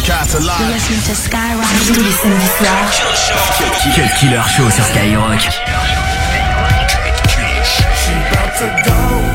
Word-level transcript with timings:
broadcast 0.00 0.32
You're 0.34 0.42
live. 0.42 0.72
listening 0.72 1.00
to 1.00 1.14
Skyrock 1.14 1.66
tous 1.86 2.00
les 2.02 2.12
samedis 2.12 2.50
soirs. 2.58 3.00
Cut 3.94 4.10
Killer 4.18 4.42
Show 4.48 4.70
sur 4.70 4.84
Skyrock. 4.84 5.40
She 7.94 8.12
about 8.12 8.56
to 8.58 8.66
go 8.84 9.29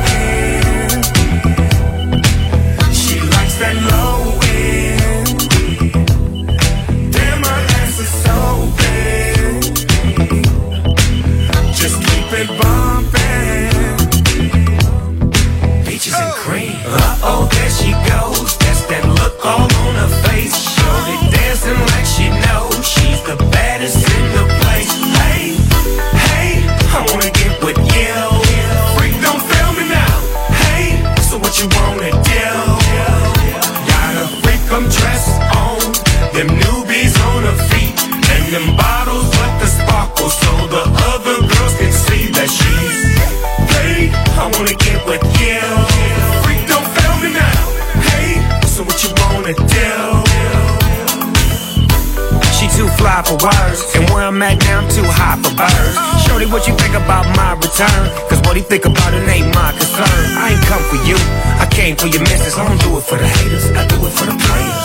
what 56.56 56.68
you 56.70 56.74
think 56.76 56.96
about 56.96 57.26
my 57.36 57.52
return? 57.56 58.30
Cause 58.30 58.40
what 58.48 58.56
he 58.56 58.64
think 58.64 58.86
about 58.86 59.14
it 59.14 59.28
ain't 59.28 59.54
my 59.54 59.72
concern. 59.74 60.08
I 60.40 60.56
ain't 60.56 60.66
come 60.66 60.82
for 60.88 60.96
you, 61.04 61.18
I 61.60 61.68
came 61.70 61.98
for 61.98 62.08
your 62.08 62.22
missus. 62.22 62.58
I 62.58 62.66
don't 62.66 62.80
do 62.80 62.98
it 62.98 63.02
for 63.02 63.18
the 63.18 63.28
haters, 63.28 63.66
I 63.72 63.86
do 63.88 63.98
it 64.08 64.12
for 64.12 64.24
the 64.24 64.38
players. 64.40 64.85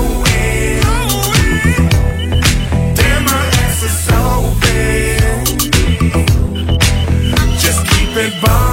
it. 8.21 8.70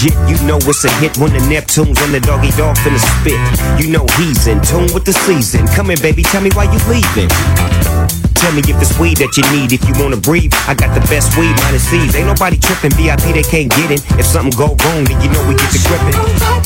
Legit, 0.00 0.16
you 0.28 0.46
know 0.46 0.56
it's 0.56 0.84
a 0.84 0.90
hit 0.96 1.16
when 1.18 1.32
the 1.32 1.40
Neptunes 1.40 2.00
on 2.02 2.12
the 2.12 2.20
Doggy 2.20 2.50
Dogg 2.56 2.76
finna 2.78 2.96
spit. 2.96 3.36
You 3.78 3.92
know 3.92 4.06
he's 4.16 4.46
in 4.46 4.60
tune 4.62 4.88
with 4.94 5.04
the 5.04 5.12
season. 5.12 5.66
Come 5.68 5.90
in, 5.90 6.00
baby, 6.00 6.22
tell 6.22 6.40
me 6.40 6.50
why 6.54 6.64
you 6.64 6.80
leaving. 6.88 7.28
Tell 8.34 8.52
me 8.52 8.60
if 8.64 8.80
it's 8.80 8.98
weed 8.98 9.18
that 9.18 9.36
you 9.36 9.44
need, 9.52 9.72
if 9.72 9.84
you 9.86 9.92
wanna 10.02 10.16
breathe. 10.16 10.54
I 10.66 10.74
got 10.74 10.94
the 10.94 11.04
best 11.12 11.36
weed, 11.36 11.52
minus 11.60 11.84
seeds. 11.84 12.14
Ain't 12.14 12.26
nobody 12.26 12.56
tripping, 12.56 12.92
VIP 12.92 13.34
they 13.34 13.44
can't 13.44 13.68
get 13.68 13.90
in. 13.90 14.00
If 14.18 14.24
something 14.24 14.56
go 14.56 14.72
wrong, 14.72 15.04
then 15.04 15.20
you 15.20 15.28
know 15.28 15.42
we 15.46 15.54
get 15.54 15.68
the 15.68 15.80
gripping. 15.84 16.59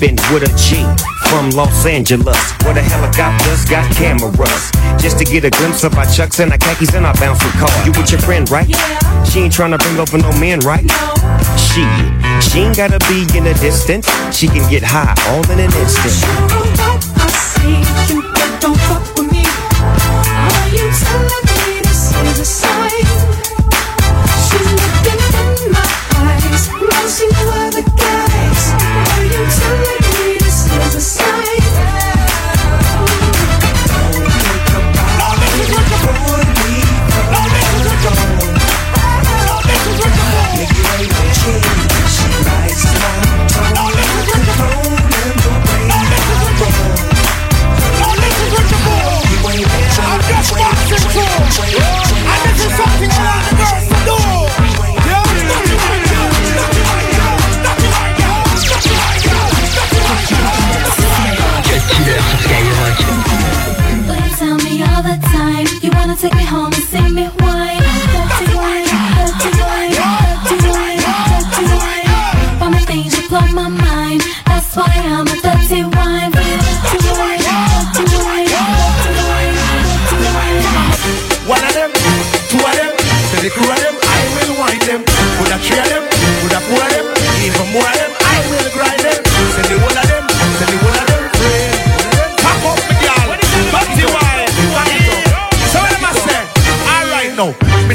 With 0.00 0.42
a 0.42 0.52
G 0.58 0.84
from 1.30 1.48
Los 1.50 1.86
Angeles, 1.86 2.36
where 2.64 2.74
the 2.74 2.82
helicopters 2.82 3.64
got 3.64 3.90
cameras. 3.94 4.70
Just 5.00 5.18
to 5.18 5.24
get 5.24 5.44
a 5.44 5.50
glimpse 5.50 5.84
of 5.84 5.94
our 5.96 6.04
chucks 6.04 6.38
and 6.38 6.52
our 6.52 6.58
khakis 6.58 6.94
and 6.94 7.06
our 7.06 7.14
bouncing 7.14 7.50
car. 7.52 7.70
You 7.84 7.92
with 7.92 8.10
your 8.10 8.20
friend, 8.20 8.48
right? 8.50 8.68
Yeah. 8.68 9.24
She 9.24 9.40
ain't 9.40 9.54
tryna 9.54 9.78
bring 9.78 9.98
over 9.98 10.18
no 10.18 10.30
men, 10.38 10.60
right? 10.60 10.84
No. 10.84 11.14
She, 11.56 11.82
she 12.46 12.60
ain't 12.60 12.76
gotta 12.76 12.98
be 13.08 13.26
in 13.36 13.44
the 13.44 13.56
distance. 13.60 14.06
She 14.36 14.48
can 14.48 14.68
get 14.70 14.82
high 14.84 15.14
all 15.28 15.50
in 15.50 15.60
an 15.60 15.72
instant. 15.72 16.66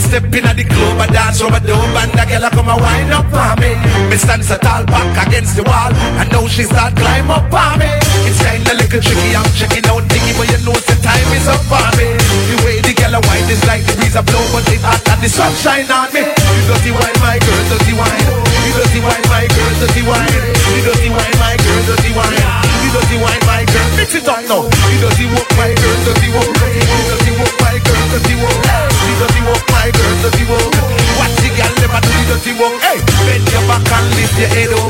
Step 0.01 0.25
in 0.33 0.45
at 0.49 0.57
the 0.57 0.65
club, 0.65 0.97
I 0.97 1.07
dance 1.07 1.41
over 1.41 1.61
the 1.61 1.77
and 1.77 2.11
the 2.17 2.23
girl 2.25 2.49
come 2.49 2.69
a 2.73 2.75
wind 2.75 3.13
up 3.13 3.29
on 3.29 3.53
me. 3.61 3.77
Me 4.09 4.17
stand 4.17 4.43
so 4.43 4.57
tall 4.57 4.83
back 4.89 5.27
against 5.27 5.55
the 5.55 5.63
wall, 5.63 5.93
and 6.17 6.27
now 6.33 6.47
she 6.49 6.63
start 6.65 6.97
climb 6.97 7.29
up 7.29 7.45
on 7.53 7.77
me. 7.77 7.91
It's 8.25 8.41
kinda 8.41 8.73
little 8.73 9.01
tricky, 9.01 9.31
I'm 9.37 9.45
checking 9.53 9.85
out 9.87 10.03
Diggy, 10.09 10.33
but 10.35 10.49
you 10.49 10.59
know 10.65 10.73
the 10.73 10.95
time 11.05 11.29
is 11.37 11.47
up 11.47 11.61
on 11.69 11.91
me. 11.95 12.17
The 12.49 12.57
way 12.65 12.81
the 12.81 12.93
girl 12.97 13.21
wind 13.21 13.47
is 13.53 13.61
like 13.69 13.85
the 13.85 13.93
breeze 13.99 14.17
a 14.17 14.23
blow, 14.25 14.41
but 14.49 14.65
it 14.73 14.81
hot 14.81 15.05
and 15.05 15.21
the 15.21 15.29
sunshine 15.29 15.87
on 15.91 16.09
me. 16.11 16.25
You 16.25 16.63
dirty 16.65 16.91
wine, 16.91 17.17
my 17.21 17.37
girl, 17.37 17.61
dirty 17.69 17.93
wine. 17.93 18.25
You 18.65 18.71
dirty 18.73 18.99
wine, 19.05 19.25
my 19.29 19.45
girl, 19.45 19.73
dirty 19.79 20.01
wine. 20.03 20.33
You 20.73 20.81
dirty 20.81 21.09
wine, 21.13 21.37
my 21.37 21.55
girl, 21.61 21.81
dirty 21.87 22.11
wine. 22.17 22.41
You 22.81 22.89
dirty 22.89 23.17
wine, 23.21 23.43
my 23.45 23.61
girl, 23.69 23.89
mix 23.95 24.15
it 24.17 24.27
up 24.27 24.41
now. 24.49 24.65
You 24.65 24.97
dirty 25.03 25.25
walk, 25.29 25.49
my 25.59 25.71
girl, 25.77 25.97
dirty 26.07 26.29
walk. 26.33 26.49
You 26.49 27.03
dirty 27.11 27.31
walk, 27.37 27.53
my 27.61 27.75
girl, 27.85 28.03
dirty 28.11 28.35
walk. 28.41 28.90
You 29.11 29.19
dirty 29.19 29.43
walk, 29.43 29.59
my 29.75 29.91
girl, 29.91 30.15
dirty 30.23 30.47
walk. 30.47 30.71
Watch 31.19 31.35
the 31.43 31.51
girl 31.51 31.73
never 31.83 31.99
do 31.99 32.15
the 32.15 32.39
dirty 32.39 32.55
walk. 32.55 32.79
Hey, 32.79 32.95
bend 33.27 33.43
your 33.51 33.59
back 33.67 33.83
and 33.83 34.07
lift 34.15 34.39
your 34.39 34.47
head 34.55 34.71
up. 34.71 34.87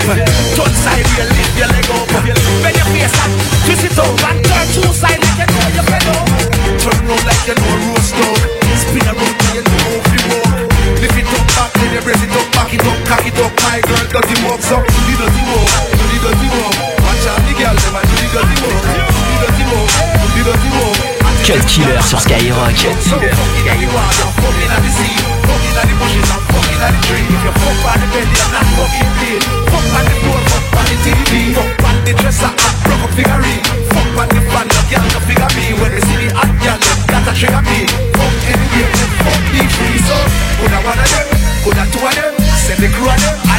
Turn 0.53 0.73
side, 0.77 1.09
you 1.18 1.25
lift 1.25 1.57
your 1.57 1.65
leg 1.73 1.89
up. 1.89 2.06
Bend 2.62 2.77
your 2.77 2.85
face 2.94 3.18
and 3.18 3.33
twist 3.65 3.81
it 3.81 3.97
up 3.97 4.13
and 4.29 4.38
turn 4.45 4.68
two 4.77 4.94
side 4.94 5.18
like 5.18 5.41
you 5.41 5.50
know 5.50 5.73
you're 5.73 5.89
up. 5.89 6.29
Turn 6.77 7.01
round 7.09 7.25
like 7.25 7.50
you 7.50 7.57
know 7.57 7.73
roast 7.89 8.13
dog. 8.13 8.38
Spin 8.77 9.09
around 9.09 9.33
like 9.41 9.57
you 9.57 9.63
know 9.65 9.89
if 9.89 10.06
you 10.13 10.21
walk. 10.29 10.69
Lift 11.01 11.18
it 11.18 11.25
up 11.25 11.45
back, 11.57 11.73
then 11.81 11.89
you 11.89 12.01
me 39.54 39.68
free. 39.68 40.00
So, 40.07 40.18
coulda 40.60 40.80
one 40.86 41.00
of 41.00 41.10
them, 41.12 41.28
coulda 41.63 41.83
two 41.92 42.06
of 42.06 42.13
them, 42.16 42.33
send 42.56 42.80
the 42.80 42.89
crew 42.89 43.10
of 43.10 43.19
them, 43.19 43.50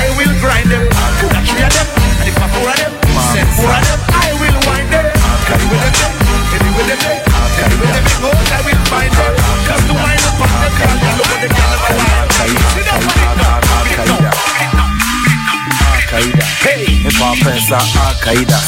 mapesa 17.23 17.79
akaida 18.11 18.59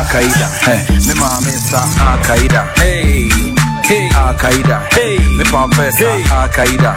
akaida 0.00 0.50
ni 0.66 1.06
mimamesa 1.06 1.84
akaida 2.14 2.62
akaida 4.28 4.80
ni 4.96 5.18
mipapesa 5.36 6.06
akaida 6.42 6.96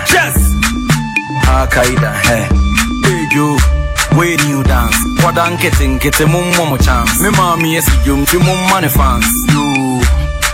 akaida 1.62 2.14
ejo 3.04 3.58
when 4.18 4.50
you 4.50 4.64
dance 4.64 4.98
wadankete 5.26 5.88
nkete 5.88 6.26
mumma 6.26 6.66
mu 6.66 6.78
chance. 6.78 7.12
Mimami 7.22 7.74
yesijum 7.74 8.26
ti 8.26 8.38
mummane 8.38 8.90
fans. 8.90 9.26
You. 9.54 10.02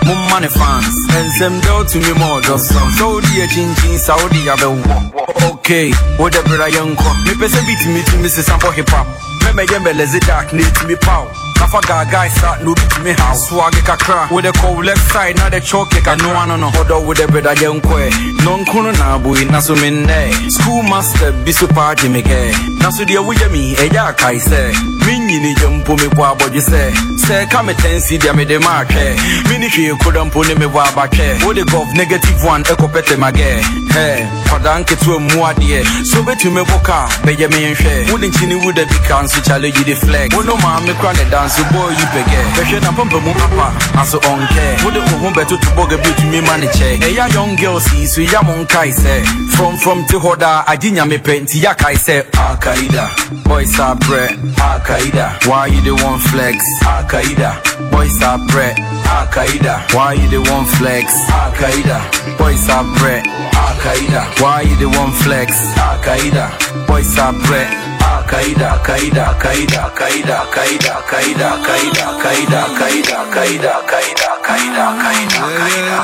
Mummane 0.05 0.49
fans. 0.49 0.95
Nsɛm 1.13 1.61
dɛ 1.61 1.71
wotumi 1.77 2.13
ma 2.19 2.25
ɔdɔsɔ 2.37 2.81
sɛ 2.97 3.03
wode 3.03 3.43
akyinkyin 3.43 3.99
sa 3.99 4.15
wode 4.15 4.39
yabɛwɔ 4.47 5.11
okay. 5.51 5.93
Wode 6.19 6.39
berɛ 6.47 6.67
yɛnkɔ 6.75 7.09
mepɛ 7.25 7.47
sɛ 7.47 7.59
bitumitumi 7.67 8.29
sesa 8.29 8.57
bɔ 8.57 8.73
hip 8.73 8.89
hop 8.89 9.07
Make 9.53 9.69
me 9.69 9.75
get 9.75 9.83
me 9.83 9.93
lazy 9.93 10.19
dark, 10.21 10.51
need 10.51 10.65
me 10.87 10.95
pound. 10.95 11.42
Nafa 11.63 11.79
gaga 11.87 12.25
isa 12.27 12.57
nubi 12.61 12.81
me 13.03 13.13
ha 13.13 13.33
Swag 13.33 13.73
eka 13.75 13.95
kra 13.97 14.29
With 14.29 14.45
a 14.45 14.51
cold 14.51 14.83
left 14.85 14.99
side 15.13 15.37
na 15.37 15.47
the 15.49 15.61
choke 15.61 15.91
eka 15.91 16.17
No 16.21 16.35
ano 16.35 16.57
no. 16.57 16.69
Hodo 16.71 16.99
with 17.07 17.19
the 17.19 17.27
beda 17.31 17.55
gen 17.55 17.79
kwe 17.79 18.09
Nonkuno 18.43 18.91
na 18.99 19.17
bui 19.17 19.45
nasu 19.45 19.73
minne 19.77 20.51
Schoolmaster 20.51 21.31
bisu 21.45 21.67
party 21.73 22.09
meke 22.09 22.51
Nasu 22.81 23.05
dia 23.05 23.21
wuje 23.21 23.47
mi 23.49 23.73
ya 23.95 24.11
kai 24.11 24.39
se 24.39 24.73
Minyi 25.07 25.39
ni 25.39 25.55
jempo 25.55 25.95
mi 25.95 26.09
kwa 26.09 26.35
boji 26.35 26.61
se 26.61 26.93
Se 27.27 27.45
kame 27.45 27.73
tensi 27.73 28.17
dia 28.17 28.33
me 28.33 28.43
de 28.43 28.59
marke 28.59 29.15
Mini 29.49 29.69
kwe 29.69 29.95
kudampo 30.03 30.39
um, 30.41 30.47
ni 30.47 30.55
me 30.55 30.65
wabake 30.65 31.45
Ode 31.47 31.63
gov 31.63 31.93
negative 31.95 32.43
one 32.45 32.63
eko 32.63 32.87
pete 32.91 33.15
mage 33.17 33.63
Hey, 33.93 34.25
padanke 34.49 34.95
tuwe 34.95 35.19
muadie 35.19 35.83
So 36.03 36.23
betu 36.23 36.51
me 36.51 36.63
boka, 36.65 37.07
beje 37.23 37.47
me 37.49 37.61
yenche 37.61 38.11
Wudin 38.11 38.31
chini 38.31 38.55
wude 38.55 38.85
bika 38.85 39.19
ansu 39.19 39.41
chale 39.41 39.71
jidi 39.71 39.95
flex. 39.95 40.35
Wono 40.35 40.55
ma 40.61 40.79
me 40.81 40.93
kwa 40.93 41.13
ne 41.13 41.25
dance 41.29 41.52
boy 41.69 41.93
you 41.93 42.07
pege. 42.13 42.33
Eh? 42.33 42.45
Behwe 42.57 42.79
na 42.81 42.91
pampa 42.91 43.19
mu 43.19 43.33
papa 43.33 43.69
aso 44.01 44.17
onke. 44.25 44.65
Wo 44.83 44.89
de 44.89 45.01
ko 45.01 45.15
ho 45.21 45.29
betu 45.29 45.57
to 45.61 45.69
boga 45.77 45.97
bi 46.01 46.11
me 46.31 46.41
ma 46.41 46.57
ne 46.57 46.65
eh, 46.65 46.71
che. 46.71 46.97
E 47.05 47.13
eh, 47.13 47.27
young 47.33 47.55
girl 47.55 47.79
see 47.79 48.05
so 48.05 48.21
ya 48.21 48.41
mon 48.41 48.65
kai 48.65 48.89
se. 48.89 49.23
From 49.55 49.77
from 49.77 50.05
to 50.07 50.19
hoda 50.19 50.65
aginya 50.65 51.05
me 51.07 51.17
penti 51.17 51.61
ya 51.61 51.73
kai 51.73 51.95
se. 51.95 52.23
Al-Qaeda. 52.33 53.43
Boys 53.43 53.79
are 53.79 53.95
bread. 53.95 54.31
Al-Qaeda. 54.57 55.45
Why 55.47 55.67
you 55.67 55.81
the 55.81 55.93
one 56.03 56.19
flex? 56.19 56.57
Al-Qaeda. 56.83 57.91
Boys 57.91 58.21
are 58.23 58.39
bread. 58.47 58.77
Al-Qaeda. 58.79 59.93
Why 59.93 60.13
you 60.13 60.27
the 60.29 60.41
one 60.51 60.65
flex? 60.65 61.13
Al-Qaeda. 61.29 62.37
Boys 62.37 62.69
are 62.69 62.83
bread. 62.97 63.27
Al-Qaeda. 63.27 64.41
Why 64.41 64.61
you 64.61 64.75
the 64.77 64.89
one 64.89 65.11
flex? 65.11 65.51
Al-Qaeda. 65.77 66.87
Boys 66.87 67.17
are 67.17 67.33
bread. 67.33 67.82
Al-Qaeda, 68.03 68.69
Qaeda, 68.83 69.25
Qaeda, 69.39 69.81
Qaeda, 69.99 70.39
Qaeda, 70.51 70.93
Qaeda, 71.11 71.49
Qaeda, 71.51 71.51
Qaeda, 71.63 72.05
Qaeda, 72.23 72.61
Qaeda, 72.75 73.21
Qaeda, 73.33 73.73
Qaeda, 73.87 74.23
Qaeda, 74.47 74.85
Qaeda, 75.03 75.45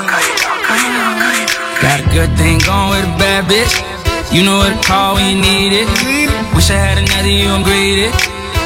Qaeda, 0.09 0.51
Qaeda, 0.67 1.05
Qaeda. 1.21 1.57
Got 1.83 1.99
a 1.99 2.07
good 2.15 2.31
thing 2.39 2.57
going 2.63 2.89
with 2.91 3.03
a 3.03 3.15
bad 3.19 3.43
bitch. 3.51 3.75
You 4.31 4.43
know 4.43 4.57
what 4.63 4.71
to 4.71 4.87
call 4.87 5.15
when 5.15 5.25
you 5.35 5.41
need 5.41 5.73
it. 5.73 5.87
Wish 6.55 6.69
I 6.71 6.77
had 6.77 6.97
another 6.99 7.27
you, 7.27 7.49
I'm 7.49 7.63
greedy. 7.63 8.11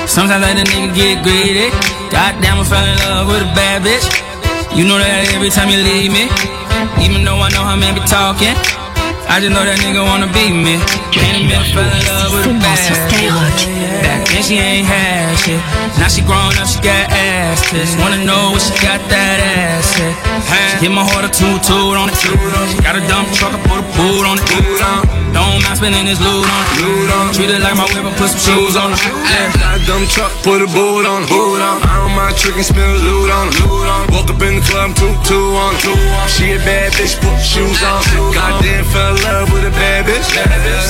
Sometimes 0.06 0.44
I 0.44 0.54
let 0.54 0.62
a 0.62 0.66
nigga 0.70 0.94
get 0.94 1.24
greedy. 1.24 1.70
Goddamn, 2.14 2.60
I 2.60 2.64
fell 2.70 2.86
in 2.86 2.98
love 3.08 3.28
with 3.32 3.42
a 3.42 3.52
bad 3.58 3.82
bitch. 3.82 4.06
You 4.78 4.86
know 4.86 4.98
that 4.98 5.32
every 5.34 5.50
time 5.50 5.70
you 5.70 5.80
leave 5.82 6.12
me. 6.12 6.26
Even 7.02 7.24
though 7.24 7.40
I 7.40 7.50
know 7.50 7.64
how 7.64 7.78
men 7.78 7.96
be 7.96 8.02
talking. 8.06 8.83
I 9.34 9.42
just 9.42 9.50
know 9.50 9.66
that 9.66 9.82
nigga 9.82 10.06
wanna 10.06 10.30
beat 10.30 10.54
me. 10.54 10.78
Can't 11.10 11.42
admit 11.42 11.66
fell 11.74 11.82
in 11.82 12.06
love 12.06 12.38
with 12.38 12.54
a 12.54 12.58
bad. 12.62 12.86
Back 14.06 14.30
then 14.30 14.44
she 14.46 14.62
ain't 14.62 14.86
had 14.86 15.34
shit. 15.42 15.58
Now 15.98 16.06
she 16.06 16.22
grown 16.22 16.54
up, 16.62 16.70
she 16.70 16.78
got 16.86 17.10
ass 17.10 17.66
tits. 17.66 17.98
Wanna 17.98 18.22
know 18.22 18.54
what 18.54 18.62
she 18.62 18.78
got 18.78 19.02
that 19.10 19.42
ass 19.42 19.90
at. 19.98 20.13
She 20.78 20.86
hit 20.86 20.94
my 20.94 21.02
heart 21.02 21.25
a 21.25 21.34
two 21.34 21.50
toot 21.66 21.98
on 21.98 22.13
it. 22.13 22.18
She 22.22 22.78
got 22.86 22.94
a 22.94 23.02
dump 23.10 23.34
truck, 23.34 23.58
I 23.58 23.60
put 23.66 23.82
a 23.82 23.88
boot 23.98 24.22
on 24.22 24.38
it. 24.38 25.23
Don't 25.34 25.60
mind 25.66 25.78
spending 25.78 26.06
this 26.06 26.22
loot 26.22 26.46
on 26.46 26.63
it. 26.70 27.36
Treat 27.36 27.50
it 27.50 27.62
like 27.66 27.75
my 27.75 27.90
whip, 27.92 28.06
I 28.06 28.13
put 28.13 28.30
some 28.30 28.40
shoes 28.40 28.78
on. 28.78 28.94
Yeah. 28.94 29.50
Got 29.58 29.82
a 29.82 29.82
dumb 29.90 30.06
truck, 30.08 30.32
put 30.46 30.62
a 30.62 30.70
boot 30.70 31.06
on, 31.10 31.25
boot 31.25 31.60
on. 31.60 31.82
I 31.82 32.06
don't 32.06 32.13
mind 32.13 32.38
tricking, 32.38 32.63
spin 32.63 32.86
a 32.86 33.00
loot 33.02 33.34
on, 33.34 33.50
loot 33.66 33.88
on. 33.90 34.04
Woke 34.13 34.30
up 34.30 34.42
in 34.46 34.62
the 34.62 34.66
club, 34.66 34.94
two, 34.94 35.10
two 35.25 35.58
on, 35.58 35.74
two 35.82 35.94
on. 35.94 36.25
She 36.30 36.54
a 36.54 36.60
bad 36.62 36.94
bitch, 36.94 37.18
put 37.18 37.42
shoes 37.42 37.82
on. 37.82 38.06
Goddamn, 38.32 38.86
fell 38.94 39.18
in 39.18 39.22
love 39.25 39.50
with 39.50 39.66
a 39.66 39.74
bad 39.74 40.06
bitch. 40.06 40.24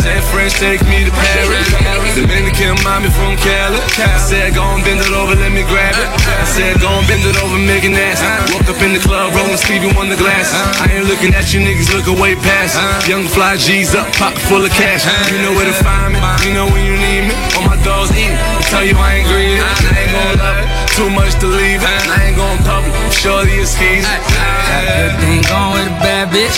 Said 0.03 0.21
French, 0.29 0.53
take 0.59 0.83
me 0.85 1.07
to 1.07 1.11
Paris. 1.11 1.65
Dominican 2.13 2.77
mommy 2.83 3.09
from 3.09 3.39
Cali. 3.39 3.79
I 3.97 4.19
said, 4.19 4.53
go 4.53 4.63
and 4.75 4.83
bend 4.83 5.01
it 5.01 5.13
over, 5.15 5.33
let 5.33 5.51
me 5.51 5.63
grab 5.65 5.95
it. 5.95 6.07
I 6.27 6.45
said, 6.45 6.77
go 6.83 6.91
and 6.91 7.07
bend 7.07 7.23
it 7.23 7.39
over, 7.41 7.57
make 7.57 7.87
it 7.87 7.95
nasty. 7.95 8.27
Woke 8.53 8.67
up 8.69 8.81
in 8.83 8.93
the 8.93 8.99
club, 8.99 9.33
rolling 9.33 9.57
Stevie 9.57 9.89
on 9.97 10.09
the 10.09 10.17
glass 10.17 10.53
I 10.81 10.91
ain't 10.91 11.07
looking 11.07 11.33
at 11.33 11.53
you 11.53 11.59
niggas, 11.61 11.93
looking 11.93 12.19
way 12.19 12.35
past. 12.35 12.77
Young 13.07 13.25
fly 13.27 13.57
G's 13.57 13.95
up, 13.95 14.07
full 14.47 14.63
of 14.63 14.71
cash. 14.71 15.05
You 15.31 15.39
know 15.41 15.53
where 15.53 15.67
to 15.67 15.77
find 15.83 16.13
me, 16.13 16.19
you 16.45 16.53
know 16.53 16.67
when 16.69 16.83
you 16.85 16.95
need 16.97 17.29
me. 17.29 17.35
All 17.57 17.65
my 17.65 17.77
dogs 17.83 18.11
eat, 18.13 18.31
I 18.31 18.61
tell 18.69 18.85
you 18.85 18.95
I 18.97 19.21
ain't 19.21 19.27
greedy. 19.27 19.59
I 19.59 19.73
ain't 19.93 20.11
gon' 20.13 20.35
love 20.41 20.59
it, 20.61 20.69
too 20.95 21.09
much 21.09 21.33
to 21.41 21.47
leave. 21.47 21.81
I 21.83 22.29
ain't 22.29 22.37
gon' 22.37 22.57
public, 22.65 22.93
shorty 23.13 23.61
is 23.61 23.73
skis. 23.73 24.05
Got 24.05 24.83
good 24.89 25.13
thing 25.21 25.41
going 25.45 25.71
with 25.77 25.89
a 25.89 25.97
bad 26.01 26.29
bitch. 26.33 26.57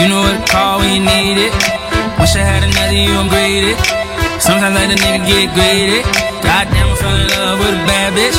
You 0.00 0.08
know 0.08 0.24
what 0.24 0.40
to 0.40 0.44
call 0.48 0.80
when 0.80 0.88
you 0.96 1.02
need 1.04 1.38
it. 1.38 1.52
Wish 2.16 2.34
I 2.36 2.44
had 2.44 2.64
another 2.64 2.96
you, 2.96 3.12
I'm 3.12 3.28
greedy. 3.28 3.76
Sometimes 4.40 4.74
I 4.74 4.86
let 4.86 4.90
a 4.90 4.98
nigga 4.98 5.22
get 5.26 5.52
greedy. 5.54 6.00
Goddamn, 6.42 6.90
I 6.90 6.96
fell 6.98 7.14
in 7.14 7.26
love 7.30 7.58
with 7.60 7.76
a 7.76 7.82
bad 7.86 8.10
bitch. 8.16 8.38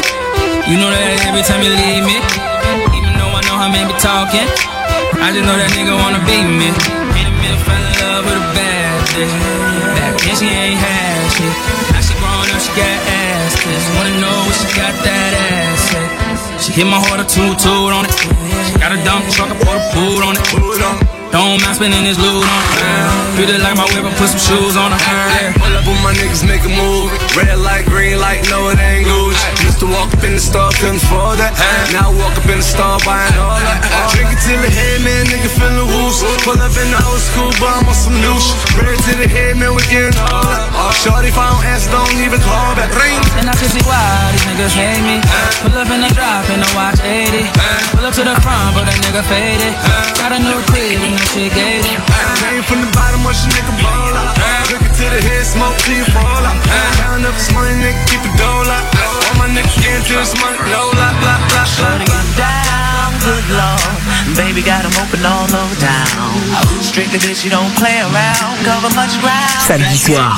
You 0.68 0.80
know 0.80 0.89
that 0.92 1.24
every 1.27 1.44
time 1.44 1.62
you 1.63 1.72
leave 1.72 2.03
me. 2.03 2.18
Even 2.96 3.12
though 3.20 3.32
I 3.32 3.42
know 3.48 3.56
how 3.56 3.70
men 3.72 3.88
be 3.88 3.96
talking. 4.00 4.48
I 5.20 5.32
just 5.32 5.46
know 5.48 5.56
that 5.56 5.72
nigga 5.75 5.96
wanna 5.96 6.20
beat 6.27 6.44
me. 6.44 6.72
A 6.72 7.32
minute 7.39 7.62
fell 7.63 7.80
in 7.80 7.94
love 8.01 8.24
with 8.27 8.39
a 8.39 8.52
bitch. 9.13 9.34
Back 9.96 10.13
then 10.22 10.36
she 10.36 10.48
ain't 10.50 10.79
had 10.79 11.22
shit. 11.34 11.53
Now 11.93 12.01
she 12.01 12.13
grown 12.17 12.50
up, 12.50 12.62
she 12.62 12.72
got 12.74 12.98
ass 13.08 13.53
tits. 13.62 13.86
Wanna 13.96 14.13
know 14.20 14.38
what 14.46 14.55
she 14.58 14.67
got 14.74 14.93
that 15.05 15.34
ass 15.34 15.96
at. 15.96 16.62
She 16.62 16.72
hit 16.74 16.88
my 16.88 17.00
heart 17.00 17.22
a 17.22 17.25
two 17.25 17.53
toot 17.62 17.93
on 17.93 18.05
it. 18.05 18.13
She 18.67 18.74
got 18.79 18.91
a 18.91 19.00
dump 19.05 19.25
truck, 19.29 19.50
I 19.50 19.55
put 19.58 19.77
a 19.77 19.84
boot 19.93 20.22
on 20.25 20.34
it. 20.38 21.12
Don't 21.34 21.58
mind 21.66 21.74
spending 21.82 22.06
this 22.06 22.22
loot 22.22 22.46
on 22.46 22.62
her. 22.78 23.34
Treat 23.34 23.50
it 23.50 23.58
like 23.66 23.74
my 23.74 23.90
whip 23.90 24.06
and 24.06 24.13
put 24.22 24.30
some 24.30 24.38
shoes 24.38 24.78
on 24.78 24.94
her. 24.94 25.02
Yeah. 25.02 25.58
Pull 25.58 25.74
up 25.74 25.82
with 25.82 25.98
my 26.06 26.13
niggas, 26.13 26.46
make 26.46 26.62
a 26.62 26.70
move. 26.70 27.10
Red 27.34 27.58
light, 27.58 27.90
green 27.90 28.22
light, 28.22 28.46
no 28.54 28.70
it 28.70 28.78
ain't 28.78 29.10
Gucci. 29.10 29.66
Used 29.66 29.82
to 29.82 29.90
walk 29.90 30.13
up 30.13 30.22
in 30.22 30.38
the 30.38 30.44
store, 30.44 30.70
couldn't 30.78 31.02
afford 31.02 31.42
that. 31.42 31.58
Now 31.90 32.13
I 32.13 32.22
walk 32.22 32.38
up 32.38 32.46
in 32.46 32.62
the 32.62 32.68
store, 32.68 33.02
buying 33.02 33.34
all 33.42 33.58
that. 33.58 33.82
Drink 34.13 34.30
it 34.30 34.46
till 34.46 34.62
the 34.62 34.70
head, 34.70 35.02
man, 35.02 35.25
nigga 35.25 35.50
feeling 35.58 35.90
loose. 35.90 36.22
Pull 36.46 36.54
up 36.54 36.70
in 36.78 36.88
the 36.94 37.02
old 37.02 37.18
school, 37.18 37.50
but 37.58 37.82
I'm 37.82 37.90
on 37.90 37.98
some 37.98 38.13
new 38.22 38.38
shit. 38.38 38.54
Red 38.78 39.02
to 39.10 39.13
the 39.18 39.25
head, 39.25 39.58
man, 39.58 39.74
we 39.74 39.82
getting 39.90 40.13
all 40.30 40.46
that. 40.46 40.70
Oh, 40.78 40.94
shorty, 40.94 41.34
if 41.34 41.38
I 41.42 41.50
don't 41.50 41.66
answer, 41.66 41.90
don't 41.90 42.13
even 42.22 42.46
call 42.46 42.78
back. 42.78 42.94
Ring. 42.94 43.18
And 43.42 43.50
I 43.50 43.58
can 43.58 43.74
see 43.74 43.82
why 43.90 44.06
these 44.38 44.46
niggas 44.54 44.78
hate 44.78 45.02
me. 45.02 45.18
Pull 45.66 45.82
up 45.82 45.90
in 45.90 46.06
the 46.06 46.13
drop 46.13 46.46
in 46.54 46.62
the 46.62 46.70
watch 46.78 47.02
80. 47.02 47.50
Pull 47.98 48.06
up 48.06 48.13
to 48.22 48.22
the 48.22 48.38
front, 48.46 48.78
but 48.78 48.86
that 48.86 49.02
nigga 49.02 49.25
faded. 49.25 49.74
Got 50.22 50.38
a 50.38 50.40
new 50.40 50.62
crib 50.70 51.02
and 51.24 51.32
that 51.32 51.32
shit 51.32 51.53
gated. 51.53 52.00
Came 52.44 52.63
from 52.63 52.80
the 52.84 52.92
bottom, 52.92 53.24
watch 53.24 53.39
a 53.44 53.50
nigga 53.56 53.74
ball 53.80 54.12
out. 54.12 54.36
Look 54.72 54.84
to 54.84 55.06
the 55.08 55.22
head, 55.24 55.46
smoke 55.46 55.75
till 55.80 55.96
you 55.96 56.06
fall 56.12 56.44
out. 56.44 56.60
Count 57.00 57.24
up 57.25 57.36
this 57.36 57.51
money, 57.53 57.72
nigga, 57.80 58.01
keep 58.12 58.20
it 58.20 58.36
dough 58.36 58.68
out. 58.68 58.86
All 59.32 59.36
my 59.39 59.48
niggas 59.48 59.77
getting 59.80 60.03
to 60.03 60.13
this 60.20 60.34
money, 60.42 60.60
low, 60.68 60.92
blah, 60.92 61.13
blah, 61.24 61.39
blah, 61.48 61.65
Shorty 61.68 62.06
blah. 62.06 62.24
down, 62.36 63.10
good 63.24 63.46
lord. 63.56 63.94
Baby 64.36 64.62
got 64.63 64.84
'em 64.84 64.96
open 65.00 65.22
all 65.24 65.46
over 65.46 65.77
town. 65.77 66.08
Strictly 66.82 67.20
bitch, 67.20 67.44
you 67.44 67.51
don't 67.51 67.72
play 67.77 68.01
around. 68.01 68.51
Cover 68.65 68.89
much 68.96 69.13
ground. 69.22 69.62
Samedi 69.68 69.98
soir. 69.98 70.34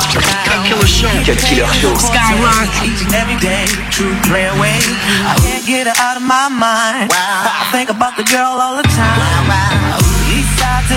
Cut 0.46 0.60
Killer 0.68 0.88
Show. 0.88 1.10
Skyrock. 1.96 2.70
Each 2.84 3.02
and 3.06 3.14
every 3.14 3.38
day, 3.40 3.66
true 3.90 4.16
play 4.28 4.46
away. 4.56 4.78
I 5.32 5.36
can't 5.40 5.66
get 5.66 5.88
her 5.88 5.98
out 5.98 6.18
of 6.18 6.24
my 6.24 6.50
mind. 6.50 7.12
I 7.14 7.70
think 7.72 7.90
about 7.90 8.18
the 8.18 8.24
girl 8.24 8.60
all 8.60 8.76
the 8.76 8.84
time. 8.84 9.46
East 9.46 9.54
side 9.56 9.82
to 9.82 9.85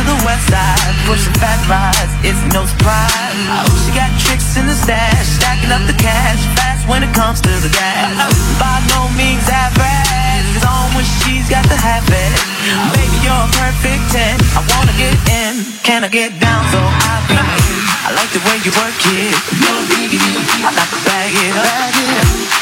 the 0.08 0.16
west 0.24 0.48
side, 0.48 0.96
pushing 1.04 1.36
fat 1.36 1.60
rides, 1.68 2.12
it's 2.24 2.40
no 2.56 2.64
surprise. 2.64 3.12
Oh, 3.52 3.68
She 3.84 3.92
got 3.92 4.08
tricks 4.16 4.56
in 4.56 4.64
the 4.64 4.72
stash, 4.72 5.36
stacking 5.36 5.68
up 5.68 5.84
the 5.84 5.96
cash, 6.00 6.40
fast 6.56 6.88
when 6.88 7.04
it 7.04 7.12
comes 7.12 7.44
to 7.44 7.52
the 7.60 7.68
gas. 7.68 8.16
By 8.56 8.80
no 8.96 9.12
means 9.20 9.44
average, 9.52 10.48
it's 10.56 10.64
on 10.64 10.88
when 10.96 11.04
she's 11.20 11.44
got 11.52 11.68
the 11.68 11.76
habit. 11.76 12.32
Baby, 12.96 13.20
you're 13.20 13.36
a 13.36 13.50
perfect 13.60 14.02
10. 14.16 14.40
I 14.56 14.64
wanna 14.72 14.96
get 14.96 15.12
in, 15.28 15.60
can 15.84 16.04
I 16.04 16.08
get 16.08 16.32
down 16.40 16.64
so 16.72 16.80
I 16.80 17.16
can? 17.28 17.44
I 18.08 18.16
like 18.16 18.32
the 18.32 18.40
way 18.48 18.56
you 18.64 18.72
work 18.80 18.96
it. 19.12 19.36
No 19.60 19.72
diggity. 19.92 20.32
I 20.64 20.72
like 20.72 20.88
to 20.88 21.00
bag 21.04 21.36
it 21.36 21.52
up. 21.52 21.68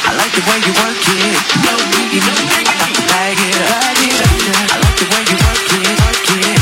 I 0.02 0.18
like 0.18 0.34
the 0.34 0.42
way 0.42 0.58
you 0.66 0.74
work 0.82 0.98
it. 0.98 1.38
No 1.62 1.74
diggity. 1.94 2.34
I 2.50 2.74
like 2.82 2.94
to 2.98 3.04
bag 3.06 3.38
it 3.38 3.54
up. 3.62 3.94
I 4.74 4.78
like 4.82 4.96
the 4.98 5.06
way 5.14 5.22
you 5.30 5.38
work 5.46 5.70
it. 5.70 5.94
Work 6.02 6.30
it. 6.50 6.55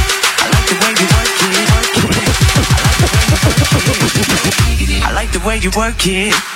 Way 5.45 5.59
you 5.59 5.71
work 5.77 6.07
it. 6.07 6.54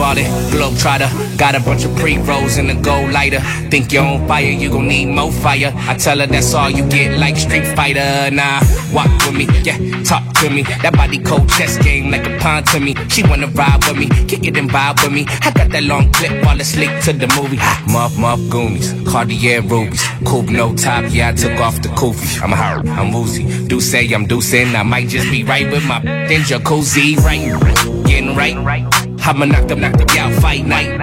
T-body, 0.00 0.22
globetrotter. 0.48 1.10
Got 1.36 1.56
a 1.56 1.60
bunch 1.60 1.84
of 1.84 1.94
pre-rolls 1.96 2.56
in 2.56 2.68
the 2.68 2.74
gold 2.74 3.12
lighter. 3.12 3.40
Think 3.68 3.92
you're 3.92 4.02
on 4.02 4.26
fire, 4.26 4.46
you 4.46 4.70
gon' 4.70 4.88
need 4.88 5.08
more 5.08 5.30
fire. 5.30 5.74
I 5.76 5.94
tell 5.94 6.20
her 6.20 6.26
that's 6.26 6.54
all 6.54 6.70
you 6.70 6.88
get, 6.88 7.18
like 7.18 7.36
Street 7.36 7.66
Fighter. 7.76 8.30
Nah, 8.32 8.62
walk 8.94 9.10
with 9.26 9.34
me, 9.34 9.46
yeah, 9.62 9.76
talk 10.02 10.24
to 10.38 10.48
me. 10.48 10.62
That 10.62 10.94
body 10.94 11.18
cold 11.18 11.50
chess 11.50 11.76
game 11.84 12.10
like 12.10 12.26
a 12.26 12.38
pawn 12.38 12.64
to 12.72 12.80
me. 12.80 12.94
She 13.10 13.22
wanna 13.24 13.48
ride 13.48 13.84
with 13.84 13.98
me, 13.98 14.08
kick 14.26 14.46
it 14.46 14.56
and 14.56 14.70
vibe 14.70 15.02
with 15.02 15.12
me. 15.12 15.26
I 15.42 15.50
got 15.50 15.68
that 15.68 15.82
long 15.82 16.10
clip 16.12 16.46
while 16.46 16.58
asleep 16.58 16.92
to 17.04 17.12
the 17.12 17.28
movie. 17.36 17.58
Muff, 17.92 18.16
muff, 18.16 18.40
Goonies, 18.48 18.94
Cartier 19.06 19.60
rubies. 19.60 20.02
Coupe, 20.24 20.48
no 20.48 20.74
top, 20.74 21.04
yeah, 21.10 21.28
I 21.28 21.32
took 21.32 21.60
off 21.60 21.82
the 21.82 21.90
koofy. 21.90 22.40
I'm 22.40 22.52
hurt, 22.52 22.88
I'm 22.88 23.12
woozy. 23.12 23.44
Do 23.68 23.82
say 23.82 24.10
I'm 24.14 24.26
deucing, 24.26 24.74
I 24.74 24.82
might 24.82 25.08
just 25.08 25.30
be 25.30 25.44
right 25.44 25.70
with 25.70 25.84
my 25.84 25.98
in 26.32 26.40
jacuzzi, 26.48 27.18
right? 27.18 28.06
Getting 28.06 28.34
right. 28.34 28.99
I'ma 29.22 29.44
knock 29.44 29.68
them, 29.68 29.80
knock 29.80 29.96
them 29.96 30.08
out, 30.18 30.32
fight 30.40 30.66
night. 30.66 31.00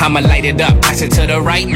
I'ma 0.00 0.20
light 0.20 0.44
it 0.44 0.60
up, 0.60 0.80
pass 0.82 1.00
it 1.00 1.10
to 1.12 1.26
the 1.26 1.40
right. 1.40 1.66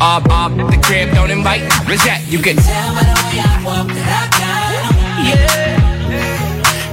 Off, 0.00 0.26
off, 0.28 0.56
the 0.56 0.80
crib, 0.84 1.14
don't 1.14 1.30
invite. 1.30 1.62
Where's 1.86 2.02
that? 2.04 2.24
You 2.28 2.38
can 2.38 2.56
Tell 2.56 2.94
by 2.94 3.02
the 3.02 3.14
way 3.24 3.38
I 3.40 3.62
walk 3.64 3.86
that 3.88 4.08
I 4.10 4.26
got. 4.40 4.60
Yeah. 5.28 5.80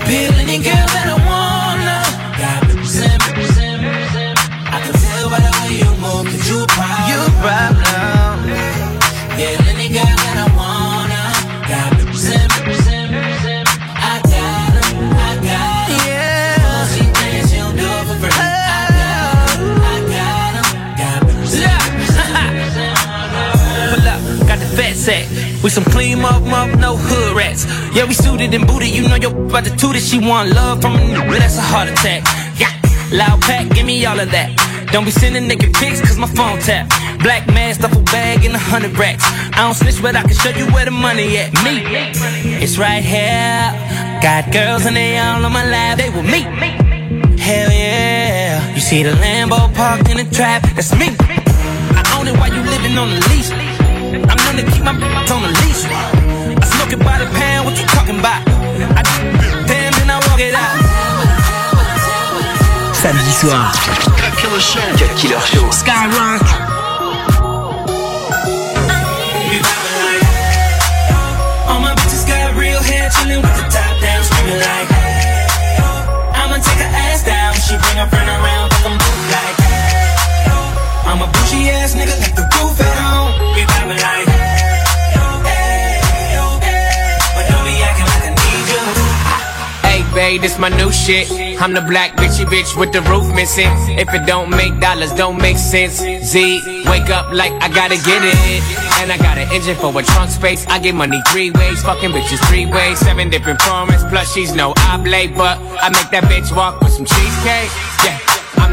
Feel 0.05 0.33
any 0.39 0.57
girl 0.63 0.87
that 0.95 1.07
I 1.07 1.17
wanna. 1.27 1.99
Got 2.39 2.67
me. 2.75 2.83
I 4.69 4.79
can 4.83 4.93
tell 4.93 5.29
by 5.29 5.39
the 5.39 5.51
way 5.61 5.71
you 5.81 5.91
move 5.99 6.31
that 6.31 6.43
you 6.47 6.65
problem. 6.67 7.09
You 7.09 7.19
problem. 7.41 7.76
We 25.67 25.71
some 25.71 25.83
clean 25.83 26.19
up, 26.19 26.43
up, 26.43 26.79
no 26.79 26.95
hood 26.95 27.35
rats. 27.35 27.65
Yeah, 27.93 28.05
we 28.05 28.13
suited 28.13 28.53
and 28.53 28.65
booted. 28.65 28.87
You 28.87 29.05
know 29.09 29.17
your 29.17 29.35
about 29.35 29.65
to 29.65 29.71
toot 29.75 29.99
that 29.99 30.01
She 30.01 30.17
want 30.17 30.55
love 30.55 30.79
from 30.79 30.95
a 30.95 30.97
nigga, 30.97 31.39
that's 31.39 31.57
a 31.57 31.61
heart 31.61 31.89
attack. 31.89 32.23
Yeah, 32.55 32.71
loud 33.11 33.41
pack, 33.41 33.75
give 33.75 33.85
me 33.85 34.05
all 34.05 34.17
of 34.17 34.31
that. 34.31 34.55
Don't 34.93 35.03
be 35.03 35.11
sending 35.11 35.45
naked 35.45 35.73
pics, 35.73 35.99
cause 35.99 36.17
my 36.17 36.27
phone 36.27 36.59
tap. 36.59 36.87
Black 37.19 37.47
mask, 37.47 37.81
duffel 37.81 38.01
bag, 38.03 38.45
and 38.45 38.55
a 38.55 38.57
hundred 38.57 38.97
racks. 38.97 39.25
I 39.27 39.67
don't 39.67 39.75
snitch, 39.75 40.01
but 40.01 40.15
I 40.15 40.21
can 40.21 40.39
show 40.39 40.55
you 40.55 40.71
where 40.71 40.85
the 40.85 40.91
money 40.91 41.35
at. 41.35 41.51
Me, 41.67 41.83
it's 42.63 42.77
right 42.77 43.03
here. 43.03 43.67
Got 44.23 44.53
girls 44.53 44.85
and 44.85 44.95
they 44.95 45.19
all 45.19 45.43
on 45.43 45.51
my 45.51 45.67
lap, 45.67 45.97
they 45.97 46.07
with 46.07 46.31
me. 46.31 46.47
Hell 47.43 47.71
yeah. 47.75 48.73
You 48.73 48.79
see 48.79 49.03
the 49.03 49.11
Lambo 49.19 49.67
parked 49.75 50.07
in 50.07 50.15
the 50.15 50.33
trap, 50.33 50.63
that's 50.79 50.95
me. 50.95 51.11
I 51.91 52.07
own 52.15 52.25
it 52.25 52.39
while 52.39 52.55
you 52.55 52.63
living 52.63 52.97
on 52.97 53.09
the 53.09 53.19
leash. 53.27 53.66
I'm 54.07 54.39
known 54.47 54.55
to 54.55 54.63
keep 54.71 54.83
my 54.83 54.91
on 54.95 55.41
the 55.43 55.51
leash. 55.59 55.83
I 55.83 56.63
smoke 56.63 56.93
it 56.93 56.99
by 57.03 57.19
the 57.19 57.27
pound, 57.35 57.65
what 57.65 57.75
you 57.77 57.85
talking 57.87 58.19
about? 58.19 58.41
I 58.47 59.03
damn, 59.67 59.91
then 59.99 60.09
I 60.09 60.17
walk 60.31 60.39
it 60.39 60.55
out. 60.55 60.79
Samedi 62.95 63.33
soir. 63.35 63.67
Cut 64.15 64.33
Killer 64.39 64.59
Show. 64.59 65.67
Skyrock. 65.75 66.39
All 71.67 71.79
my 71.83 71.93
bitches 71.99 72.23
got 72.25 72.55
real 72.55 72.79
hair, 72.79 73.09
chillin' 73.11 73.41
with 73.43 73.55
the 73.59 73.67
top 73.67 73.99
down, 73.99 74.23
screaming 74.23 74.59
like, 74.63 74.87
hey, 74.87 75.45
I'ma 76.31 76.55
take 76.63 76.79
her 76.79 76.91
ass 76.95 77.23
down. 77.27 77.53
She 77.59 77.75
bring 77.75 77.97
her 77.99 78.07
friend 78.07 78.29
around, 78.29 78.71
fuck 78.71 78.85
'em 78.87 78.97
both 78.97 79.03
like, 79.03 79.26
hey, 79.26 79.26
I'm 81.07 81.21
a 81.21 81.27
bougie 81.31 81.69
ass 81.71 81.95
nigga, 81.95 82.19
like 82.19 82.35
the 82.35 82.43
roof 82.59 82.79
at 82.81 82.93
home. 82.99 83.31
We 83.55 83.63
like, 83.63 84.27
babe, 90.17 90.41
this 90.41 90.57
my 90.57 90.69
new 90.69 90.91
shit. 90.91 91.29
I'm 91.61 91.73
the 91.73 91.81
black 91.81 92.11
bitchy 92.17 92.45
bitch 92.45 92.75
with 92.77 92.91
the 92.91 93.01
roof 93.03 93.33
missing. 93.35 93.69
If 94.01 94.11
it 94.13 94.25
don't 94.25 94.49
make 94.49 94.79
dollars, 94.79 95.13
don't 95.13 95.37
make 95.37 95.57
sense. 95.57 95.97
Z, 96.01 96.83
wake 96.89 97.09
up 97.09 97.31
like 97.31 97.53
I 97.61 97.69
gotta 97.69 97.97
get 97.97 98.21
it. 98.25 98.35
And 98.99 99.11
I 99.11 99.17
got 99.17 99.37
an 99.37 99.47
engine 99.53 99.75
for 99.75 99.97
a 99.97 100.03
trunk 100.03 100.31
space. 100.31 100.65
I 100.67 100.79
get 100.79 100.95
money 100.95 101.21
three 101.31 101.51
ways, 101.51 101.83
fucking 101.83 102.11
bitches 102.11 102.41
three 102.49 102.65
ways. 102.65 102.99
Seven 102.99 103.29
different 103.29 103.59
formats, 103.59 104.09
plus 104.09 104.33
she's 104.33 104.53
no 104.55 104.73
oblate, 104.89 105.35
but 105.35 105.57
I 105.85 105.89
make 105.89 106.09
that 106.11 106.23
bitch 106.23 106.55
walk 106.55 106.81
with 106.81 106.91
some 106.91 107.05
cheesecake. 107.05 107.71
Yeah. 108.03 108.26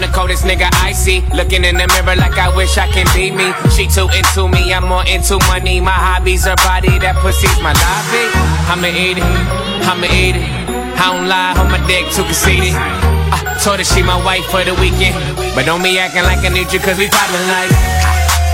The 0.04 0.12
coldest 0.12 0.44
nigga 0.44 0.68
I 0.84 0.92
see. 0.92 1.24
Looking 1.32 1.64
in 1.64 1.80
the 1.80 1.88
mirror 1.88 2.12
like 2.20 2.36
I 2.36 2.52
wish 2.52 2.76
I 2.76 2.84
can 2.92 3.08
be 3.16 3.32
me. 3.32 3.48
She 3.72 3.88
too 3.88 4.04
into 4.12 4.52
me, 4.52 4.68
I'm 4.68 4.84
more 4.84 5.00
into 5.08 5.40
money. 5.48 5.80
My 5.80 5.96
hobbies 5.96 6.44
are 6.44 6.60
body, 6.60 7.00
that 7.00 7.16
pussy's 7.24 7.56
my 7.64 7.72
lobby. 7.72 8.28
I'ma 8.68 8.92
eat 8.92 9.16
it, 9.16 9.24
I'ma 9.88 10.04
eat 10.12 10.36
it. 10.36 10.44
I 11.00 11.08
don't 11.08 11.24
lie, 11.24 11.56
on 11.56 11.72
my 11.72 11.80
dick 11.88 12.04
too 12.12 12.20
conceited. 12.28 12.76
I 12.76 13.56
told 13.64 13.80
her 13.80 13.88
she 13.88 14.04
my 14.04 14.20
wife 14.20 14.44
for 14.52 14.60
the 14.60 14.76
weekend. 14.76 15.16
But 15.56 15.64
don't 15.64 15.80
be 15.80 15.96
acting 15.96 16.28
like 16.28 16.44
I 16.44 16.52
need 16.52 16.68
you 16.68 16.84
cause 16.84 17.00
we 17.00 17.08
poppin' 17.08 17.48
like 17.48 17.72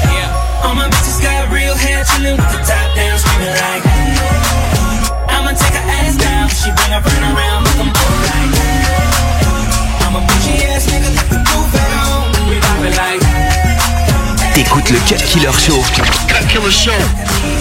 Yeah 0.07 0.62
All 0.62 0.78
my 0.78 0.87
bitches 0.87 1.19
got 1.19 1.50
real 1.50 1.75
hair, 1.75 2.07
chillin' 2.07 2.38
with 2.38 2.47
the 2.47 2.62
top 2.62 2.95
down, 2.95 3.19
screaming 3.19 3.59
like 3.59 3.83
I'ma 5.35 5.50
take 5.59 5.75
her 5.75 5.87
ass 5.99 6.14
down, 6.14 6.47
she 6.47 6.71
bring 6.78 6.95
her 6.95 7.02
friend 7.02 7.26
around, 7.26 7.66
make 7.66 7.83
'em 7.83 7.90
both 7.90 8.23
like 8.30 8.54
I'm 10.07 10.14
a 10.14 10.21
bitchy 10.23 10.62
ass 10.71 10.87
nigga, 10.87 11.39
T'écoutes 14.62 14.90
le 14.90 14.98
Cut 15.06 15.24
Killer 15.24 15.50
Show. 15.58 15.82
Cut 16.28 16.46
Killer 16.46 16.70
Show. 16.70 17.59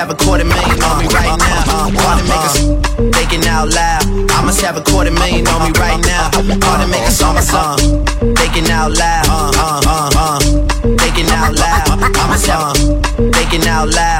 Have 0.00 0.10
a 0.10 0.14
quarter 0.14 0.46
million 0.46 0.82
on 0.82 0.96
me 0.98 1.06
right 1.12 1.36
now. 1.36 1.90
Pardon 2.00 2.24
me. 2.24 3.12
Thinking 3.12 3.44
out 3.46 3.68
loud. 3.68 4.02
I 4.30 4.42
must 4.42 4.62
have 4.62 4.78
a 4.78 4.80
quarter 4.80 5.10
million 5.10 5.46
on 5.48 5.60
me 5.60 5.78
right 5.78 6.00
now. 6.00 6.30
Pardon 6.32 6.88
me. 6.90 6.96
on 7.26 7.34
my 7.34 7.40
song. 7.42 7.76
Thinking 8.36 8.70
out 8.70 8.92
loud. 8.96 9.26
Uh, 9.28 9.82
uh, 9.86 10.10
uh. 10.16 10.40
Thinking 10.96 11.28
out 11.28 11.52
loud. 11.54 12.16
I 12.16 12.26
must 12.28 12.46
have. 12.46 12.76
Thinking 13.34 13.68
out 13.68 13.92
loud. 13.92 14.19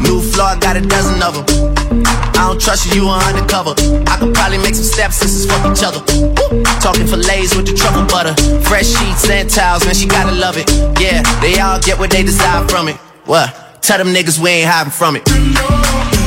New 0.00 0.20
floor, 0.20 0.54
I 0.54 0.58
got 0.60 0.76
a 0.76 0.80
dozen 0.80 1.22
of 1.22 1.34
them. 1.34 1.44
I 2.38 2.46
don't 2.46 2.60
trust 2.60 2.86
you, 2.86 3.02
you 3.02 3.08
are 3.08 3.22
undercover. 3.22 3.74
I 4.06 4.16
could 4.18 4.34
probably 4.34 4.58
make 4.58 4.74
some 4.74 4.84
stepsisters 4.84 5.46
fuck 5.46 5.66
each 5.70 5.82
other. 5.82 6.00
Woo. 6.14 6.62
Talking 6.80 7.06
fillets 7.06 7.54
with 7.56 7.66
the 7.66 7.74
truffle 7.74 8.06
butter. 8.06 8.34
Fresh 8.62 8.86
sheets 8.86 9.28
and 9.28 9.50
towels, 9.50 9.84
man, 9.84 9.94
she 9.94 10.06
gotta 10.06 10.32
love 10.32 10.56
it. 10.56 10.70
Yeah, 11.00 11.22
they 11.40 11.58
all 11.58 11.80
get 11.80 11.98
what 11.98 12.10
they 12.10 12.22
desire 12.22 12.66
from 12.68 12.88
it. 12.88 12.96
What? 13.26 13.82
Tell 13.82 13.98
them 13.98 14.08
niggas 14.08 14.38
we 14.38 14.50
ain't 14.50 14.70
hiding 14.70 14.92
from 14.92 15.16
it. 15.16 16.17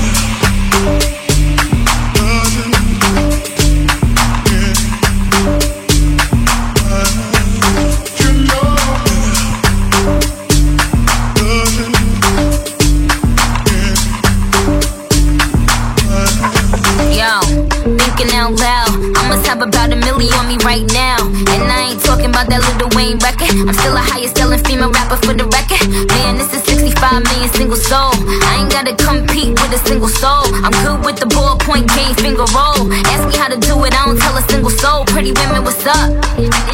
Thinking 18.21 18.37
out 18.37 18.53
loud. 18.53 18.89
I 19.17 19.29
must 19.29 19.47
have 19.47 19.61
about 19.61 19.91
a 19.91 19.95
million 19.95 20.33
on 20.33 20.47
me 20.47 20.57
right 20.63 20.85
now. 20.93 21.17
And 21.53 21.63
I 21.71 21.91
ain't 21.91 22.01
talking 22.03 22.29
about 22.29 22.49
that 22.49 22.61
Lil 22.77 22.89
Wayne 22.95 23.17
record. 23.19 23.49
I'm 23.49 23.73
still 23.73 23.93
the 23.93 24.01
highest 24.01 24.37
selling 24.37 24.63
female 24.63 24.91
rapper 24.91 25.17
for 25.25 25.33
the 25.33 25.45
record. 25.45 25.89
Man, 25.89 26.37
this 26.37 26.53
is 26.53 26.63
65 26.63 27.23
million 27.23 27.49
single 27.53 27.77
soul. 27.77 28.13
I 28.45 28.61
ain't 28.61 28.71
gotta 28.71 28.95
compete 28.95 29.57
with 29.57 29.73
a 29.73 29.81
single 29.87 30.09
soul. 30.09 30.45
I'm 30.61 30.73
good 30.85 31.05
with 31.05 31.17
the 31.17 31.27
ballpoint 31.27 31.89
game, 31.95 32.15
finger 32.15 32.45
roll. 32.53 32.91
Ask 33.09 33.25
me 33.27 33.35
how 33.37 33.49
to 33.49 33.57
do 33.57 33.73
it, 33.85 33.93
I 33.93 34.05
don't 34.05 34.19
tell 34.19 34.37
a 34.37 34.43
single 34.49 34.71
soul. 34.71 35.05
Pretty 35.05 35.31
women, 35.33 35.63
what's 35.63 35.85
up? 35.85 36.11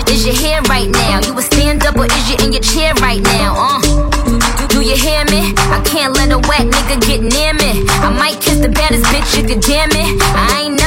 Is 0.09 0.25
your 0.25 0.35
hair 0.35 0.61
right 0.67 0.89
now? 0.89 1.23
You 1.23 1.37
a 1.37 1.41
stand 1.41 1.85
up 1.85 1.95
or 1.95 2.05
is 2.05 2.25
you 2.29 2.35
in 2.43 2.51
your 2.51 2.63
chair 2.63 2.93
right 2.99 3.21
now? 3.21 3.55
Uh. 3.55 4.07
Do 4.77 4.83
you 4.83 4.95
hear 4.95 5.23
me? 5.31 5.55
I 5.73 5.81
can't 5.85 6.13
let 6.13 6.31
a 6.31 6.37
whack 6.37 6.67
nigga 6.67 7.01
get 7.01 7.21
near 7.23 7.53
me. 7.53 7.87
I 8.03 8.09
might 8.13 8.39
kiss 8.41 8.59
the 8.59 8.69
baddest 8.69 9.05
bitch 9.05 9.49
you 9.49 9.59
damn 9.61 9.89
it. 9.91 10.21
I 10.35 10.61
ain't 10.61 10.75
never 10.75 10.86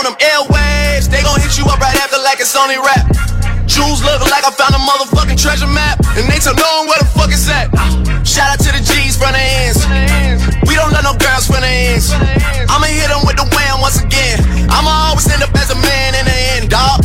on 0.00 0.08
them 0.08 0.16
airwaves. 0.16 1.12
They 1.12 1.20
gon' 1.20 1.36
hit 1.40 1.60
you 1.60 1.68
up 1.68 1.76
right 1.76 1.92
after 2.00 2.16
like 2.24 2.40
it's 2.40 2.56
only 2.56 2.80
rap. 2.80 3.04
Jewels 3.68 4.00
look 4.00 4.24
like 4.32 4.48
I 4.48 4.50
found 4.56 4.72
a 4.72 4.80
motherfucking 4.80 5.36
treasure 5.36 5.68
map. 5.68 6.00
And 6.16 6.24
they 6.24 6.40
tell 6.40 6.56
no 6.56 6.68
one 6.80 6.88
where 6.88 7.00
the 7.04 7.10
fuck 7.12 7.28
it's 7.28 7.44
at. 7.52 7.68
Shout 8.24 8.56
out 8.56 8.60
to 8.64 8.70
the 8.72 8.80
G's 8.80 9.20
from 9.20 9.36
the 9.36 9.44
ends. 9.44 9.84
We 10.64 10.72
don't 10.72 10.92
let 10.96 11.04
no 11.04 11.12
girls 11.20 11.44
from 11.44 11.60
the 11.60 11.68
ends. 11.68 12.08
I'ma 12.72 12.88
hit 12.88 13.12
them 13.12 13.28
with 13.28 13.36
the 13.36 13.44
wham 13.52 13.84
once 13.84 14.00
again. 14.00 14.40
I'ma 14.72 15.12
always 15.12 15.28
end 15.28 15.44
up 15.44 15.52
as 15.60 15.68
a 15.68 15.76
man 15.76 16.16
in 16.16 16.24
the 16.24 16.38
end, 16.56 16.72
dog. 16.72 17.04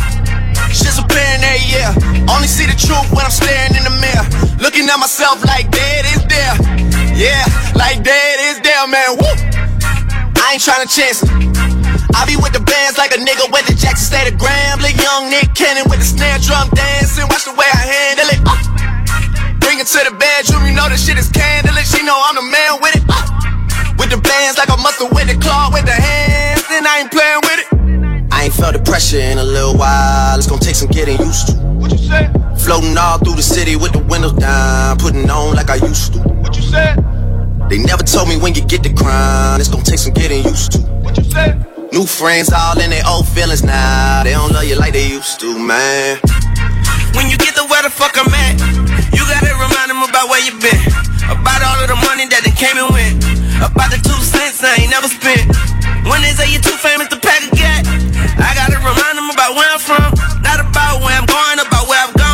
Shit's 0.72 0.96
apparent 0.96 1.44
every 1.44 1.68
year. 1.68 1.92
Only 2.32 2.48
see 2.48 2.64
the 2.64 2.80
truth 2.80 3.12
when 3.12 3.28
I'm 3.28 3.36
staring 3.36 3.76
in 3.76 3.84
the 3.84 3.96
mirror. 4.00 4.26
Looking 4.64 4.88
at 4.88 4.98
myself 4.98 5.44
like 5.44 5.68
dead 5.68 6.08
is 6.16 6.24
there. 6.32 6.56
Yeah, 7.12 7.44
like 7.76 8.08
dead 8.08 8.36
is 8.56 8.64
there, 8.64 8.88
man. 8.88 9.20
Woo! 9.20 9.55
I 10.46 10.54
ain't 10.54 10.62
tryna 10.62 10.86
chance 10.86 11.26
it. 11.26 11.30
I 12.14 12.22
be 12.30 12.38
with 12.38 12.54
the 12.54 12.62
bands 12.62 13.02
like 13.02 13.18
a 13.18 13.18
nigga 13.18 13.50
with 13.50 13.66
the 13.66 13.74
Jackson 13.74 14.14
State 14.14 14.30
of 14.30 14.38
Grambling. 14.38 14.94
Young 15.02 15.34
Nick 15.34 15.58
Cannon 15.58 15.90
with 15.90 15.98
the 15.98 16.06
snare 16.06 16.38
drum 16.38 16.70
dancing. 16.70 17.26
Watch 17.34 17.50
the 17.50 17.58
way 17.58 17.66
I 17.66 17.82
handle 17.82 18.30
it. 18.30 18.40
Uh. 18.46 18.54
Bring 19.58 19.82
it 19.82 19.90
to 19.90 20.06
the 20.06 20.14
bedroom, 20.14 20.70
you 20.70 20.78
know 20.78 20.86
the 20.86 21.02
shit 21.02 21.18
is 21.18 21.34
candlelit. 21.34 21.90
She 21.90 22.06
know 22.06 22.14
I'm 22.14 22.38
the 22.38 22.46
man 22.46 22.78
with 22.78 22.94
it. 22.94 23.02
Uh. 23.10 23.26
With 23.98 24.14
the 24.14 24.22
bands 24.22 24.62
like 24.62 24.70
a 24.70 24.78
muscle 24.78 25.10
with 25.18 25.34
the 25.34 25.38
claw 25.42 25.74
with 25.74 25.90
the 25.90 25.98
hands. 25.98 26.62
Then 26.70 26.86
I 26.86 27.02
ain't 27.02 27.10
playing 27.10 27.42
with 27.42 27.60
it. 27.66 27.68
I 28.30 28.46
ain't 28.46 28.54
felt 28.54 28.78
the 28.78 28.86
pressure 28.86 29.18
in 29.18 29.42
a 29.42 29.44
little 29.44 29.74
while. 29.74 30.38
It's 30.38 30.46
gonna 30.46 30.62
take 30.62 30.78
some 30.78 30.94
getting 30.94 31.18
used 31.26 31.50
to. 31.50 31.54
What 31.82 31.90
you 31.90 31.98
say? 31.98 32.30
Floating 32.62 32.94
all 32.94 33.18
through 33.18 33.42
the 33.42 33.42
city 33.42 33.82
with 33.82 33.98
the 33.98 34.04
windows 34.06 34.38
down, 34.38 35.02
putting 35.02 35.26
on 35.26 35.58
like 35.58 35.74
I 35.74 35.82
used 35.82 36.14
to. 36.14 36.20
What 36.22 36.56
you 36.56 36.62
said? 36.62 37.02
They 37.70 37.82
never 37.82 38.04
told 38.04 38.30
me 38.30 38.38
when 38.38 38.54
you 38.54 38.62
get 38.62 38.84
the 38.84 38.94
crown, 38.94 39.60
it's 39.60 39.70
gonna 39.70 39.84
take 39.84 39.98
some 39.98 40.14
getting 40.14 40.46
used 40.46 40.74
to. 40.74 40.80
What 41.02 41.18
you 41.18 41.24
said? 41.26 41.66
New 41.92 42.06
friends 42.06 42.54
all 42.54 42.78
in 42.78 42.92
their 42.94 43.02
old 43.10 43.28
feelings 43.28 43.64
now. 43.64 44.22
They 44.24 44.38
don't 44.38 44.54
love 44.54 44.66
you 44.66 44.78
like 44.78 44.94
they 44.94 45.10
used 45.10 45.40
to, 45.42 45.50
man. 45.58 46.22
When 47.18 47.26
you 47.26 47.38
get 47.42 47.58
to 47.58 47.66
where 47.66 47.82
the 47.82 47.90
fuck 47.90 48.14
I'm 48.22 48.30
at, 48.30 48.62
you 49.18 49.26
gotta 49.26 49.50
remind 49.58 49.90
them 49.90 50.06
about 50.06 50.30
where 50.30 50.46
you 50.46 50.54
been. 50.62 50.78
About 51.26 51.66
all 51.66 51.82
of 51.82 51.90
the 51.90 51.98
money 52.06 52.30
that 52.30 52.46
they 52.46 52.54
came 52.54 52.78
and 52.78 52.90
went. 52.94 53.26
About 53.58 53.90
the 53.90 53.98
two 53.98 54.20
cents 54.22 54.62
I 54.62 54.86
ain't 54.86 54.94
never 54.94 55.10
spent. 55.10 55.50
When 56.06 56.22
they 56.22 56.38
say 56.38 56.54
you're 56.54 56.62
too 56.62 56.78
famous 56.78 57.10
to 57.10 57.18
pack 57.18 57.42
a 57.42 57.50
gat, 57.50 57.82
I 58.38 58.54
gotta 58.54 58.78
remind 58.78 59.18
them 59.18 59.34
about 59.34 59.58
where 59.58 59.66
I'm 59.74 59.82
from. 59.82 60.14
Not 60.46 60.62
about 60.62 61.02
where 61.02 61.18
I'm 61.18 61.26
going, 61.26 61.58
about 61.58 61.90
where 61.90 61.98
I've 61.98 62.14
gone 62.14 62.25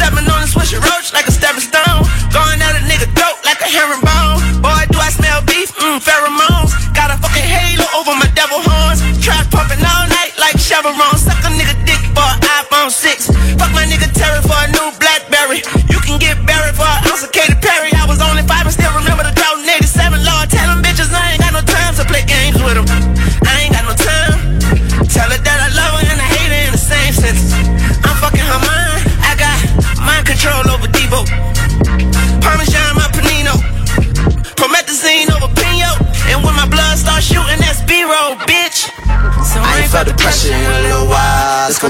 stepping 0.00 0.24
on 0.32 0.40
and 0.40 0.48
swishing 0.48 0.80
roach 0.80 1.12
like 1.12 1.28
a 1.28 1.34
stepping 1.34 1.60
stone. 1.60 2.08
Going 2.32 2.56
at 2.64 2.72
a 2.72 2.82
nigga 2.88 3.04
throat 3.12 3.36
like 3.44 3.60
a 3.60 3.68
herringbone. 3.68 4.64
Boy, 4.64 4.88
do 4.88 4.96
I 4.96 5.12
smell 5.12 5.44
beef? 5.44 5.68
Mmm, 5.76 6.00
pheromones. 6.00 6.72
Got 6.96 7.12
a 7.12 7.20
fucking 7.20 7.44
halo 7.44 7.84
over 8.00 8.16
my 8.16 8.24
devil 8.32 8.64
horns. 8.64 9.04
Trap 9.20 9.52
pumping 9.52 9.84
all 9.84 10.08
night 10.08 10.32
like 10.40 10.56
Chevron. 10.56 10.96
Suck 11.20 11.44
a 11.44 11.52
nigga 11.52 11.76
dick 11.84 12.00
for 12.16 12.24
an 12.24 12.40
iPhone 12.40 12.88
6. 12.88 13.28
Fuck 13.60 13.72
my 13.76 13.84
nigga 13.84 14.08
Terry 14.16 14.40
for 14.40 14.56
a 14.56 14.72
new 14.72 14.88
Blackberry. 14.96 15.60
You 15.92 16.00
can 16.00 16.16
get 16.16 16.40
buried 16.48 16.72
for 16.72 16.88
an 16.88 17.04
ounce 17.04 17.20
of 17.20 17.30
Katy 17.36 17.60
Perry. 17.60 17.92
I 17.92 18.08
was 18.08 18.24
only 18.24 18.42
five 18.48 18.64
and 18.64 18.72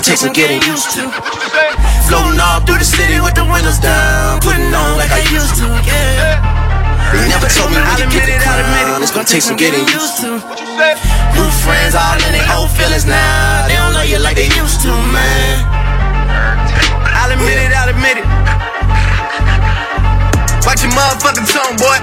gonna 0.00 0.16
take 0.16 0.18
some 0.18 0.32
getting 0.32 0.62
used 0.64 0.88
to. 0.96 1.12
Floating 2.08 2.40
all 2.40 2.60
through 2.64 2.80
the 2.80 2.88
city 2.88 3.20
with 3.20 3.34
the 3.36 3.44
windows 3.44 3.76
down, 3.78 4.40
putting 4.40 4.72
on 4.72 4.96
like 4.96 5.12
I 5.12 5.20
used 5.28 5.60
to, 5.60 5.68
yeah. 5.84 6.40
They 7.12 7.28
never 7.28 7.48
told 7.52 7.68
me 7.68 7.76
when 7.76 8.08
you 8.08 8.08
get 8.08 8.24
the 8.24 8.40
crown, 8.40 9.02
it's 9.02 9.12
gonna 9.12 9.28
take 9.28 9.42
some 9.42 9.56
getting 9.60 9.84
used 9.92 10.16
to. 10.24 10.40
New 11.36 11.50
friends 11.60 11.92
all 11.92 12.16
in 12.16 12.32
their 12.32 12.48
old 12.56 12.72
feelings 12.72 13.04
now, 13.04 13.68
they 13.68 13.76
don't 13.76 13.92
know 13.92 14.00
you 14.00 14.16
like 14.24 14.36
they 14.40 14.48
used 14.56 14.80
to, 14.88 14.92
man. 15.12 15.68
I'll 17.04 17.32
admit 17.36 17.60
it, 17.60 17.76
I'll 17.76 17.92
admit 17.92 18.24
it. 18.24 18.26
Watch 20.64 20.80
your 20.80 20.96
motherfucking 20.96 21.44
tone, 21.44 21.76
boy. 21.76 21.98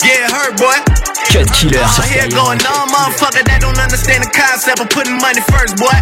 Yeah, 0.00 0.24
it 0.24 0.32
hurt, 0.32 0.56
boy. 0.56 1.07
Cut 1.28 1.52
Killer 1.52 1.84
sur 1.92 2.08
here 2.08 2.24
Skyrock. 2.24 2.56
going 2.56 2.62
on, 2.72 2.88
motherfucker 2.88 3.44
that 3.44 3.60
don't 3.60 3.76
understand 3.76 4.24
the 4.24 4.32
concept 4.32 4.80
of 4.80 4.88
putting 4.88 5.20
money 5.20 5.44
first, 5.52 5.76
boy. 5.76 5.92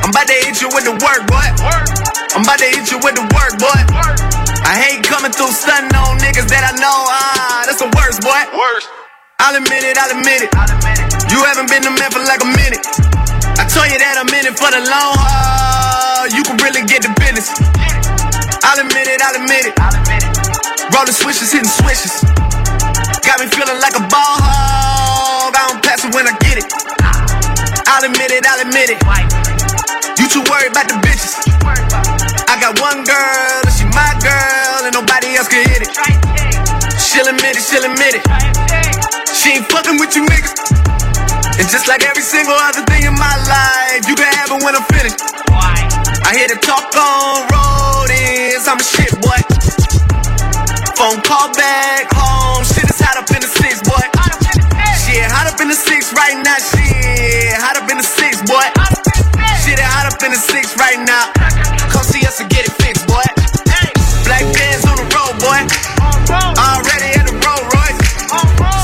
I'm 0.00 0.08
about 0.08 0.24
to 0.24 0.36
hit 0.40 0.64
you 0.64 0.72
with 0.72 0.88
the 0.88 0.96
work, 1.04 1.28
boy. 1.28 1.44
I'm 2.32 2.48
about 2.48 2.56
to 2.56 2.68
hit 2.72 2.88
you 2.88 2.96
with 3.04 3.12
the 3.12 3.28
work, 3.28 3.60
boy. 3.60 3.76
I 4.64 4.72
hate 4.80 5.04
coming 5.04 5.36
through 5.36 5.52
stunning 5.52 5.92
on 5.92 6.16
niggas 6.24 6.48
that 6.48 6.64
I 6.64 6.72
know. 6.80 6.96
Ah, 7.12 7.68
that's 7.68 7.84
the 7.84 7.92
worst, 7.92 8.24
boy. 8.24 8.40
Worst. 8.56 8.88
I'll 9.44 9.52
admit 9.52 9.84
it, 9.84 10.00
I'll 10.00 10.16
admit 10.16 10.48
it. 10.48 10.50
You 11.28 11.44
haven't 11.44 11.68
been 11.68 11.84
the 11.84 11.92
man 11.92 12.08
for 12.08 12.24
like 12.24 12.40
a 12.40 12.48
minute. 12.48 12.80
I 13.60 13.68
told 13.68 13.92
you 13.92 14.00
that 14.00 14.16
I'm 14.16 14.32
in 14.32 14.48
it 14.48 14.56
for 14.56 14.72
the 14.72 14.80
long 14.80 15.12
haul. 15.12 16.24
You 16.32 16.40
can 16.40 16.56
really 16.64 16.88
get 16.88 17.04
the 17.04 17.12
business. 17.20 17.52
I'll 18.64 18.80
admit 18.80 19.12
it, 19.12 19.20
I'll 19.20 19.36
admit 19.36 19.68
it. 19.68 19.76
Rolling 20.88 21.12
switches, 21.12 21.52
hitting 21.52 21.68
switches. 21.68 22.24
Got 23.28 23.44
me 23.44 23.46
feeling 23.52 23.76
like 23.84 23.92
a 23.92 24.00
ball 24.08 24.37
hog. 24.37 24.37
When 26.08 26.24
I 26.24 26.32
get 26.40 26.56
it. 26.56 26.64
I'll 27.84 28.00
admit 28.00 28.32
it, 28.32 28.40
I'll 28.48 28.64
admit 28.64 28.88
it. 28.88 28.98
You 30.16 30.24
too 30.24 30.40
worried 30.48 30.72
about 30.72 30.88
the 30.88 30.96
bitches. 31.04 31.36
I 32.48 32.56
got 32.56 32.80
one 32.80 33.04
girl, 33.04 33.60
and 33.60 33.74
she 33.76 33.84
my 33.92 34.16
girl, 34.24 34.88
and 34.88 34.94
nobody 34.96 35.36
else 35.36 35.52
can 35.52 35.68
hit 35.68 35.84
it. 35.84 35.92
She'll 36.96 37.28
admit 37.28 37.60
it, 37.60 37.62
she'll 37.62 37.84
admit 37.84 38.16
it. 38.16 38.24
She 39.36 39.60
ain't 39.60 39.68
fucking 39.68 40.00
with 40.00 40.16
you 40.16 40.24
niggas. 40.24 40.56
And 41.60 41.68
just 41.68 41.84
like 41.84 42.00
every 42.08 42.24
single 42.24 42.56
other 42.56 42.80
thing 42.88 43.04
in 43.04 43.12
my 43.12 43.36
life, 43.44 44.08
you 44.08 44.16
can 44.16 44.32
have 44.32 44.48
it 44.48 44.64
when 44.64 44.80
I'm 44.80 44.88
finished. 44.88 45.20
I 45.52 46.32
hear 46.32 46.48
the 46.48 46.56
talk 46.64 46.88
on 46.96 47.44
road 47.52 48.08
is 48.08 48.64
I'm 48.64 48.80
a 48.80 48.86
shit 48.86 49.12
boy. 49.20 49.38
Phone 50.96 51.20
call 51.20 51.52
back 51.52 52.08
home, 52.16 52.64
shit 52.64 52.88
is 52.88 52.96
hot 52.96 53.20
up 53.20 53.28
in 53.28 53.44
the 53.44 53.50
six, 53.60 53.84
up 55.58 55.62
in 55.62 55.68
the 55.68 55.74
six 55.74 56.14
right 56.14 56.38
now, 56.38 56.54
shit. 56.54 57.58
Hot 57.58 57.74
up 57.74 57.90
in 57.90 57.98
the 57.98 58.06
six, 58.06 58.38
boy. 58.46 58.62
Shit, 59.66 59.82
hot 59.82 60.06
up 60.06 60.22
in 60.22 60.30
the 60.30 60.38
six 60.38 60.78
right 60.78 61.02
now. 61.02 61.34
Come 61.90 62.06
see 62.06 62.22
us 62.22 62.38
and 62.38 62.46
get 62.46 62.62
it 62.62 62.74
fixed, 62.78 63.10
boy. 63.10 63.26
Black 64.22 64.46
bands 64.54 64.86
on 64.86 64.94
the 64.94 65.06
road, 65.10 65.34
boy. 65.42 65.58
Already 66.62 67.10
in 67.18 67.26
the 67.26 67.34
Rolls 67.42 67.66
Royce. 67.74 67.98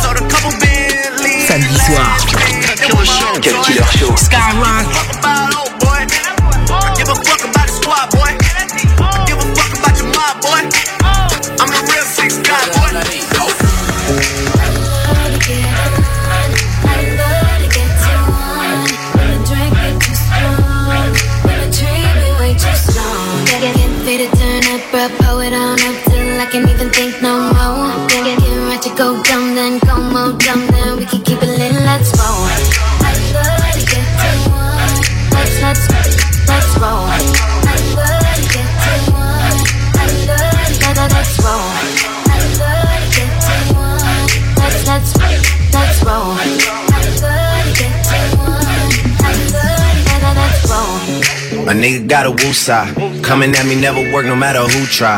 So 0.03 0.19
the 0.19 0.27
couple 0.27 0.51
Bentleys. 0.59 1.47
Samedi 1.47 1.79
soir. 1.79 2.11
Cut 2.67 2.83
Killer 2.83 3.07
Show. 3.07 4.11
Skyrock. 4.19 4.91
Give 6.99 7.07
a 7.07 7.15
fuck 7.23 7.43
about 7.47 7.71
the 7.71 7.75
squad, 7.79 8.11
boy. 8.11 8.24
A 51.65 51.69
nigga 51.69 52.07
got 52.07 52.27
a 52.27 52.31
woo 52.31 52.53
side. 52.53 52.95
Coming 53.25 53.55
at 53.57 53.65
me 53.65 53.75
never 53.75 54.13
work 54.13 54.27
no 54.27 54.37
matter 54.37 54.61
who 54.61 54.85
try. 54.87 55.17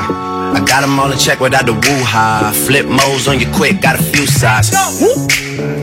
I 0.54 0.60
got 0.64 0.84
'em 0.84 0.98
all 0.98 1.10
in 1.10 1.18
check 1.18 1.40
without 1.40 1.66
the 1.66 1.72
woo 1.72 2.04
high. 2.04 2.52
Flip 2.66 2.86
modes 2.86 3.26
on 3.26 3.40
you 3.40 3.46
quick, 3.52 3.80
got 3.80 3.98
a 3.98 4.02
few 4.02 4.26
sides. 4.26 4.70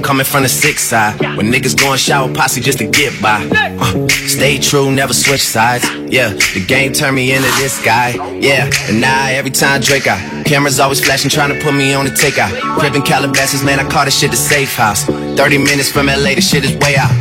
Coming 0.02 0.26
from 0.26 0.44
the 0.44 0.50
six 0.50 0.82
side. 0.82 1.20
When 1.36 1.52
niggas 1.52 1.76
going 1.76 1.98
shower 1.98 2.30
posse 2.30 2.62
just 2.62 2.78
to 2.78 2.86
get 2.86 3.12
by. 3.22 3.46
Uh, 3.54 4.08
stay 4.10 4.58
true, 4.58 4.90
never 4.90 5.14
switch 5.14 5.42
sides. 5.42 5.84
Yeah, 6.08 6.30
the 6.54 6.64
game 6.66 6.94
turned 6.94 7.16
me 7.18 7.34
into 7.34 7.52
this 7.62 7.78
guy. 7.84 8.16
Yeah, 8.40 8.70
and 8.88 9.02
now 9.02 9.28
every 9.28 9.52
time 9.52 9.82
Drake 9.82 10.08
out. 10.08 10.22
Cameras 10.46 10.80
always 10.80 11.04
flashing, 11.04 11.30
trying 11.30 11.54
to 11.54 11.60
put 11.62 11.74
me 11.74 11.94
on 11.94 12.06
the 12.06 12.12
takeout. 12.12 12.52
Crib 12.80 12.94
Calabasas, 13.04 13.64
man, 13.64 13.80
I 13.82 13.84
call 13.84 14.06
this 14.06 14.18
shit 14.18 14.32
the 14.32 14.38
safe 14.38 14.74
house. 14.76 15.04
30 15.36 15.58
minutes 15.58 15.90
from 15.90 16.08
LA, 16.08 16.36
the 16.36 16.42
shit 16.42 16.64
is 16.64 16.74
way 16.78 16.96
out. 16.96 17.12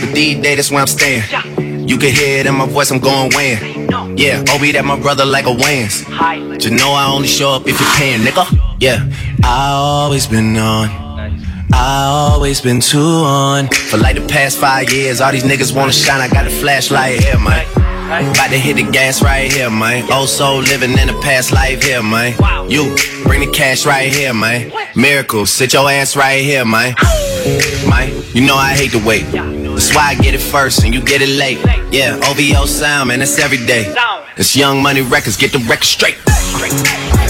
But 0.00 0.14
days, 0.14 0.56
that's 0.56 0.70
where 0.72 0.80
I'm 0.80 0.88
staying. 0.88 1.22
You 1.88 1.98
can 1.98 2.14
hear 2.14 2.38
it 2.40 2.46
in 2.46 2.54
my 2.54 2.66
voice, 2.66 2.90
I'm 2.90 3.00
going 3.00 3.30
weighing. 3.34 3.88
Yeah, 4.16 4.44
Oli, 4.52 4.72
that 4.72 4.84
my 4.84 4.98
brother 5.00 5.24
like 5.24 5.46
a 5.46 5.54
Wayans. 5.54 6.04
Just 6.58 6.74
know 6.74 6.92
I 6.92 7.10
only 7.10 7.28
show 7.28 7.50
up 7.50 7.62
if 7.66 7.80
you're 7.80 7.90
paying, 7.96 8.20
nigga. 8.20 8.44
Yeah, 8.80 9.08
I 9.42 9.72
always 9.72 10.26
been 10.26 10.56
on. 10.56 10.88
I 11.72 12.06
always 12.06 12.60
been 12.60 12.80
too 12.80 12.98
on. 12.98 13.68
For 13.68 13.96
like 13.96 14.16
the 14.16 14.26
past 14.26 14.58
five 14.58 14.92
years, 14.92 15.20
all 15.20 15.32
these 15.32 15.44
niggas 15.44 15.74
wanna 15.74 15.92
shine. 15.92 16.20
I 16.20 16.28
got 16.28 16.46
a 16.46 16.50
flashlight 16.50 17.22
here, 17.22 17.38
man. 17.38 17.66
About 18.10 18.50
to 18.50 18.58
hit 18.58 18.74
the 18.76 18.90
gas 18.90 19.22
right 19.22 19.50
here, 19.50 19.70
man. 19.70 20.04
Oh, 20.10 20.20
Old 20.20 20.28
soul 20.28 20.58
living 20.58 20.98
in 20.98 21.08
a 21.08 21.20
past 21.20 21.52
life 21.52 21.82
here, 21.82 22.02
man. 22.02 22.34
You 22.68 22.94
bring 23.24 23.40
the 23.40 23.52
cash 23.52 23.86
right 23.86 24.12
here, 24.12 24.34
man. 24.34 24.72
Miracle, 24.96 25.46
sit 25.46 25.72
your 25.72 25.88
ass 25.88 26.16
right 26.16 26.42
here, 26.42 26.64
man. 26.64 26.94
Man, 27.88 28.22
you 28.34 28.44
know 28.46 28.56
I 28.56 28.74
hate 28.74 28.90
to 28.92 29.04
wait. 29.04 29.59
That's 29.80 29.94
why 29.96 30.08
I 30.08 30.14
get 30.14 30.34
it 30.34 30.42
first 30.42 30.84
and 30.84 30.92
you 30.92 31.00
get 31.00 31.22
it 31.22 31.30
late. 31.30 31.58
Yeah, 31.90 32.20
OVO 32.28 32.66
sound, 32.66 33.08
man, 33.08 33.20
that's 33.20 33.38
every 33.38 33.64
day. 33.64 33.94
It's 34.36 34.54
Young 34.54 34.82
Money 34.82 35.00
Records, 35.00 35.38
get 35.38 35.52
the 35.52 35.58
record 35.60 35.84
straight. 35.84 36.18
Broadcast 36.26 37.29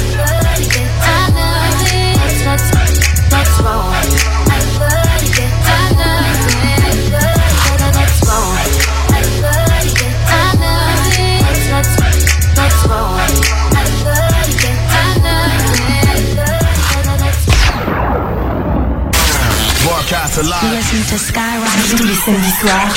tous 21.97 22.05
les 22.05 22.15
samedis 22.15 22.53
soirs. 22.61 22.95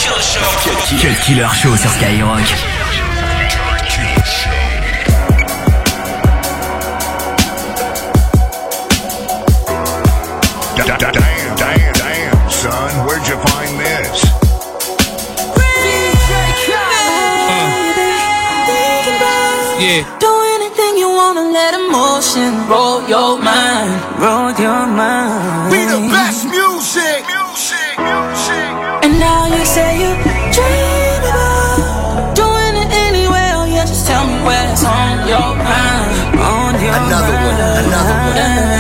Cut 1.02 1.26
Killer 1.26 1.48
Show 1.62 1.76
sur 1.76 1.90
Skyrock. 1.90 2.42
Damn, 10.76 10.98
damn, 11.00 11.12
damn, 11.56 11.94
damn, 11.94 12.50
son, 12.50 12.70
where'd 13.06 13.28
you 13.28 13.38
find 13.48 13.80
this? 13.80 14.24
Yeah. 19.80 20.06
Do 20.20 20.32
anything 20.56 20.98
you 20.98 21.10
wanna 21.10 21.52
let 21.52 21.74
emotion 21.74 22.68
roll 22.70 23.08
your 23.10 23.38
mind, 23.38 24.20
roll 24.20 24.52
your 24.54 24.88
mind. 24.88 25.72
We 25.72 25.80
the 25.86 26.00
best 26.12 26.23
say 29.74 29.98
you 30.02 30.14
dream 30.54 31.22
about 31.26 32.36
doing 32.36 32.76
it 32.84 32.92
anyway. 33.08 33.48
Oh 33.58 33.66
yeah, 33.66 33.86
just 33.86 34.06
tell 34.06 34.24
me 34.28 34.38
what's 34.46 34.86
on 34.86 35.28
your 35.28 35.50
mind, 35.58 36.38
on 36.38 36.74
your 36.78 36.94
Another 36.94 37.34
one, 37.34 37.60
another 37.82 38.18
one. 38.68 38.73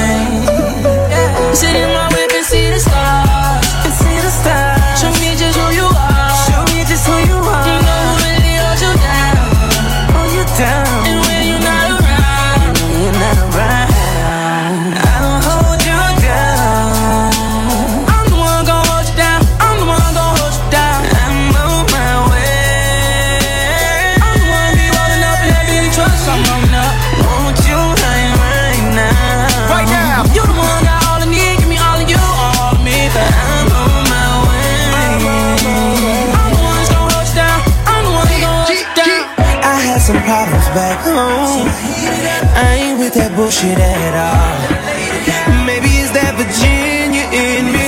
Home. 41.04 41.68
I 42.56 42.90
ain't 42.90 43.00
with 43.00 43.14
that 43.16 43.36
bullshit 43.36 43.78
at 43.78 44.14
all. 44.16 44.56
Maybe 45.68 45.92
it's 46.00 46.12
that 46.16 46.36
Virginia 46.40 47.26
in 47.32 47.72
me. 47.72 47.86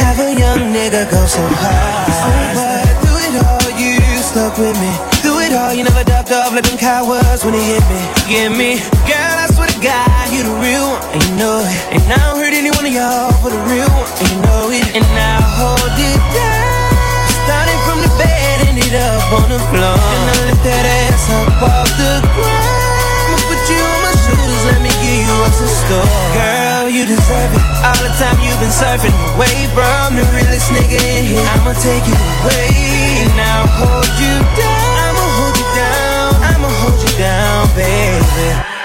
Have 0.00 0.18
a 0.20 0.32
young 0.32 0.72
nigga 0.72 1.08
go 1.10 1.22
so 1.24 1.42
hard. 1.42 2.56
But 2.56 2.88
through 3.04 3.20
it 3.28 3.34
all, 3.40 3.68
you 3.76 4.00
stuck 4.20 4.56
with 4.56 4.76
me. 4.80 4.92
Through 5.20 5.40
it 5.48 5.52
all, 5.52 5.72
you 5.72 5.84
never 5.84 6.04
ducked 6.04 6.32
off 6.32 6.52
like 6.52 6.64
them 6.64 6.78
cowards 6.78 7.44
when 7.44 7.54
he 7.54 7.62
hit 7.62 7.84
me. 7.88 8.00
Get 8.28 8.50
me, 8.52 8.80
girl, 9.08 9.36
I 9.38 9.46
swear 9.52 9.68
to 9.68 9.78
God, 9.80 10.24
you 10.32 10.42
the 10.44 10.56
real 10.62 10.84
one, 10.88 11.02
and 11.14 11.20
you 11.24 11.34
know 11.36 11.60
it. 11.64 11.78
And 11.96 12.02
I 12.06 12.16
don't 12.30 12.38
hurt 12.40 12.54
any 12.54 12.70
one 12.70 12.86
of 12.86 12.92
y'all 12.92 13.32
for 13.42 13.50
the 13.50 13.62
real 13.68 13.88
one, 13.88 14.08
and 14.20 14.28
you 14.30 14.38
know 14.44 14.70
it. 14.70 14.86
And 14.96 15.04
I 15.04 15.40
hold 15.58 15.96
it 15.96 16.22
down. 16.32 17.26
Starting 17.44 17.80
from 17.86 17.98
the 18.02 18.12
bed, 18.20 18.61
ended 18.92 19.08
up 19.08 19.32
on 19.32 19.48
the 19.48 19.60
floor. 19.72 19.96
And 19.96 20.24
I 20.28 20.36
lift 20.52 20.62
that 20.68 20.84
ass 20.84 21.24
up 21.32 21.64
off 21.64 21.88
the 21.96 22.20
ground. 22.36 23.24
I'ma 23.24 23.38
put 23.48 23.62
you 23.72 23.80
on 23.80 23.98
my 24.04 24.12
shoulders, 24.20 24.64
let 24.68 24.80
me 24.84 24.92
give 25.00 25.24
you 25.24 25.34
what's 25.40 25.60
in 25.64 25.70
store. 25.72 26.08
Girl, 26.36 26.92
you 26.92 27.08
deserve 27.08 27.52
it. 27.56 27.64
All 27.80 28.00
the 28.04 28.12
time 28.20 28.36
you've 28.44 28.60
been 28.60 28.72
surfing 28.72 29.16
away 29.32 29.68
from 29.72 30.20
the 30.20 30.24
realest 30.36 30.68
nigga 30.76 31.00
in 31.00 31.24
here. 31.24 31.46
I'ma 31.56 31.72
take 31.80 32.04
you 32.04 32.16
away. 32.44 33.24
And 33.24 33.40
I'll 33.40 33.68
hold 33.80 34.12
you 34.20 34.34
down. 34.60 34.92
I'ma 35.08 35.24
hold 35.40 35.56
you 35.56 35.68
down. 35.72 36.30
I'ma 36.52 36.68
hold 36.84 36.98
you 37.00 37.12
down, 37.16 37.72
baby. 37.72 38.81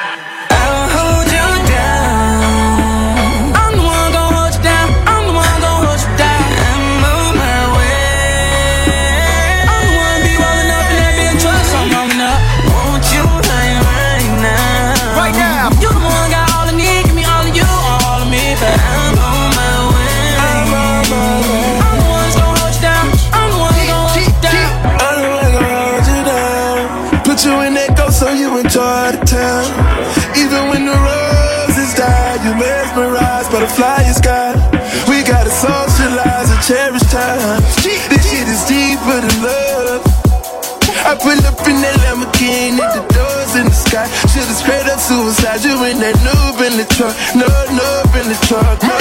Suicide 45.38 45.64
you 45.64 45.84
in 45.86 46.00
that 46.00 46.16
noob 46.26 46.58
in 46.66 46.78
the 46.78 46.86
truck. 46.96 47.16
No, 47.36 47.48
noob 47.70 48.16
in 48.18 48.28
the 48.30 48.38
truck, 48.46 48.82
no. 48.82 48.98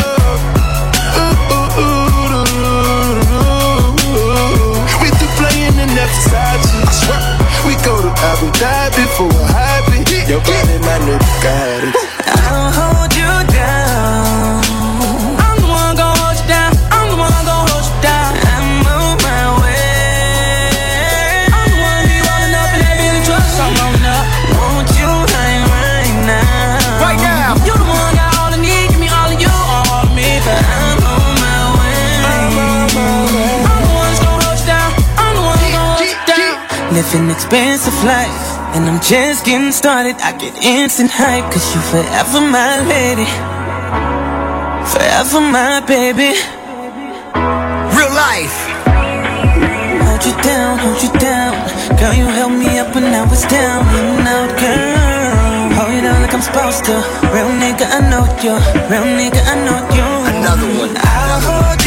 Ooh, 1.16 1.36
ooh, 1.52 1.80
ooh, 1.80 2.04
ooh, 2.56 3.40
ooh. 4.12 5.00
We 5.00 5.08
through 5.16 5.34
playing 5.40 5.76
in 5.80 5.90
that 5.96 6.10
Versace. 6.28 7.08
We 7.66 7.74
go 7.84 8.00
to 8.02 8.10
Abu 8.30 8.48
Dhabi 8.60 9.06
for 9.16 9.45
Living 37.16 37.30
expensive 37.30 37.96
life. 38.04 38.44
And 38.76 38.84
I'm 38.84 39.00
just 39.00 39.46
getting 39.46 39.72
started. 39.72 40.16
I 40.20 40.36
get 40.36 40.52
instant 40.62 41.10
hype. 41.10 41.48
Cause 41.50 41.64
you 41.72 41.80
forever 41.88 42.44
my 42.44 42.84
lady. 42.84 43.24
Forever 44.92 45.40
my 45.40 45.80
baby. 45.88 46.36
Real 47.96 48.12
life. 48.12 48.56
Hold 50.04 50.22
you 50.28 50.36
down, 50.44 50.76
hold 50.76 51.00
you 51.00 51.12
down. 51.16 51.56
Girl, 51.96 52.12
you 52.12 52.26
held 52.36 52.52
me 52.52 52.78
up 52.78 52.94
when 52.94 53.08
I 53.08 53.24
was 53.24 53.48
down 53.48 53.80
and 53.96 54.28
out, 54.28 54.52
girl. 54.60 55.72
Hold 55.72 55.94
you 55.96 56.02
down 56.04 56.20
like 56.20 56.34
I'm 56.34 56.44
supposed 56.44 56.84
to. 56.84 57.00
Real 57.32 57.48
nigga, 57.48 57.88
I 57.96 58.04
know 58.12 58.28
you. 58.44 58.60
Real 58.92 59.08
nigga, 59.16 59.40
I 59.40 59.56
know 59.64 59.80
you. 59.96 60.06
Another 60.36 60.68
one. 60.84 60.92
I'll 61.00 61.40
hold 61.48 61.80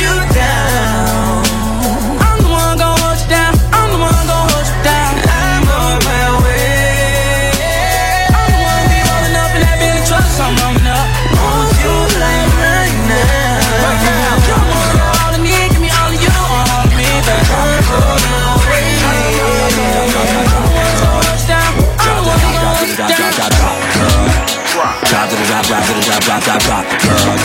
Drop 25.60 25.68
drop, 25.68 25.84
to 25.84 25.94
drop, 26.02 26.24
drop, 26.24 26.44
drop, 26.44 26.62
drop, 26.62 26.86
girl. 26.88 27.36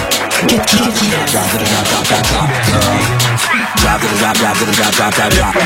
Drop 0.46 0.66
to 0.66 0.76
the 0.76 1.64
drop, 1.72 1.86
drop, 1.90 2.06
drop, 2.06 2.22
drop, 2.24 2.46
girl. 2.46 2.86
Drop 3.74 4.00
to 4.00 4.06
the 4.06 4.16
drop, 4.18 4.36
drop 4.36 4.56
to 4.56 4.64
drop, 4.70 4.94
drop, 4.94 5.14
drop, 5.14 5.32
drop, 5.32 5.54
girl. 5.54 5.64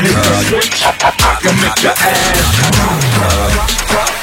I 0.89 1.37
can 1.43 1.55
make 1.61 1.83
your 1.83 1.93
ass. 1.93 2.33
Drop, 2.73 4.13
girl. 4.13 4.18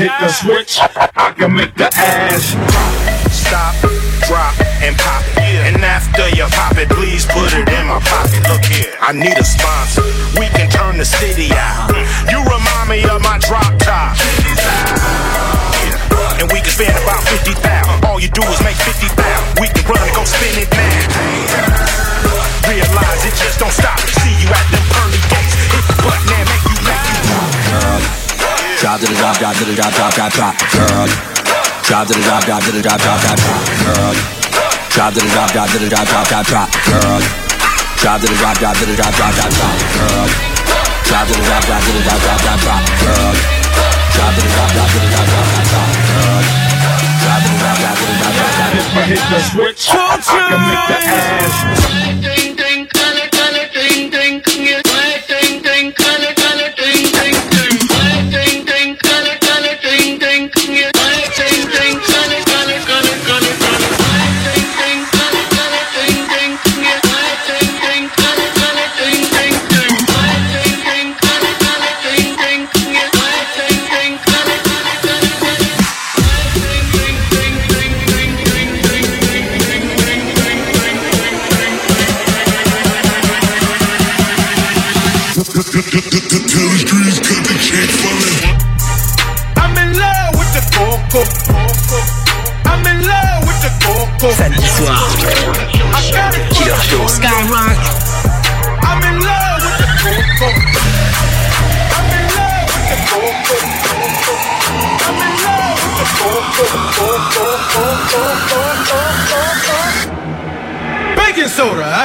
Hit 0.00 0.12
the 0.16 0.32
switch, 0.32 0.80
I 0.80 1.32
can 1.36 1.52
make 1.52 1.74
the 1.76 1.92
ass 1.92 2.56
Stop, 3.28 3.76
drop, 4.24 4.56
and 4.80 4.96
pop 4.96 5.20
it. 5.36 5.60
And 5.68 5.84
after 5.84 6.24
you 6.32 6.48
pop 6.56 6.76
it, 6.80 6.88
please 6.88 7.26
put 7.26 7.52
it 7.52 7.68
in 7.68 7.84
my 7.86 8.00
pocket. 8.00 8.40
Look 8.48 8.64
here, 8.64 8.96
I 9.00 9.12
need 9.12 9.36
a 9.36 9.44
sponsor. 9.44 10.06
We 10.40 10.48
can 10.56 10.72
turn 10.72 10.96
the 10.96 11.04
city 11.04 11.52
out. 11.52 11.92
You 12.32 12.40
remind 12.40 12.88
me 12.88 13.04
of 13.12 13.20
my 13.20 13.36
drop 13.44 13.76
top. 13.78 14.16
And 16.40 16.48
we 16.48 16.64
can 16.64 16.72
spend 16.72 16.96
about 17.04 17.20
50,000. 17.28 17.60
All 18.08 18.18
you 18.18 18.32
do 18.32 18.42
is 18.48 18.60
make 18.64 18.80
50,000. 18.80 19.60
We 19.60 19.68
can 19.68 19.84
run 19.84 20.00
and 20.00 20.14
go 20.16 20.24
spend 20.24 20.64
it 20.64 20.70
now. 20.72 21.12
Realize 22.64 23.20
it 23.28 23.36
just 23.36 23.60
don't 23.60 23.74
stop. 23.74 24.00
See 24.00 24.32
you 24.40 24.48
at 24.48 24.66
them 24.72 24.79
Drop 28.90 28.98
to 28.98 29.06
the 29.06 29.14
drop, 29.22 29.38
drop 29.38 29.54
to 29.54 29.64
the 29.70 29.74
drop, 29.78 29.94
drop, 29.94 30.10
drop, 30.18 30.32
drop, 30.34 30.54
girl. 30.74 31.06
Drop 31.86 32.10
to 32.10 32.14
the 32.18 32.26
drop, 32.26 32.42
drop 32.42 32.58
to 32.58 32.74
the 32.74 32.82
drop, 32.82 32.98
drop, 32.98 33.22
drop, 33.22 33.38
drop, 33.38 33.62
girl. 33.86 34.14
Drop 34.90 35.14
to 35.14 35.20
the 35.22 35.30
drop, 35.30 35.46
drop 35.54 35.70
to 35.70 35.78
the 35.78 35.86
drop, 35.86 36.06
drop, 36.10 36.26
drop, 36.26 36.42
drop, 36.50 36.66
girl. 36.90 37.22
Drop 38.02 38.18
to 38.18 38.26
the 38.26 38.34
drop, 38.34 38.58
drop 38.58 38.74
to 38.74 38.90
the 38.90 38.98
drop, 38.98 39.14
drop, 39.14 39.30
drop, 39.30 39.46
drop, 39.54 39.78
girl. 39.94 40.26
Drop 41.06 41.22
to 41.22 41.38
the 41.38 41.46
drop, 41.46 41.62
drop 41.70 41.78
to 41.86 41.90
the 41.94 42.02
drop, 42.02 42.18
drop, 42.18 42.42
drop, 42.42 42.58
drop, 42.66 42.82
girl. 42.98 43.30
Drop 44.10 44.34
to 44.34 44.42
the 44.42 44.50
drop, 44.58 44.74
drop 44.74 44.90
to 44.90 44.98
the 44.98 45.06
drop, 45.06 45.26
drop, 45.30 45.54
drop, 45.54 45.70
drop, 45.70 45.94
girl. 46.10 46.50
Drop 47.22 47.46
to 47.46 47.46
the 47.46 47.62
drop, 47.62 47.78
drop 47.78 47.94
to 47.94 48.10
the 48.10 48.18
drop, 48.18 48.42
drop, 48.42 48.58
drop, 48.58 48.74
If 48.74 48.90
I 48.90 49.06
hit 49.06 49.22
the 49.30 49.38
switch, 49.38 49.86
I 49.94 50.18
can 50.18 50.58
make 50.66 50.82
the 50.90 50.98
ass 52.34 52.39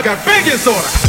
got 0.05 0.23
baking 0.23 0.59
soda. 0.59 1.04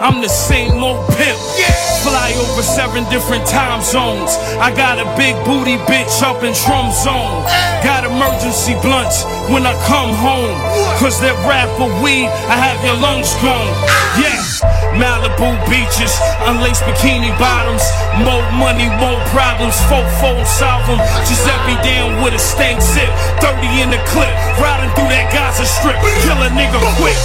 I'm 0.00 0.22
the 0.22 0.28
same 0.32 0.82
old 0.82 1.04
pimp. 1.12 1.36
Fly 2.00 2.32
over 2.48 2.62
seven 2.62 3.04
different 3.12 3.44
time 3.44 3.84
zones. 3.84 4.32
I 4.56 4.72
got 4.74 4.96
a 4.96 5.04
big 5.20 5.36
booty 5.44 5.76
bitch 5.84 6.22
up 6.24 6.42
in 6.42 6.56
Trump 6.56 6.96
zone. 6.96 7.44
Got 7.84 8.08
emergency 8.08 8.72
blunts 8.80 9.24
when 9.52 9.68
I 9.68 9.76
come 9.84 10.16
home. 10.16 10.56
Cause 10.96 11.20
that 11.20 11.36
rap 11.44 11.68
for 11.76 11.92
weed, 12.00 12.32
I 12.48 12.56
have 12.56 12.80
your 12.80 12.96
lungs 12.96 13.28
gone. 13.44 13.68
Ah. 13.84 14.00
Yeah. 14.16 14.40
Malibu 14.96 15.52
beaches, 15.68 16.16
unlaced 16.48 16.82
bikini 16.88 17.30
bottoms. 17.38 17.84
More 18.24 18.44
money, 18.56 18.88
more 18.96 19.20
problems. 19.36 19.76
Four 19.84 20.02
fold 20.16 20.46
solve 20.48 20.88
'em. 20.88 20.98
Giuseppe 21.28 21.76
down 21.84 22.24
with 22.24 22.32
a 22.32 22.40
stank 22.40 22.80
zip. 22.80 23.12
30 23.44 23.82
in 23.84 23.90
the 23.90 24.00
clip. 24.08 24.32
Riding 24.58 24.90
through 24.98 25.10
that 25.14 25.30
Gaza 25.30 25.68
strip. 25.68 25.96
Kill 26.26 26.40
a 26.42 26.50
nigga 26.50 26.80
quick. 26.98 27.16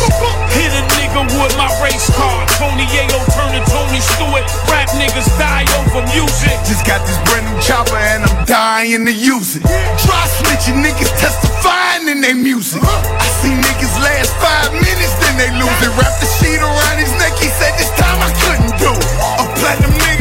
Hit 0.53 0.71
a 0.76 0.84
nigga 0.99 1.26
with 1.39 1.55
my 1.57 1.71
race 1.82 2.07
car. 2.13 2.45
Tony 2.61 2.86
Ayo 2.86 3.19
turn 3.34 3.49
to 3.55 3.61
Tony 3.71 4.01
Stewart. 4.01 4.45
Rap 4.69 4.89
niggas 4.99 5.30
die 5.39 5.65
over 5.82 6.05
music. 6.13 6.53
Just 6.67 6.86
got 6.86 7.01
this 7.07 7.17
brand 7.26 7.47
new 7.49 7.57
chopper 7.61 7.97
and 7.97 8.23
I'm 8.28 8.45
dying 8.45 9.05
to 9.05 9.13
use 9.13 9.55
it. 9.55 9.63
Dry 9.63 10.23
snitching 10.38 10.84
niggas 10.84 11.11
testifying 11.17 12.07
in 12.07 12.21
their 12.21 12.38
music. 12.38 12.82
I 12.84 13.28
see 13.41 13.53
niggas 13.55 13.95
last 14.03 14.32
five 14.38 14.71
minutes, 14.73 15.15
then 15.23 15.36
they 15.41 15.51
lose 15.57 15.80
it. 15.82 15.91
Wrap 15.97 16.13
the 16.21 16.30
sheet 16.39 16.61
around 16.61 16.97
his 16.99 17.11
neck, 17.19 17.34
he 17.41 17.49
said 17.49 17.73
this 17.80 17.91
time 17.99 18.19
I 18.21 18.30
couldn't 18.43 18.76
do 18.80 18.91
it. 18.91 19.07
A 19.41 19.45
platinum 19.59 19.95
nigga 19.99 20.14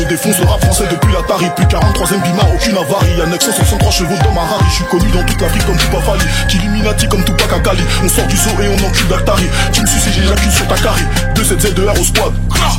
Je 0.00 0.06
défonce 0.06 0.38
le 0.38 0.46
rap 0.46 0.64
français 0.64 0.84
depuis 0.90 1.12
la 1.12 1.20
Tari. 1.22 1.44
Plus 1.54 1.66
43ème 1.66 2.22
bima, 2.22 2.42
aucune 2.54 2.76
avarie. 2.76 3.18
Y'a 3.18 3.26
963 3.26 3.90
chevaux 3.90 4.14
dans 4.24 4.32
ma 4.32 4.40
Rari. 4.40 4.64
Je 4.70 4.74
suis 4.76 4.84
connu 4.84 5.10
dans 5.10 5.22
toute 5.24 5.38
l'Afrique 5.38 5.66
comme 5.66 5.76
Tupac 5.76 6.00
Fali. 6.00 6.24
Illuminati 6.54 7.06
comme 7.06 7.22
Tupac 7.22 7.52
Akali. 7.52 7.82
On 8.02 8.08
sort 8.08 8.26
du 8.26 8.36
zoo 8.36 8.50
et 8.62 8.68
on 8.68 8.86
encule 8.86 9.08
d'Actari. 9.08 9.44
Tu 9.74 9.82
me 9.82 9.86
suces 9.86 10.06
et 10.06 10.12
j'éjacule 10.12 10.52
sur 10.52 10.66
ta 10.68 10.76
carré. 10.76 11.02
2 11.34 11.44
7 11.44 11.60
z 11.60 11.74
2 11.74 11.86
r 11.86 12.00
au 12.00 12.04
squad. 12.04 12.32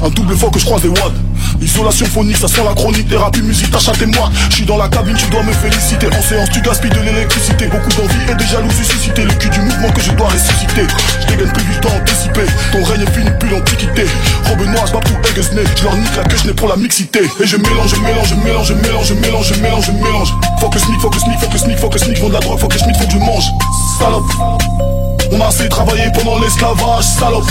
Un 0.04 0.10
double 0.10 0.36
fois 0.36 0.50
que 0.50 0.58
je 0.58 0.66
croise 0.66 0.82
des 0.82 0.90
wads. 0.90 1.14
Isolation 1.62 2.06
phonique, 2.08 2.38
ça 2.38 2.48
sent 2.48 2.64
la 2.66 2.74
chronique. 2.74 3.08
Thérapie, 3.08 3.42
musique, 3.42 3.70
et 3.70 4.06
moi. 4.08 4.30
Je 4.50 4.56
suis 4.56 4.66
dans 4.66 4.78
la 4.78 4.90
cabine, 4.90 5.16
tu 5.16 5.30
dois 5.30 5.44
me 5.44 5.54
féliciter. 5.54 6.08
En 6.08 6.22
séance, 6.22 6.50
tu 6.50 6.62
gaspilles 6.62 6.90
de 6.90 7.00
l'électricité. 7.02 7.68
Beaucoup 7.68 7.90
d'envie 7.90 8.32
et 8.32 8.36
de 8.36 8.44
jalousie 8.44 8.84
suscité. 8.84 9.24
Le 9.24 9.34
cul 9.34 9.50
du 9.50 9.60
mouvement 9.60 9.92
que 9.92 10.02
je 10.02 10.12
dois 10.12 10.28
ressusciter. 10.28 10.88
Je 11.22 11.28
dégaine 11.28 11.52
plus 11.54 11.64
du 11.64 11.80
temps 11.80 11.94
anticipé. 11.96 12.42
Ton 12.72 12.84
règne 12.84 13.02
est 13.02 13.12
fini 13.12 13.30
depuis 13.30 13.50
l'antiquité. 13.50 14.06
Robe 14.50 14.66
noire, 14.68 14.88
je 14.88 14.92
pour 14.92 15.30
Eggesney. 15.30 15.64
Je 15.78 15.84
leur 15.84 15.96
nique 15.96 16.16
la 16.18 16.24
queue, 16.24 16.38
je 16.42 16.48
n'ai 16.48 16.54
pour 16.54 16.68
la 16.68 16.76
mixité. 16.76 17.22
Et 17.40 17.46
je 17.46 17.58
mélange, 17.58 17.96
je 17.96 18.02
mélange, 18.02 18.30
je 18.30 18.36
mélange, 18.36 18.68
je 18.68 18.74
mélange, 18.74 19.08
je 19.08 19.14
mélange, 19.14 19.48
je 19.54 19.62
mélange, 19.62 19.86
je 19.86 19.92
mélange. 19.92 20.34
Faut 20.60 20.70
que 20.70 20.80
smic, 20.80 21.00
faut 21.00 21.10
que 21.10 21.20
smic, 21.20 21.40
faut 21.40 21.48
que 21.48 21.58
smic, 21.58 21.78
faut 21.78 21.90
que 21.90 22.22
vend 22.22 22.30
de 22.30 22.34
la 22.34 22.40
drogue, 22.40 22.60
faut 22.60 22.68
que 22.68 22.78
schmick, 22.78 22.96
faut 22.98 23.06
que 23.06 23.14
je 23.14 23.18
mange. 23.18 23.46
Salope. 24.00 24.32
On 25.32 25.40
a 25.40 25.48
assez 25.48 25.70
travaillé 25.70 26.12
pendant 26.14 26.40
l'esclavage, 26.40 27.04
salope. 27.04 27.50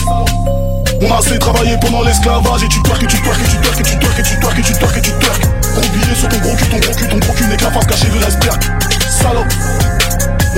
On 1.03 1.11
a 1.11 1.19
assez 1.19 1.39
travaillé 1.39 1.77
pendant 1.81 2.03
l'esclavage 2.03 2.63
et 2.63 2.69
tu 2.69 2.83
twerk, 2.83 3.03
et 3.03 3.07
tu 3.07 3.21
twerk, 3.23 3.41
et 3.41 3.45
tu 3.45 3.57
twerk, 3.59 3.81
et 3.81 3.83
tu 3.83 3.99
twerk, 3.99 4.19
et 4.19 4.23
tu 4.23 4.39
twerk, 4.39 4.59
et 4.59 4.63
tu 4.63 4.73
twerk, 4.75 4.97
et 4.99 5.01
tu 5.01 5.13
twerk. 5.13 5.41
Gros 5.73 5.89
billet 5.93 6.15
sur 6.15 6.29
ton 6.29 6.39
gros 6.39 6.55
cul, 6.55 6.69
ton 6.69 6.79
gros 6.79 6.95
cul, 6.95 7.09
ton 7.09 7.19
gros 7.19 7.33
cul 7.33 7.47
n'est 7.47 7.57
que 7.57 7.65
la 7.65 7.71
face 7.71 7.87
cachée 7.87 8.09
de 8.09 8.19
l'iceberg. 8.19 8.63
Salope. 9.09 9.53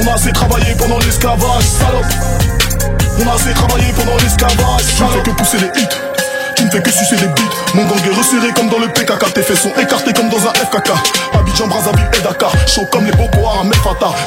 On 0.03 0.11
a 0.11 0.14
assez 0.14 0.32
travaillé 0.32 0.74
pendant 0.76 0.99
l'esclavage, 0.99 1.62
salope. 1.62 2.07
On 3.20 3.30
a 3.30 3.34
assez 3.34 3.55
travaillé 3.55 3.93
pendant 3.93 4.16
l'esclavage. 4.16 4.82
Je 4.99 5.05
fais 5.05 5.22
que 5.22 5.30
pousser 5.30 5.59
les 5.59 5.80
hits. 5.80 6.01
Fais 6.72 6.80
que 6.80 6.90
sucer 6.90 7.16
les 7.16 7.28
bites. 7.28 7.74
Mon 7.74 7.82
gang 7.84 8.00
est 8.02 8.16
resserré 8.16 8.50
comme 8.54 8.70
dans 8.70 8.78
le 8.78 8.88
PKK 8.88 9.34
Tes 9.34 9.42
fesses 9.42 9.60
sont 9.60 9.72
écartées 9.78 10.14
comme 10.14 10.30
dans 10.30 10.38
un 10.38 10.54
FKK 10.54 10.88
Abidjan, 11.34 11.66
Brazzaville 11.66 12.08
et 12.18 12.22
Dakar. 12.22 12.50
Chaud 12.66 12.86
comme 12.90 13.04
les 13.04 13.12
Boko 13.12 13.46
Haram 13.46 13.70
et 13.70 13.76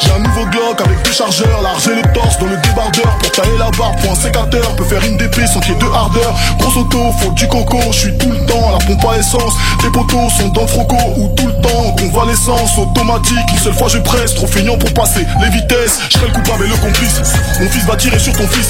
J'ai 0.05 0.11
un 0.11 0.19
nouveau 0.19 0.45
Glock 0.51 0.79
avec 0.79 1.01
deux 1.03 1.11
chargeurs. 1.11 1.63
Large 1.63 1.87
et 1.87 1.95
le 1.95 2.13
torse 2.13 2.37
dans 2.37 2.45
le 2.45 2.57
débardeur. 2.57 3.17
Pour 3.17 3.31
tailler 3.31 3.57
la 3.57 3.71
barbe, 3.71 3.99
pour 3.99 4.11
un 4.11 4.15
sécateur. 4.15 4.75
Peut 4.75 4.83
faire 4.83 5.03
une 5.05 5.17
DP 5.17 5.47
sans 5.51 5.59
qu'il 5.59 5.75
de 5.79 5.85
hardeur 5.85 6.35
Grosse 6.59 6.77
auto, 6.77 7.11
faut 7.19 7.31
du 7.31 7.47
coco. 7.47 7.79
Je 7.91 7.97
suis 7.97 8.17
tout 8.19 8.29
le 8.29 8.45
temps 8.45 8.69
à 8.69 8.73
la 8.73 8.85
pompe 8.85 9.03
à 9.11 9.17
essence. 9.17 9.55
Tes 9.81 9.89
potos 9.89 10.29
sont 10.37 10.49
dans 10.49 10.61
le 10.61 10.67
froco 10.67 10.97
Ou 11.17 11.27
tout 11.29 11.47
le 11.47 11.61
temps 11.63 11.95
on 12.03 12.15
va 12.15 12.25
l'essence. 12.27 12.77
Automatique 12.77 13.51
Une 13.53 13.57
seule 13.57 13.73
fois 13.73 13.87
je 13.87 13.97
presse, 13.97 14.35
trop 14.35 14.45
feignant 14.45 14.77
pour 14.77 14.93
passer 14.93 15.25
Les 15.41 15.49
vitesses, 15.49 15.99
je 16.13 16.19
le 16.19 16.31
coupable 16.31 16.65
et 16.65 16.69
le 16.69 16.75
complice. 16.75 17.21
Mon 17.59 17.67
fils 17.69 17.85
va 17.85 17.95
tirer 17.95 18.19
sur 18.19 18.33
ton 18.33 18.47
fils 18.47 18.69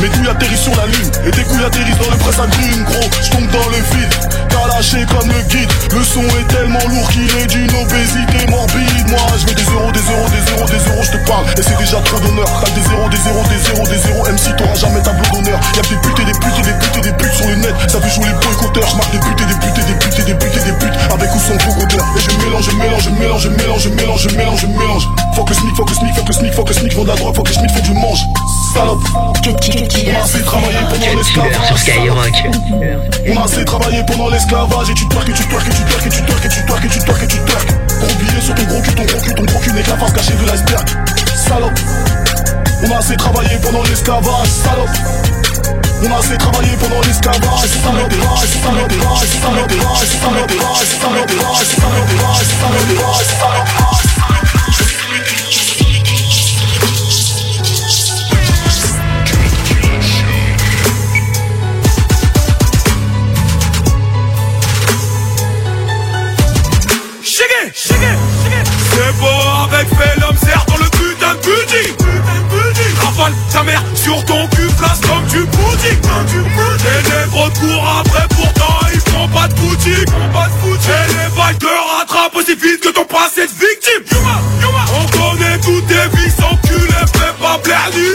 Mes 0.00 0.08
couilles 0.08 0.28
atterrissent 0.28 0.62
sur 0.62 0.76
la 0.76 0.86
lune 0.86 1.10
Et 1.26 1.30
tes 1.30 1.42
couilles 1.44 1.64
atterrissent 1.64 1.98
dans 1.98 2.10
le 2.10 2.18
presse 2.18 2.38
à 2.38 2.46
Gros, 2.46 3.10
je 3.22 3.30
tombe 3.30 3.50
dans 3.50 3.68
le 3.70 3.76
vide 3.96 4.36
Comme 4.76 5.32
le 5.32 5.40
guide. 5.48 5.72
Le 5.96 6.04
son 6.04 6.20
est 6.20 6.48
tellement 6.52 6.84
lourd 6.86 7.08
qu'il 7.08 7.24
est 7.24 7.46
d'une 7.46 7.72
obésité 7.80 8.44
morbide. 8.50 9.08
Moi 9.08 9.24
je 9.40 9.46
veux 9.48 9.54
des 9.54 9.64
zéros, 9.64 9.90
des 9.90 10.04
zéros, 10.04 10.28
des 10.28 10.44
zéros, 10.52 10.68
des 10.68 10.78
zéros 10.78 11.02
Je 11.02 11.12
te 11.12 11.20
parle. 11.24 11.46
Et 11.56 11.62
c'est 11.62 11.78
déjà 11.78 11.96
trop 12.04 12.20
d'honneur. 12.20 12.44
T'as 12.60 12.70
des 12.76 12.84
zéros, 12.84 13.08
des 13.08 13.16
zéros, 13.16 13.42
des 13.48 13.56
zéros, 13.56 13.86
des 13.88 13.96
zéros 13.96 14.24
MC 14.28 14.54
t'auras 14.54 14.74
jamais 14.74 15.00
tableau 15.00 15.24
d'honneur. 15.32 15.58
Y'a 15.76 15.80
des 15.80 15.96
putes 15.96 16.20
et 16.20 16.24
des 16.28 16.36
putes 16.36 16.58
et 16.60 16.62
des 16.68 16.76
putes 16.76 16.96
et 16.96 17.00
des 17.00 17.12
putes 17.16 17.32
sur 17.32 17.48
le 17.48 17.56
net. 17.56 17.74
Ça 17.88 18.00
fait 18.02 18.12
jouer 18.12 18.28
les 18.28 18.36
boycotteurs 18.36 18.84
Je 18.84 18.96
marque 19.00 19.12
des 19.12 19.20
putes 19.24 19.40
et 19.40 19.48
des 19.48 19.58
putes 19.64 19.78
et 19.80 19.86
des 19.88 19.96
putes 19.96 20.18
et 20.20 20.24
des 20.28 20.34
putes 20.36 20.56
et 20.60 20.64
des 20.68 20.76
putes 20.76 20.96
Avec 21.08 21.34
ou 21.34 21.40
sans 21.40 21.56
crocodile 21.56 22.00
Et 22.12 22.20
je 22.20 22.30
mélange, 22.44 22.64
je 22.68 22.76
mélange, 22.76 23.02
je 23.04 23.10
mélange, 23.16 23.42
je 23.42 23.48
mélange, 23.48 23.80
je 23.80 23.88
mélange, 23.88 24.20
je 24.28 24.36
mélange, 24.36 24.60
je 24.60 24.66
mélange. 24.68 25.08
Faut 25.32 25.44
que 25.44 25.54
smic, 25.54 25.74
faut 25.74 25.88
que 25.88 25.94
smic, 25.94 26.12
faut 26.12 26.24
que 26.24 26.34
smic, 26.36 26.52
faut 26.52 26.64
que 26.64 27.06
de 27.06 27.10
la 27.12 27.16
drogue, 27.16 27.34
faut 27.34 27.42
que 27.42 27.52
smic, 27.52 27.70
faut 27.72 27.80
que 27.80 27.86
je 27.86 27.92
mange. 27.96 28.20
Salope. 28.76 29.00
On 29.16 30.20
a 30.20 30.22
assez 30.22 30.42
travaillé 30.44 30.78
pendant 30.84 31.76
Skyrock. 31.76 32.36
on 33.26 33.40
a 33.40 33.44
assez 33.44 33.64
travaillé 33.64 34.02
pendant 34.06 34.28
l'esclavage 34.66 34.90
et 34.90 34.94
tu 34.94 35.08
twerk 35.08 35.28
et 35.28 35.32
tu 35.32 35.44
twerk 35.46 35.66
et 35.66 35.70
tu 35.70 35.84
twerk 35.84 36.06
et 36.06 36.08
tu 36.08 36.22
twerk 36.22 36.44
et 36.44 36.48
tu 36.48 36.64
twerk 36.64 36.84
et 36.84 36.88
tu 36.88 36.98
twerk 36.98 37.22
et 37.22 37.26
tu 37.26 37.38
twerk 37.38 37.66
Pour 38.00 38.10
oublier 38.12 38.40
sur 38.40 38.54
ton 38.54 38.64
gros 38.64 38.80
cul, 38.80 38.94
ton 38.94 39.04
gros 39.04 39.20
cul, 39.20 39.34
ton 39.34 39.44
gros 39.44 39.58
cul 39.60 39.72
n'est 39.72 39.82
que 39.82 39.90
la 39.90 39.96
face 39.96 40.12
cachée 40.12 40.34
de 40.34 40.46
l'iceberg. 40.46 40.88
Salope. 41.34 41.78
On 42.82 42.90
a 42.90 42.98
assez 42.98 43.16
travaillé 43.16 43.56
pendant 43.62 43.82
l'esclavage 43.84 44.48
Salope. 44.48 44.90
On 46.02 46.12
a 46.12 46.18
assez 46.18 46.36
travaillé 46.36 46.76
pendant 46.76 47.00
l'esclavage 47.02 47.60
C'est 47.62 47.78
ça 47.78 47.90
dérange, 47.90 48.40
c'est 48.42 48.58
ça 48.58 48.68
dérange, 52.88 53.18
c'est 53.18 53.40
ça 53.40 53.75
sur 74.06 74.24
ton 74.24 74.46
cul, 74.54 74.68
place 74.78 75.00
comme 75.00 75.26
du 75.26 75.44
pudding. 75.46 75.98
Les 76.84 77.02
négros 77.10 77.50
te 77.50 77.58
courent 77.58 78.00
après, 78.00 78.26
pourtant 78.28 78.78
ils 78.94 79.00
font 79.00 79.28
pas 79.28 79.48
de 79.48 79.54
boutique. 79.54 80.08
Et 80.88 81.06
les 81.12 81.30
vagues 81.34 81.58
te 81.58 81.66
rattrapent 81.66 82.36
aussi 82.36 82.54
vite 82.54 82.80
que 82.82 82.90
ton 82.90 83.04
passé 83.04 83.46
de 83.46 83.52
victime. 83.52 84.04
On 84.94 85.06
connaît 85.18 85.58
toutes 85.58 85.86
tes 85.88 86.06
vies 86.16 86.30
sans 86.30 86.56
cul, 86.68 86.86
fais 87.14 87.34
pas 87.42 87.58
blaire 87.64 87.90
nu. 87.94 88.14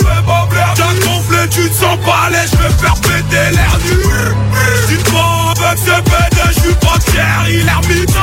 T'as 0.76 0.94
gonflé, 1.06 1.50
tu 1.50 1.70
te 1.70 1.76
sens 1.76 1.98
pas 2.06 2.30
l'aise, 2.32 2.52
je 2.54 2.58
vais 2.58 2.74
faire 2.80 2.96
péter 3.02 3.52
l'air 3.52 3.78
nu. 3.86 3.98
Dites-moi 4.88 5.54
avec 5.60 5.80
ce 5.80 5.96
pédé, 6.10 6.42
je 6.56 6.60
suis 6.62 6.76
pas 6.76 7.00
fier, 7.06 7.46
il 7.50 7.68
ermite. 7.68 8.16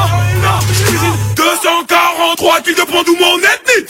Non, 0.43 0.59
je 0.73 0.85
cuisine 0.85 1.17
243 1.37 2.61
kilos 2.63 2.87
de 2.87 2.91
prends 2.91 3.03
d'où 3.03 3.17
mon 3.17 3.39
ethnie. 3.39 3.85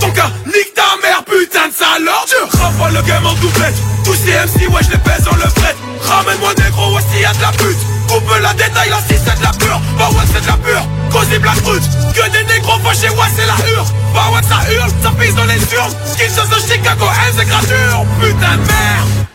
Ton 0.00 0.10
cas, 0.10 0.30
nique 0.46 0.74
ta 0.74 0.96
mère, 1.02 1.24
putain 1.24 1.68
de 1.68 1.74
sale 1.74 2.08
ordure. 2.08 2.60
Rafale 2.60 2.94
le 2.94 3.02
game 3.02 3.26
en 3.26 3.34
doublette. 3.34 3.74
Tous 4.04 4.14
ces 4.14 4.32
MC, 4.32 4.68
ouais, 4.68 4.82
je 4.82 4.90
les 4.92 4.98
baise 4.98 5.24
dans 5.24 5.36
le 5.36 5.48
fret. 5.50 5.74
Ramène-moi 6.02 6.54
gros, 6.70 6.94
ouais, 6.94 7.02
s'il 7.10 7.20
y 7.20 7.36
de 7.36 7.42
la 7.42 7.50
pute. 7.52 7.78
Coupe 8.08 8.30
la 8.40 8.52
détail, 8.54 8.90
là, 8.90 8.98
si 9.08 9.14
c'est 9.16 9.38
de 9.38 9.42
la 9.42 9.50
pure. 9.50 9.80
Bah 9.98 10.08
ouais, 10.10 10.24
c'est 10.32 10.42
de 10.42 10.46
la 10.46 10.56
pure. 10.58 10.86
Cosy 11.10 11.38
black 11.38 11.60
brute. 11.62 11.82
Que 12.14 12.30
des 12.30 12.44
négros 12.44 12.78
fâchés, 12.84 13.10
ouais, 13.10 13.30
c'est 13.34 13.46
la 13.46 13.58
hure. 13.70 13.86
Bah 14.14 14.30
ouais, 14.32 14.42
ça 14.48 14.72
hurle, 14.72 14.90
ça 15.02 15.10
pisse 15.18 15.34
dans 15.34 15.44
les 15.44 15.60
urnes. 15.74 15.94
Sauce 16.16 16.48
de 16.48 16.72
Chicago, 16.72 17.06
elle, 17.26 17.34
c'est 17.36 17.44
gradure. 17.46 18.04
Putain 18.20 18.56
de 18.56 18.66
merde. 18.66 19.26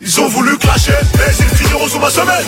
Ils 0.00 0.20
ont 0.20 0.28
voulu 0.28 0.56
clasher, 0.58 0.92
mais 1.16 1.32
ils 1.38 1.56
finiront 1.56 1.88
sous 1.88 1.98
ma 1.98 2.10
semelle. 2.10 2.44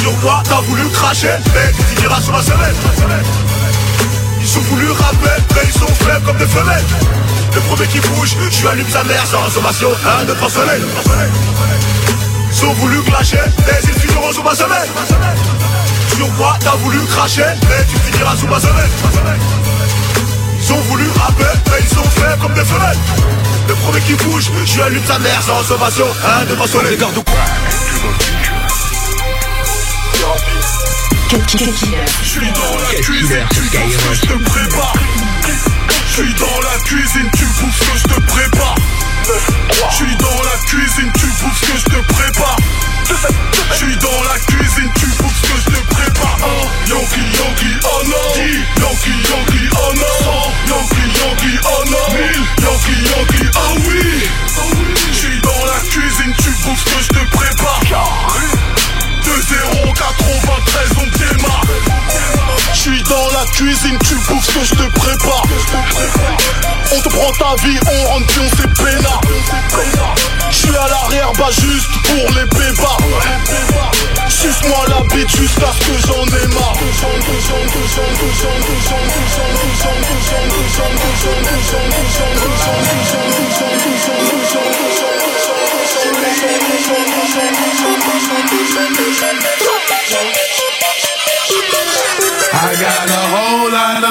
Sur 0.00 0.12
toi, 0.20 0.42
t'as 0.48 0.60
voulu 0.62 0.88
cracher, 0.90 1.36
mais 1.54 1.72
tu 1.72 1.82
finiras 1.94 2.20
sous 2.20 2.32
ma 2.32 2.42
semelle. 2.42 2.74
Ils 4.56 4.58
ont 4.58 4.62
voulu 4.62 4.90
rapper, 4.90 5.42
mais 5.54 5.60
ils 5.66 5.78
sont 5.78 5.86
faibles 5.86 6.24
comme 6.24 6.38
des 6.38 6.46
femelles. 6.46 6.84
Le 7.54 7.60
premier 7.60 7.86
qui 7.88 8.00
bouge, 8.00 8.34
je 8.50 8.60
lui 8.62 8.68
allume 8.68 8.88
sa 8.88 9.04
mère 9.04 9.26
sans 9.26 9.50
sommation, 9.50 9.88
un, 10.18 10.24
deux, 10.24 10.34
trois 10.34 10.48
soleils. 10.48 10.82
Ils 12.52 12.64
ont 12.64 12.72
voulu 12.72 13.02
clasher, 13.02 13.36
mais 13.58 13.78
ils 13.82 14.00
finiront 14.00 14.32
sous 14.32 14.42
ma 14.42 14.54
semelle. 14.54 14.88
Sur 16.16 16.34
toi, 16.36 16.56
t'as 16.60 16.76
voulu 16.76 16.98
cracher, 17.04 17.44
mais 17.68 17.84
tu 17.90 17.98
finiras 17.98 18.34
sous 18.36 18.46
ma 18.46 18.58
semelle. 18.58 18.88
Ils 20.62 20.72
ont 20.72 20.80
voulu 20.88 21.04
rapper, 21.20 21.58
mais 21.70 21.78
ils 21.80 21.94
sont 21.94 22.10
faibles 22.18 22.40
comme 22.40 22.54
des 22.54 22.64
femelles. 22.64 22.98
Le 23.68 23.74
premier 23.74 24.00
qui 24.00 24.14
bouge, 24.14 24.50
je 24.64 24.74
lui 24.74 24.82
allume 24.82 25.04
sa 25.06 25.18
mère 25.18 25.42
sans 25.42 25.62
sommation, 25.64 26.06
un, 26.40 26.44
deux, 26.46 26.54
trois 26.54 26.68
soleils. 26.68 26.98
Je 31.28 31.38
suis 32.22 32.52
dans 32.52 32.76
la 32.78 32.94
cuisine, 33.02 33.46
tu 33.52 33.60
bouffes 33.60 33.90
ce 33.90 34.06
que 34.06 34.14
je 34.14 34.20
te 34.20 34.44
prépare. 34.44 34.94
Je 36.06 36.12
suis 36.22 36.34
dans 36.34 36.60
la 36.60 36.78
cuisine, 36.84 37.30
tu 37.36 37.44
bouffes 37.44 37.78
ce 37.78 37.84
que 37.84 37.98
je 37.98 38.04
te 38.04 38.20
prépare. 38.20 38.74
Je 39.90 39.94
suis 39.96 40.16
dans 40.16 40.42
la 40.44 40.56
cuisine, 40.66 41.10
tu 41.18 41.26
bouffes 41.26 41.60
ce 41.60 41.66
que 41.66 41.78
je 41.78 41.84
te 41.84 42.12
prépare. 42.12 42.56
Je 43.70 43.74
suis 43.74 43.96
dans 43.96 44.22
la 44.22 44.38
cuisine, 44.38 44.90
tu 44.94 45.06
bouffes 45.06 45.36
ce 45.42 45.48
que 45.48 45.58
je 45.58 45.76
te 45.76 45.94
prépare. 45.94 46.38
Un 46.42 46.88
Yankee, 46.88 47.30
Yankee, 47.38 47.76
oh 47.82 48.02
non. 48.06 48.28
Yankee, 48.80 49.18
Yankee, 49.28 49.68
oh 49.72 49.92
non. 49.96 50.30
Yankee, 50.68 51.10
Yankee, 51.18 51.58
oh 51.64 51.84
non. 51.90 52.06
Yankee, 52.62 53.02
Yankee, 53.10 53.50
oh 53.56 53.74
oui. 53.88 54.04
Je 55.10 55.16
suis 55.16 55.40
dans 55.40 55.64
la 55.66 55.80
cuisine, 55.90 56.34
tu 56.38 56.50
bouffes 56.62 56.84
ce 56.84 56.94
que 56.94 57.02
je 57.02 57.08
te 57.08 57.36
prépare. 57.36 57.80
2-0, 59.26 59.92
93, 59.92 60.88
on 60.98 61.06
démarre. 61.18 61.62
Je 62.72 62.78
suis 62.78 63.02
dans 63.02 63.28
la 63.32 63.44
cuisine, 63.50 63.98
tu 64.06 64.14
bouffes 64.14 64.46
ce 64.46 64.52
que 64.52 64.64
je 64.64 64.74
te 64.74 64.88
prépare. 65.00 65.42
On 66.94 67.00
te 67.00 67.08
prend 67.08 67.32
ta 67.32 67.60
vie, 67.66 67.78
on 67.90 68.06
rentre 68.06 68.26
puis 68.26 68.40
on 68.40 68.48
s'est 68.56 68.68
peinard. 68.84 69.20
Je 70.48 70.56
suis 70.56 70.76
à 70.76 70.88
l'arrière, 70.88 71.32
bah 71.36 71.50
juste 71.50 71.90
pour 72.04 72.30
les 72.36 72.44
bébars. 72.44 72.98
Suce-moi 74.28 74.84
la 74.90 75.00
bite 75.12 75.36
jusqu'à 75.36 75.72
ce 75.72 75.86
que 75.86 76.06
j'en 76.06 76.24
ai 76.24 76.46
marre. 76.54 76.76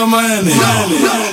Of 0.06 0.12
money. 0.12 0.54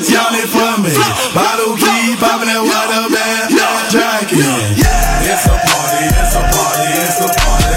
Y'all 0.08 0.32
it 0.32 0.48
for 0.48 0.72
me. 0.80 0.92
Bottle 1.36 1.76
keep 1.76 2.16
popping 2.16 2.48
that 2.48 2.64
water 2.64 3.04
man. 3.12 3.52
Jacket. 3.92 4.40
It's 4.40 5.44
a 5.44 5.52
party, 5.52 6.08
it's 6.08 6.36
a 6.36 6.42
party, 6.42 6.88
it's 7.04 7.20
a 7.20 7.28
party. 7.28 7.76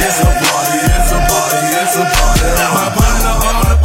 It's 0.00 0.20
a 0.24 0.30
party, 0.32 0.78
it's 0.80 1.12
a 1.12 1.18
party, 1.28 1.60
it's 1.76 1.96
a 2.00 2.04
party. 2.08 2.48
My 2.72 2.88
partner 2.96 3.34
on 3.48 3.56
the 3.68 3.76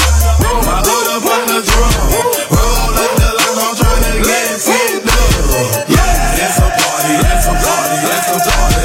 my 0.63 0.80
hood 0.80 1.07
up 1.11 1.28
on 1.28 1.43
the 1.51 1.59
drum. 1.59 1.91
Roll 2.55 2.95
up 3.03 3.11
the 3.19 3.30
line, 3.36 3.59
I'm 3.59 3.74
trying 3.76 4.03
to 4.07 4.13
get 4.24 4.63
it. 4.63 5.03
Yeah, 5.91 6.39
it's 6.39 6.57
a 6.63 6.67
party, 6.71 7.13
it's 7.19 7.47
a 7.47 7.53
party, 7.53 7.97
it's 7.99 8.30
a 8.32 8.38
party. 8.39 8.80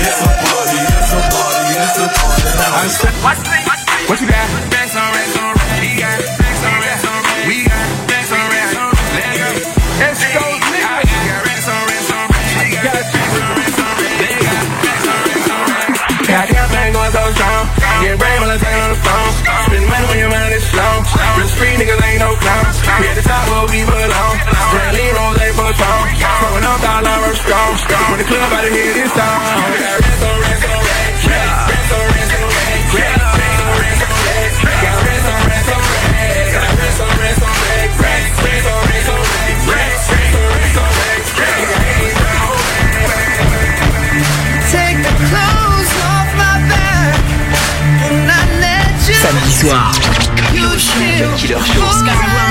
It's 0.00 0.18
a 0.18 0.30
party, 0.34 0.78
it's 0.82 1.12
a 1.14 1.20
party, 1.30 1.70
it's 1.78 1.98
a 2.00 2.06
party. 2.10 2.42
I 2.70 2.86
said, 2.90 3.14
What 3.22 3.49
no 22.20 22.36
clowns. 22.36 22.76
We 23.00 23.08
at 23.08 23.16
the 23.16 23.24
top 23.24 23.48
where 23.48 23.64
we 23.72 23.80
belong. 23.88 24.36
Rose 24.76 25.80
Throwing 26.38 26.64
up 26.68 26.84
strong. 27.80 28.06
When 28.12 28.18
the 28.20 28.28
club 28.28 28.52
this. 28.94 29.10
Samedi 49.20 49.52
soir. 49.52 50.19
You 51.20 51.36
still 51.36 51.60
Killer 51.60 51.92
Show. 51.92 52.49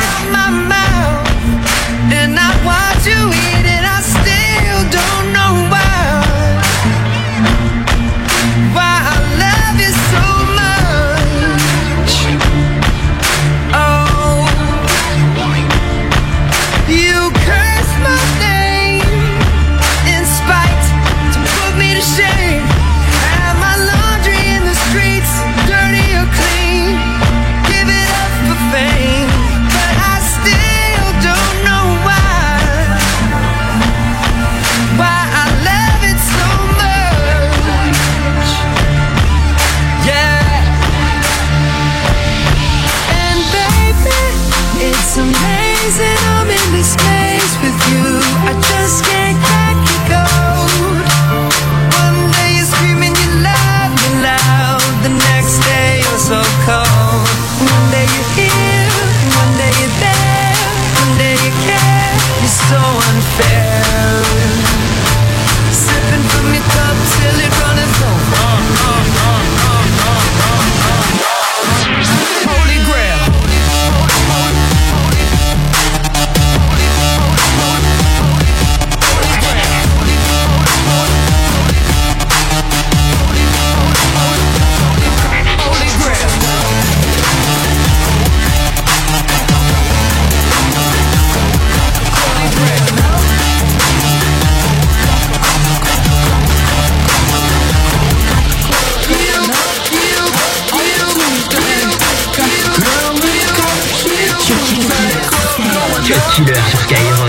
Killer 106.89 107.15
sur 107.15 107.28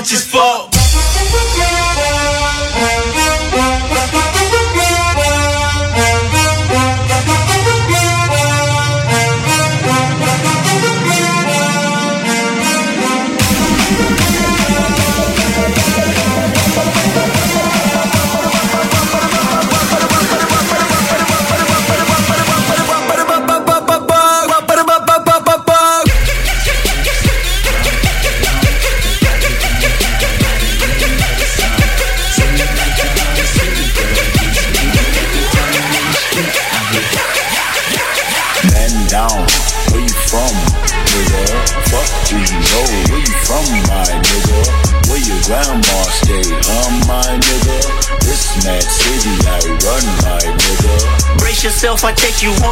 As 0.00 0.24
fuck. 0.24 0.37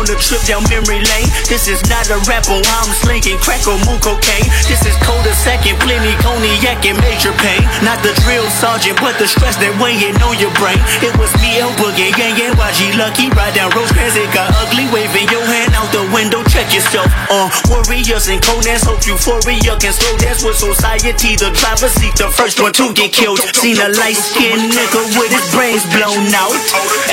On 0.06 0.14
a 0.14 0.18
trip 0.22 0.42
down 0.46 0.62
memory 0.70 1.02
lane. 1.02 1.30
This 1.50 1.66
is 1.66 1.82
not 1.90 2.06
a 2.10 2.18
rapper, 2.30 2.54
I'm 2.54 2.90
slinging 3.02 3.38
crack 3.42 3.66
or 3.66 3.78
moon 3.86 3.98
cocaine. 3.98 4.46
This 4.70 4.82
is 4.86 4.94
cold 5.02 5.26
a 5.26 5.34
second, 5.34 5.78
plenty 5.82 6.14
cognac 6.22 6.86
and 6.86 6.98
major 7.02 7.34
pain. 7.42 7.62
Not 7.82 7.98
the 8.06 8.14
drill 8.22 8.46
sergeant, 8.50 8.98
but 9.02 9.18
the 9.18 9.26
stress 9.26 9.58
that 9.58 9.74
weighing 9.82 10.14
on 10.22 10.38
your 10.38 10.54
brain. 10.54 10.78
It 11.02 11.10
was 11.18 11.30
me, 11.42 11.58
El 11.58 11.74
Boogie, 11.74 12.14
Gang, 12.14 12.38
and 12.38 12.54
YG 12.54 12.94
Lucky. 12.94 13.30
Ride 13.34 13.54
down 13.58 13.74
Rosecrans, 13.74 14.14
it 14.14 14.30
got 14.30 14.54
ugly. 14.62 14.86
Waving 14.94 15.26
your 15.28 15.42
hand 15.42 15.74
out 15.86 15.92
the 15.92 16.04
window, 16.14 16.42
check 16.50 16.66
yourself. 16.74 17.06
Uh, 17.30 17.50
warriors 17.70 18.26
and 18.28 18.42
conans, 18.42 18.82
hope 18.82 19.02
euphoria 19.06 19.74
can 19.78 19.92
slow 19.94 20.14
dance 20.18 20.42
with 20.42 20.56
society. 20.58 21.38
The 21.38 21.50
driver 21.54 21.88
seat, 21.88 22.14
the 22.18 22.28
first 22.30 22.58
one 22.60 22.72
to 22.74 22.92
get 22.94 23.12
killed. 23.12 23.38
Seen 23.54 23.78
a 23.78 23.88
light 23.94 24.18
skinned 24.18 24.72
nigga 24.74 25.02
with 25.18 25.30
his 25.30 25.46
brains 25.54 25.84
blown 25.94 26.26
out. 26.34 26.54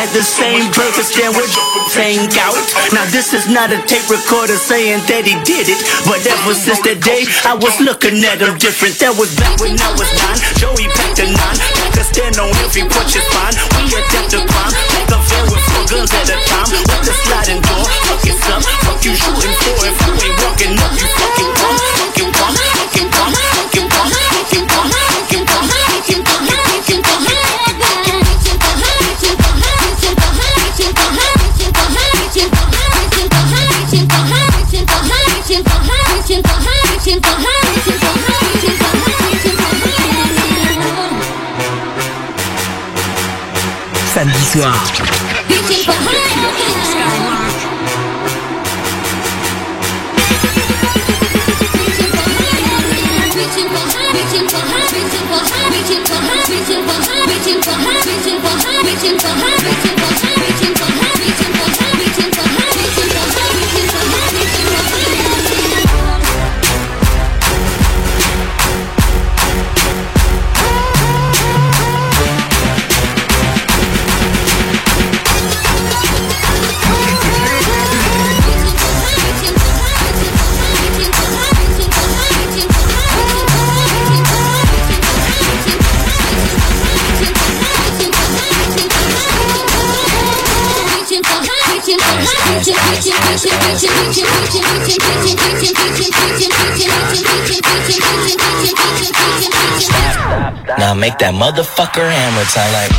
At 0.01 0.09
the 0.13 0.23
same 0.23 0.69
burger 0.73 1.05
stand 1.05 1.37
with 1.37 1.49
hang 1.93 2.29
out. 2.41 2.57
Now 2.93 3.05
this 3.13 3.33
is 3.33 3.49
not 3.49 3.69
a 3.69 3.79
tape 3.85 4.05
recorder 4.09 4.57
saying 4.57 5.05
that 5.09 5.25
he 5.25 5.35
did 5.45 5.69
it. 5.69 5.79
But 6.05 6.25
ever 6.25 6.53
since 6.57 6.81
that 6.87 7.01
day, 7.03 7.29
I 7.45 7.53
was 7.53 7.77
looking 7.81 8.21
at 8.25 8.41
him 8.41 8.57
different. 8.57 8.97
That 8.99 9.13
was 9.17 9.33
back 9.37 9.59
when 9.61 9.77
I 9.77 9.91
was 9.97 10.09
nine. 10.23 10.39
Joey 10.57 10.87
packed 10.97 11.21
a 11.21 11.27
nine. 11.29 11.57
Pack 11.77 11.99
a 11.99 12.03
stand 12.03 12.37
on 12.41 12.49
every 12.63 12.85
punch 12.89 13.13
is 13.17 13.25
fine. 13.33 13.55
We 13.77 13.91
adapt 13.93 14.33
to 14.33 14.41
guns 15.93 16.13
at 16.13 16.29
a 16.29 16.37
time. 16.49 16.65
With 16.73 17.05
the 17.05 17.13
sliding 17.13 17.61
door. 17.61 17.85
Fuck 18.09 18.25
it. 18.25 18.33
Fuck 18.41 19.05
you 19.05 19.13
shooting 19.13 19.53
for 19.61 19.85
if 19.85 19.97
you 20.01 20.13
ain't 20.25 20.35
walking 20.41 20.73
up. 20.81 20.91
You 20.97 21.05
fucking. 21.05 21.51
Fucking. 21.53 22.31
Fucking. 22.33 22.73
Fucking. 22.73 23.89
Fucking. 23.89 24.03
Samedi 44.13 44.45
soir. 44.45 45.22
Reaching 53.35 53.67
for 53.69 53.79
high, 53.79 54.13
reaching 54.13 54.47
for 54.47 54.57
high, 54.57 54.91
reaching 54.93 55.25
for 55.25 55.41
high, 55.41 55.69
reaching 55.69 56.03
for 56.05 56.15
high, 56.15 56.45
reaching 56.49 56.81
for 56.81 56.97
high, 57.01 57.25
reaching 57.25 58.35
for 58.35 58.49
high, 60.85 61.23
reaching 61.23 61.53
for 61.53 61.82
Now 100.77 100.93
make 100.93 101.17
that 101.17 101.33
motherfucker 101.33 102.05
hammer 102.05 102.45
time 102.53 102.69
like. 102.77 102.93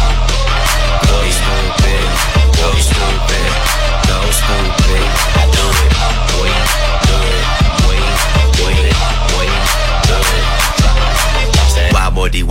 Go 1.07 1.23
stupid, 1.31 2.03
go 2.59 2.69
stupid, 2.83 3.14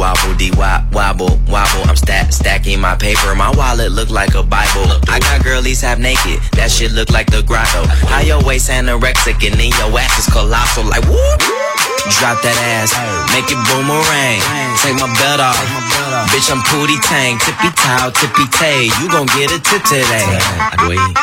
Wobble 0.04 0.36
de 0.36 0.52
wobble 0.52 1.40
wobble. 1.48 1.88
I'm 1.88 1.96
stack 1.96 2.34
stacking 2.34 2.82
my 2.82 2.94
paper. 2.94 3.34
My 3.36 3.56
wallet 3.56 3.94
look 3.94 4.10
like 4.10 4.36
a 4.36 4.44
Bible. 4.44 5.00
I 5.08 5.20
got 5.24 5.46
girlies 5.46 5.80
half 5.80 5.98
naked. 5.98 6.44
That 6.60 6.70
shit 6.70 6.92
look 6.92 7.10
like 7.10 7.32
the 7.32 7.42
grotto. 7.42 7.88
How 8.12 8.20
your 8.20 8.44
waist 8.44 8.70
anorexic 8.70 9.40
and 9.48 9.56
then 9.56 9.72
your 9.72 9.98
ass 9.98 10.20
is 10.20 10.28
colossal. 10.28 10.84
Like 10.84 11.08
whoop. 11.08 11.40
Drop 12.20 12.36
that 12.44 12.60
ass, 12.76 12.92
make 13.32 13.48
it 13.48 13.56
boomerang. 13.72 14.44
Take 14.84 15.00
my 15.00 15.08
belt 15.16 15.40
off, 15.40 15.56
bitch. 16.30 16.52
I'm 16.52 16.62
pootie 16.70 17.00
tang, 17.04 17.40
tippy 17.40 17.70
toe, 17.76 18.12
tippy 18.14 18.46
tay. 18.52 18.90
You 19.02 19.10
gon' 19.10 19.28
get 19.38 19.52
a 19.52 19.60
tip 19.60 19.84
today. 19.84 20.26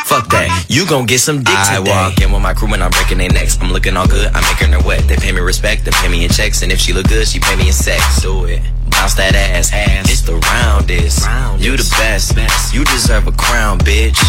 Fuck 0.06 0.28
that, 0.30 0.66
you 0.68 0.86
gon' 0.86 1.06
get 1.06 1.20
some 1.20 1.38
dick 1.38 1.58
today. 1.70 1.92
I 1.92 2.08
walk 2.08 2.20
in 2.20 2.32
with 2.32 2.42
my 2.42 2.54
crew 2.54 2.72
and 2.72 2.82
I'm 2.82 2.90
breaking 2.90 3.18
their 3.18 3.30
necks. 3.30 3.58
I'm 3.60 3.72
looking 3.72 3.96
all 3.96 4.06
good, 4.06 4.30
I'm 4.34 4.44
making 4.52 4.72
her 4.72 4.82
wet. 4.86 5.06
They 5.06 5.16
pay 5.16 5.32
me 5.32 5.40
respect, 5.40 5.84
they 5.84 5.92
pay 5.92 6.08
me 6.08 6.24
in 6.24 6.30
checks, 6.30 6.62
and 6.62 6.72
if 6.72 6.78
she 6.78 6.92
look 6.92 7.08
good, 7.08 7.26
she 7.26 7.40
pay 7.40 7.56
me 7.56 7.68
in 7.68 7.72
sex. 7.72 8.22
Do 8.22 8.44
it. 8.44 8.62
Bounce 9.01 9.14
that 9.14 9.34
ass, 9.34 9.70
it's 10.12 10.20
the 10.20 10.36
roundest. 10.36 11.24
You 11.57 11.74
the 11.74 11.88
best, 11.96 12.36
you 12.74 12.84
deserve 12.84 13.26
a 13.28 13.32
crown, 13.32 13.78
bitch. 13.78 14.20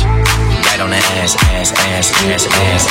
Right 0.63 0.79
on 0.79 0.91
the 0.91 0.95
ass, 1.19 1.35
ass, 1.51 1.73
ass, 1.73 2.13
ass, 2.23 2.47
ass. 2.47 2.87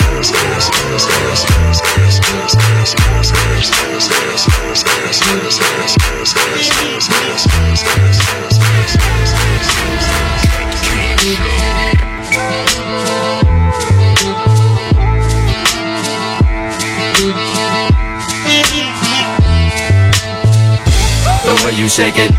The 21.51 21.67
way 21.67 21.75
you 21.75 21.89
shake 21.89 22.15
it, 22.15 22.31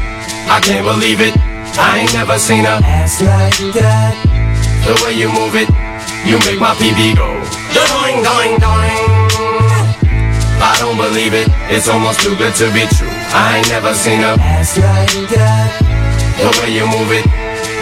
I 0.47 0.64
can't 0.64 0.88
believe 0.88 1.20
it. 1.20 1.36
I 1.76 1.99
ain't 1.99 2.14
never 2.14 2.39
seen 2.39 2.64
a 2.64 2.80
ass 2.80 3.20
like 3.20 3.59
that. 3.76 4.16
The 4.88 4.95
way 5.03 5.20
you 5.20 5.28
move 5.28 5.51
it, 5.59 5.68
you 6.24 6.39
make 6.47 6.64
my 6.64 6.72
PB 6.80 7.20
go. 7.20 7.28
Doing, 7.76 8.24
doing, 8.24 8.55
doing. 8.55 9.03
I 10.64 10.80
don't 10.80 10.95
believe 10.95 11.36
it, 11.36 11.51
it's 11.68 11.89
almost 11.89 12.24
too 12.24 12.39
good 12.39 12.55
to 12.64 12.72
be 12.72 12.88
true. 12.95 13.12
I 13.36 13.59
ain't 13.59 13.68
never 13.68 13.91
seen 13.93 14.24
a 14.24 14.39
ass 14.39 14.80
like 14.80 15.28
that. 15.36 15.76
The 16.39 16.47
way 16.64 16.72
you 16.72 16.88
move 16.88 17.12
it, 17.12 17.28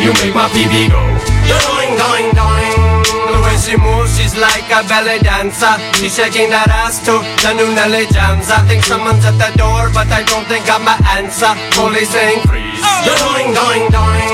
you 0.02 0.10
make 0.26 0.34
my 0.34 0.50
PB 0.50 0.90
go. 0.90 0.98
Doing, 1.46 1.94
doing, 1.94 2.34
doing. 2.34 2.49
She 3.60 3.76
moves, 3.76 4.16
she's 4.16 4.36
like 4.40 4.72
a 4.72 4.88
belly 4.88 5.20
dancer. 5.20 5.76
She's 6.00 6.16
shaking 6.16 6.50
that 6.50 6.72
ass 6.72 7.04
to 7.04 7.20
the 7.44 7.52
new 7.60 7.68
Nelly 7.76 8.08
jams. 8.08 8.48
I 8.48 8.64
think 8.66 8.88
someone's 8.88 9.22
at 9.28 9.36
the 9.36 9.52
door, 9.60 9.92
but 9.92 10.08
I 10.08 10.24
don't 10.24 10.48
think 10.48 10.64
I'm 10.72 10.88
my 10.88 10.96
answer. 11.20 11.52
Police 11.76 12.08
saying 12.08 12.40
freeze. 12.48 12.80
Oh. 12.80 13.04
Doing, 13.04 13.52
doing, 13.52 13.86
doing. 13.92 14.34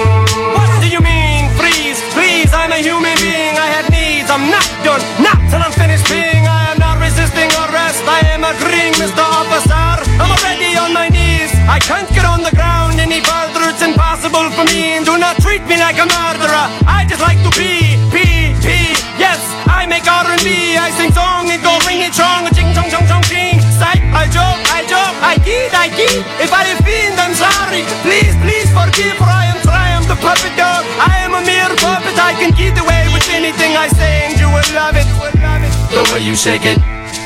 What 0.54 0.70
do 0.78 0.88
you 0.88 1.02
mean 1.02 1.50
freeze? 1.58 1.98
Please, 2.14 2.54
I'm 2.54 2.70
a 2.70 2.80
human 2.80 3.18
being. 3.18 3.58
I 3.58 3.68
have 3.82 3.90
needs. 3.90 4.30
I'm 4.30 4.46
not 4.46 4.68
done, 4.86 5.02
not 5.18 5.42
till 5.50 5.60
I'm 5.60 5.74
finished 5.74 6.06
being. 6.06 6.46
I 6.46 6.72
am 6.72 6.78
not 6.78 7.02
resisting 7.02 7.50
arrest. 7.66 8.06
I 8.06 8.22
am 8.30 8.46
agreeing, 8.46 8.94
Mr. 9.02 9.26
Officer. 9.26 10.06
I'm 10.22 10.30
already 10.30 10.78
on 10.78 10.94
my 10.94 11.10
knees. 11.10 11.50
I 11.66 11.82
can't 11.82 12.08
get 12.14 12.30
on 12.30 12.46
the 12.46 12.54
ground 12.54 13.02
any 13.02 13.26
further. 13.26 13.74
It's 13.74 13.82
impossible 13.82 14.54
for 14.54 14.70
me. 14.70 15.02
Do 15.02 15.18
not 15.18 15.42
treat 15.42 15.66
me 15.66 15.82
like 15.82 15.98
a 15.98 16.06
murderer. 16.06 16.35
Forgive. 28.96 29.18
For 29.20 29.28
I 29.28 30.00
the 30.08 30.16
puppet 30.22 30.54
dog. 30.56 30.86
I 31.02 31.26
am 31.26 31.34
a 31.34 31.42
mere 31.42 31.68
puppet. 31.82 32.16
I 32.16 32.38
can 32.40 32.52
get 32.56 32.78
away 32.80 33.10
with 33.12 33.28
anything 33.30 33.76
I 33.76 33.88
say, 33.90 34.30
and 34.30 34.40
you 34.40 34.48
will 34.48 34.70
love 34.72 34.96
it. 34.96 35.08
The 35.92 36.04
way 36.14 36.22
you 36.24 36.36
shake 36.36 36.66
it, 36.66 36.78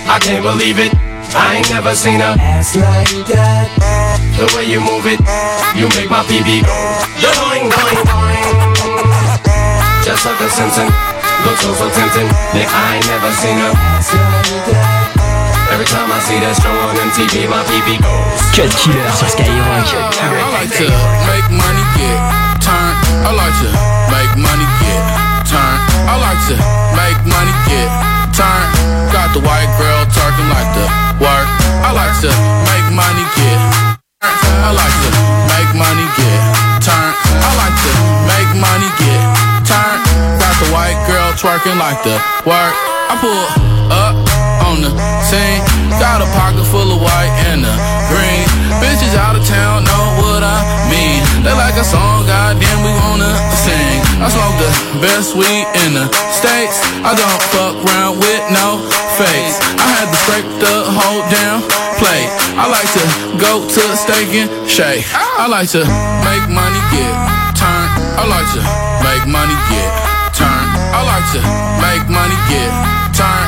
I 0.07 0.17
can't 0.19 0.43
believe 0.43 0.79
it. 0.79 0.93
I 1.35 1.61
ain't 1.61 1.69
never 1.69 1.93
seen 1.93 2.21
a 2.21 2.33
ass 2.39 2.73
like 2.75 3.27
that. 3.29 3.69
The 4.39 4.47
way 4.55 4.65
you 4.65 4.79
move 4.81 5.05
it, 5.05 5.19
you 5.77 5.85
make 5.93 6.09
my 6.09 6.23
PB 6.25 6.65
go. 6.65 6.77
Doing, 7.21 7.69
doing, 7.69 8.01
doing. 8.07 8.47
Just 10.01 10.25
like 10.25 10.39
a 10.41 10.49
Simpson, 10.49 10.89
looks 11.45 11.61
so 11.61 11.73
so 11.75 11.87
tempting. 11.93 12.29
Yeah, 12.55 12.65
I 12.65 12.97
ain't 12.97 13.05
never 13.05 13.29
seen 13.37 13.57
a 13.59 13.69
ass 13.75 14.09
like 14.15 14.38
Cut 18.51 18.67
Killer 18.83 19.11
sur 19.15 19.29
Skyrock. 19.29 19.87
I 20.19 20.51
like 20.51 20.75
to 20.75 20.91
make 21.23 21.47
money 21.55 21.85
get 21.95 22.19
turn. 22.59 22.91
I 23.23 23.31
like 23.31 23.55
to 23.63 23.71
make 24.11 24.35
money 24.35 24.67
get 24.83 24.99
turn. 25.47 25.79
I 26.03 26.19
like 26.19 26.41
to 26.51 26.55
make 26.99 27.19
money 27.23 27.55
get 27.63 27.87
turn. 28.35 28.67
Got 29.15 29.31
the 29.31 29.39
white 29.39 29.71
girl 29.79 30.03
talking 30.11 30.49
like 30.51 30.67
the 30.75 30.83
work. 31.23 31.47
I 31.87 31.95
like 31.95 32.15
to 32.27 32.31
make 32.67 32.87
money 32.91 33.23
get. 33.39 33.59
I 34.19 34.75
like 34.75 34.95
to 35.07 35.09
make 35.47 35.71
money 35.79 36.07
get 36.19 36.39
turn. 36.83 37.11
I 37.39 37.49
like 37.55 37.77
to 37.87 37.93
make 38.27 38.51
money 38.59 38.89
get 38.99 39.21
turn. 39.63 39.95
Got 40.43 40.55
the 40.59 40.67
white 40.75 40.99
girl 41.07 41.31
twerking 41.39 41.79
like 41.79 42.03
the 42.03 42.19
work. 42.43 42.75
I 43.07 43.15
pull 43.21 43.95
up 43.95 44.28
on 44.69 44.85
the 44.85 44.91
scene. 45.25 45.61
Got 45.97 46.21
a 46.21 46.29
pocket 46.37 46.65
full 46.69 46.93
of 46.93 47.01
white 47.01 47.33
and 47.49 47.65
a 47.65 47.75
green. 48.13 48.45
Bitches 48.77 49.17
out 49.17 49.33
of 49.33 49.43
town 49.43 49.83
know 49.83 50.05
what 50.21 50.45
I 50.45 50.59
mean. 50.93 51.19
They 51.41 51.53
like 51.57 51.75
a 51.75 51.83
song, 51.83 52.29
goddamn, 52.29 52.79
we 52.85 52.93
wanna 53.01 53.33
sing. 53.65 53.97
I 54.21 54.29
smoke 54.29 54.55
the 54.61 54.71
best 55.01 55.33
weed 55.33 55.65
in 55.85 55.97
the 55.97 56.05
States. 56.29 56.77
I 57.01 57.17
don't 57.17 57.41
fuck 57.49 57.75
around 57.81 58.21
with 58.21 58.43
no 58.53 58.85
face. 59.17 59.57
I 59.81 59.87
had 59.97 60.07
to 60.13 60.17
scrape 60.23 60.49
the 60.61 60.75
whole 60.85 61.23
damn 61.33 61.65
plate. 61.97 62.29
I 62.53 62.69
like 62.69 62.89
to 62.93 63.03
go 63.41 63.65
to 63.65 63.83
steak 63.97 64.29
and 64.37 64.49
shake. 64.69 65.03
I 65.15 65.49
like 65.49 65.69
to 65.73 65.81
make 66.29 66.45
money 66.47 66.81
get 66.93 67.13
turn. 67.57 67.87
I 68.21 68.23
like 68.29 68.49
to 68.55 68.61
make 69.01 69.25
money 69.25 69.57
get 69.73 69.89
turn. 70.37 70.63
I 70.93 71.01
like 71.03 71.27
to 71.35 71.41
make 71.81 72.03
money 72.07 72.37
get 72.51 72.69
turn. 73.17 73.38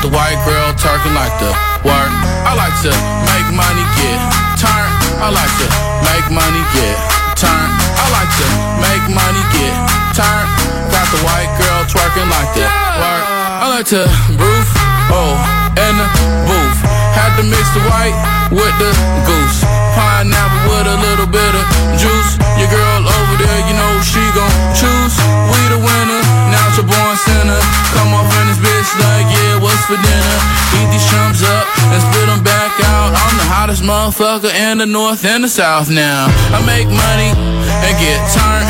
Got 0.00 0.08
the 0.08 0.16
white 0.16 0.40
girl 0.48 0.72
talking 0.80 1.12
like 1.12 1.36
the 1.44 1.52
work. 1.84 2.12
I 2.48 2.56
like 2.56 2.72
to 2.88 2.92
make 3.28 3.48
money 3.52 3.84
get 4.00 4.16
turn. 4.56 4.88
I 5.20 5.28
like 5.28 5.52
to 5.60 5.68
make 6.08 6.24
money 6.32 6.64
get 6.72 6.96
turn. 7.36 7.68
I 8.00 8.08
like 8.08 8.32
to 8.40 8.48
make 8.80 9.04
money 9.12 9.44
get 9.52 9.76
turn. 10.16 10.44
Got 10.88 11.04
the 11.12 11.20
white 11.20 11.52
girl 11.60 11.84
twerking 11.84 12.32
like 12.32 12.48
the 12.56 12.64
work. 12.96 13.24
I 13.60 13.68
like 13.76 13.84
to 13.92 14.08
roof, 14.40 14.68
oh, 15.12 15.36
in 15.76 15.92
the 15.92 16.08
booth. 16.48 16.80
Had 17.12 17.36
to 17.36 17.44
mix 17.44 17.68
the 17.76 17.84
white 17.84 18.16
with 18.48 18.72
the 18.80 18.96
goose. 19.28 19.60
Pineapple 19.92 20.64
with 20.64 20.86
a 20.88 20.96
little 20.96 21.28
bit 21.28 21.52
of 21.52 21.64
juice. 22.00 22.40
Your 22.56 22.72
girl 22.72 23.04
over 23.04 23.36
there, 23.36 23.60
you 23.68 23.76
know 23.76 23.92
she 24.00 24.22
gon' 24.32 24.48
choose. 24.72 25.12
We 25.52 25.60
the 25.68 25.80
winner, 25.82 26.22
now 26.48 26.72
it's 26.72 26.80
born 26.80 27.16
sinner. 27.20 27.60
Come 27.92 28.16
off 28.16 28.32
in 28.40 28.48
this 28.48 28.60
bitch 28.64 28.90
like, 28.96 29.28
yeah, 29.28 29.49
what's 29.80 29.88
for 29.88 30.00
dinner? 30.04 30.38
Eat 30.76 30.88
these 30.92 31.06
chumps 31.08 31.42
up 31.42 31.64
and 31.92 32.00
spit 32.02 32.26
them 32.28 32.42
back 32.44 32.72
out. 32.84 33.16
I'm 33.16 33.36
the 33.40 33.48
hottest 33.48 33.82
motherfucker 33.82 34.52
in 34.52 34.78
the 34.78 34.86
north 34.86 35.24
and 35.24 35.44
the 35.44 35.48
south 35.48 35.88
now. 35.90 36.28
I 36.52 36.60
make 36.66 36.88
money 36.88 37.32
and 37.32 37.94
get 37.96 38.20
turned, 38.28 38.68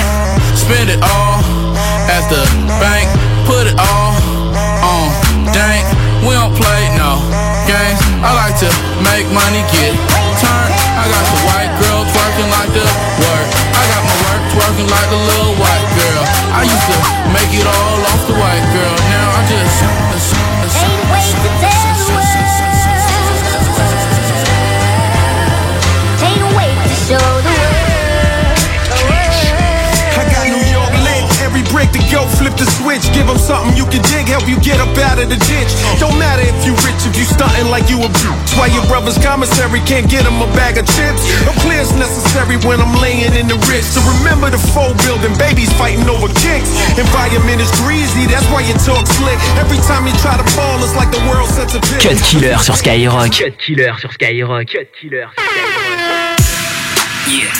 spend 0.54 0.90
it 0.90 1.00
all 1.02 1.42
at 2.10 2.24
the 2.30 2.42
bank, 2.78 3.10
put 3.46 3.66
it 3.66 3.76
all 3.78 4.14
on 4.86 5.10
dank. 5.50 5.82
We 6.22 6.36
don't 6.36 6.54
play 6.54 6.82
no 6.94 7.18
games. 7.66 8.00
I 8.22 8.30
like 8.36 8.54
to 8.60 8.70
make 9.02 9.26
money, 9.32 9.64
get 9.72 9.94
turned. 10.38 10.74
I 10.94 11.04
got 11.10 11.24
the 11.26 11.40
white 11.48 11.72
girl 11.80 12.00
twerking 12.12 12.50
like 12.54 12.70
the 12.76 12.86
work. 13.24 13.48
I 13.72 13.82
got 13.88 14.02
my 14.04 14.16
work 14.30 14.42
twerking 14.52 14.88
like 14.88 15.08
the 15.10 15.20
little 15.26 15.54
white 15.58 15.88
girl. 15.96 16.22
I 16.54 16.62
used 16.68 16.86
to 16.92 16.98
make 17.34 17.50
it 17.56 17.66
all 17.66 17.98
off 18.14 18.22
the 18.28 18.36
white 18.36 18.66
girl. 18.76 18.94
Now 19.10 19.26
I 19.32 19.42
just. 19.48 20.49
Can't 21.12 21.79
something 33.60 33.76
you 33.76 33.84
can 33.92 34.00
dig, 34.08 34.24
help 34.28 34.48
you 34.48 34.56
get 34.60 34.80
up 34.80 34.96
out 35.04 35.20
of 35.20 35.28
the 35.28 35.36
ditch. 35.36 35.72
Don't 36.00 36.16
matter 36.16 36.40
if 36.40 36.56
you 36.64 36.72
rich, 36.80 37.00
if 37.04 37.14
you 37.16 37.24
stunting 37.28 37.68
like 37.68 37.88
you 37.92 38.00
a 38.00 38.08
bitch. 38.08 38.56
Why 38.56 38.72
your 38.72 38.84
brother's 38.88 39.20
commissary 39.20 39.80
can't 39.84 40.08
get 40.08 40.24
him 40.24 40.40
a 40.40 40.48
bag 40.56 40.80
of 40.80 40.88
chips. 40.96 41.20
No 41.44 41.52
clear's 41.60 41.92
necessary 42.00 42.56
when 42.64 42.80
I'm 42.80 42.96
laying 43.00 43.32
in 43.36 43.48
the 43.48 43.60
rich. 43.68 43.84
To 43.96 44.00
remember 44.18 44.48
the 44.48 44.60
full 44.72 44.96
building, 45.04 45.36
babies 45.36 45.72
fighting 45.76 46.08
over 46.08 46.28
kicks. 46.40 46.72
Environment 46.96 47.60
is 47.60 47.70
greasy, 47.84 48.24
that's 48.26 48.46
why 48.48 48.64
you 48.64 48.74
talk 48.80 49.04
slick. 49.20 49.36
Every 49.60 49.78
time 49.84 50.08
you 50.08 50.14
try 50.24 50.36
to 50.40 50.46
fall, 50.56 50.80
it's 50.80 50.96
like 50.96 51.12
the 51.12 51.22
world 51.28 51.48
sets 51.52 51.76
a 51.76 51.80
pitch. 51.84 52.00
Cut 52.00 52.18
Killer 52.24 52.56
sur 52.58 52.76
Skyrock. 52.76 53.28
Cut 53.36 53.58
Killer 53.60 53.92
sur 54.00 54.12
Skyrock. 54.12 54.66
Cut 54.72 54.88
Killer 54.96 55.28
sur 55.36 55.44
Skyrock. 55.44 56.40
Yeah. 57.28 57.52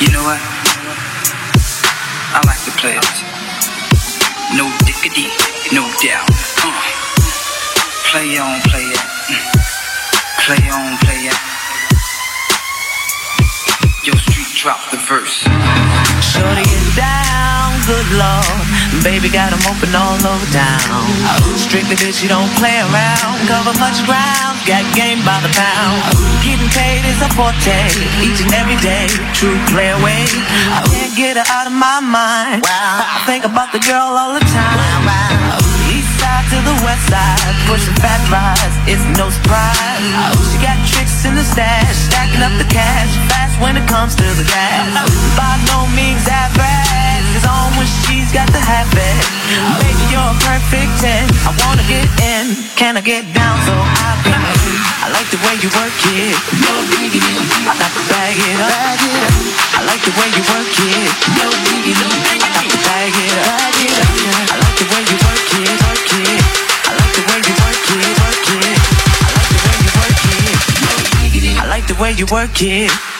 You 0.00 0.10
know 0.10 0.22
what? 0.22 0.40
I 2.34 2.40
like 2.46 2.58
the 2.66 2.72
players. 2.78 3.34
No 4.56 4.83
dickity, 5.04 5.28
no 5.72 5.84
doubt. 6.00 6.28
Uh. 6.64 6.82
Play 8.10 8.38
on, 8.38 8.60
play 8.62 8.84
it. 8.84 8.98
Mm. 9.28 9.44
Play 10.46 10.70
on, 10.70 10.96
play 10.98 11.28
it. 11.28 11.38
Yo, 14.06 14.14
street 14.16 14.56
drop 14.56 14.90
the 14.90 14.98
verse. 14.98 15.42
Shorty 16.22 16.62
is 16.62 16.96
down, 16.96 17.80
good 17.86 18.10
lord. 18.16 18.83
Baby 19.02 19.28
got 19.28 19.52
'em 19.52 19.60
open 19.66 19.94
all 19.94 20.16
over 20.32 20.46
town. 20.52 21.02
Strictly 21.56 21.96
bitch, 21.96 22.22
you 22.22 22.28
don't 22.28 22.52
play 22.60 22.78
around. 22.80 23.34
Cover 23.48 23.74
much 23.78 23.98
ground, 24.06 24.54
got 24.66 24.84
game 24.94 25.20
by 25.24 25.38
the 25.40 25.52
pound. 25.52 25.98
Getting 26.44 26.70
paid 26.70 27.04
is 27.04 27.20
a 27.20 27.28
forte, 27.36 27.80
each 28.22 28.40
and 28.40 28.52
every 28.54 28.76
day. 28.76 29.06
True 29.34 29.58
play 29.72 29.90
away. 29.90 30.24
I 30.78 30.80
can't 30.92 31.14
get 31.16 31.36
her 31.36 31.46
out 31.56 31.66
of 31.66 31.72
my 31.72 32.00
mind. 32.00 32.64
I 32.66 33.20
think 33.26 33.44
about 33.44 33.72
the 33.72 33.80
girl 33.80 34.16
all 34.20 34.32
the 34.32 34.44
time. 34.60 35.12
To 36.50 36.60
the 36.60 36.78
west 36.84 37.08
side, 37.08 37.56
pushing 37.66 37.96
fat 38.04 38.20
rides, 38.30 38.76
it's 38.86 39.02
no 39.18 39.26
surprise. 39.30 40.04
She 40.52 40.58
got 40.62 40.78
tricks 40.86 41.24
in 41.24 41.34
the 41.34 41.42
stash, 41.42 41.96
stacking 42.06 42.42
up 42.42 42.52
the 42.62 42.68
cash, 42.70 43.10
fast 43.30 43.58
when 43.58 43.76
it 43.76 43.86
comes 43.88 44.14
to 44.14 44.22
the 44.22 44.44
gas. 44.44 44.86
By 45.34 45.56
no 45.72 45.86
means 45.96 46.28
average, 46.28 47.03
it's 47.34 47.46
on 47.46 47.74
when 47.76 47.86
she's 48.06 48.30
got 48.30 48.46
the. 48.54 48.64
Baby, 48.64 50.06
you're 50.08 50.22
a 50.22 50.34
perfect 50.40 50.90
10, 51.04 51.28
I 51.44 51.52
wanna 51.62 51.84
get 51.84 52.08
in, 52.22 52.56
can 52.80 52.96
I 52.96 53.02
get 53.02 53.26
down 53.34 53.60
so 53.66 53.74
I 53.74 54.16
can? 54.24 54.40
I 55.04 55.12
like 55.12 55.28
the 55.28 55.38
way 55.44 55.54
you 55.60 55.68
work 55.74 55.92
it. 56.16 56.32
I 57.68 57.74
got 57.76 57.92
to 57.92 58.02
bag 58.08 58.38
it 58.40 58.56
up, 58.56 58.98
I 59.76 59.84
like 59.84 60.00
the 60.00 60.10
way 60.16 60.28
you 60.32 60.42
work 60.48 60.74
it. 60.80 61.10
I 61.34 62.40
got 62.40 62.64
to 62.66 62.78
bag 62.88 63.12
it 63.14 63.36
up, 63.44 63.74
I 64.48 64.56
like 64.64 64.76
the 64.80 64.86
way 64.90 65.02
you 65.04 65.18
work 65.22 65.44
it, 65.60 65.76
work 65.84 66.08
it. 66.24 66.40
I 66.84 66.96
like 66.96 67.12
the 67.14 67.22
way 67.28 67.38
you 67.44 67.54
work 67.60 67.84
it, 67.94 68.16
work 68.22 68.48
it. 68.54 68.78
I 71.58 71.66
like 71.68 71.86
the 71.86 71.94
way 72.00 72.12
you 72.12 72.26
work 72.30 72.62
it. 72.62 72.90
I 72.90 73.13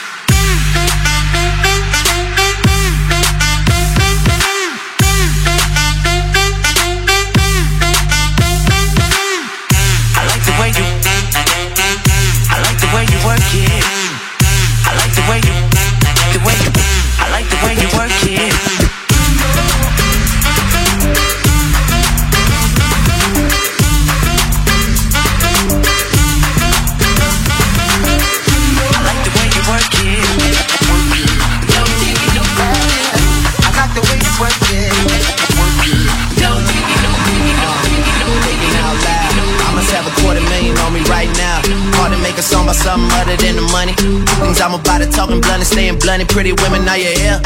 something 42.85 43.09
other 43.17 43.35
than 43.41 43.57
the 43.57 43.65
money. 43.73 43.97
Things 44.45 44.61
I'm 44.61 44.77
about 44.77 45.01
to 45.01 45.09
talking 45.09 45.41
blunt 45.41 45.65
and 45.65 45.67
staying 45.67 45.97
blunt. 45.97 46.21
Pretty 46.29 46.53
women, 46.61 46.85
are 46.87 47.01
you 47.01 47.09
here? 47.17 47.41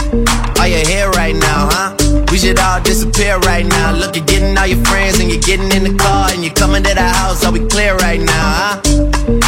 Are 0.59 0.67
you 0.67 0.83
here 0.83 1.09
right 1.15 1.33
now, 1.33 1.71
huh? 1.71 1.95
We 2.29 2.37
should 2.37 2.59
all 2.59 2.83
disappear 2.83 3.39
right 3.47 3.65
now. 3.65 3.95
Look, 3.95 4.15
you're 4.17 4.25
getting 4.25 4.57
all 4.59 4.67
your 4.67 4.83
friends 4.83 5.17
and 5.19 5.31
you're 5.31 5.39
getting 5.39 5.71
in 5.71 5.83
the 5.87 5.95
car 5.95 6.27
and 6.31 6.43
you're 6.43 6.53
coming 6.53 6.83
to 6.83 6.93
the 6.93 7.07
house. 7.07 7.45
Are 7.45 7.53
we 7.55 7.63
clear 7.71 7.95
right 8.03 8.19
now, 8.19 8.47
huh? 8.59 8.75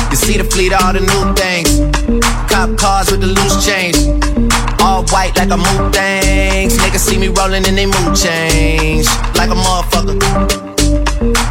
You 0.10 0.16
see 0.16 0.38
the 0.40 0.48
fleet, 0.48 0.72
all 0.72 0.94
the 0.96 1.04
new 1.04 1.24
things. 1.36 1.68
Cop 2.48 2.72
cars 2.80 3.12
with 3.12 3.20
the 3.20 3.28
loose 3.28 3.60
change. 3.68 4.00
All 4.80 5.04
white 5.12 5.36
like 5.36 5.52
a 5.52 5.60
mood 5.60 5.92
things. 5.92 6.80
Niggas 6.80 7.04
see 7.04 7.20
me 7.20 7.28
rolling 7.28 7.68
and 7.68 7.78
they 7.78 7.86
mood 7.86 8.16
change. 8.16 9.08
Like 9.36 9.52
a 9.52 9.60
motherfucker. 9.60 10.16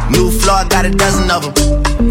New 0.09 0.31
floor, 0.33 0.65
I 0.65 0.67
got 0.67 0.85
a 0.85 0.89
dozen 0.89 1.29
of 1.29 1.53
them. 1.53 2.10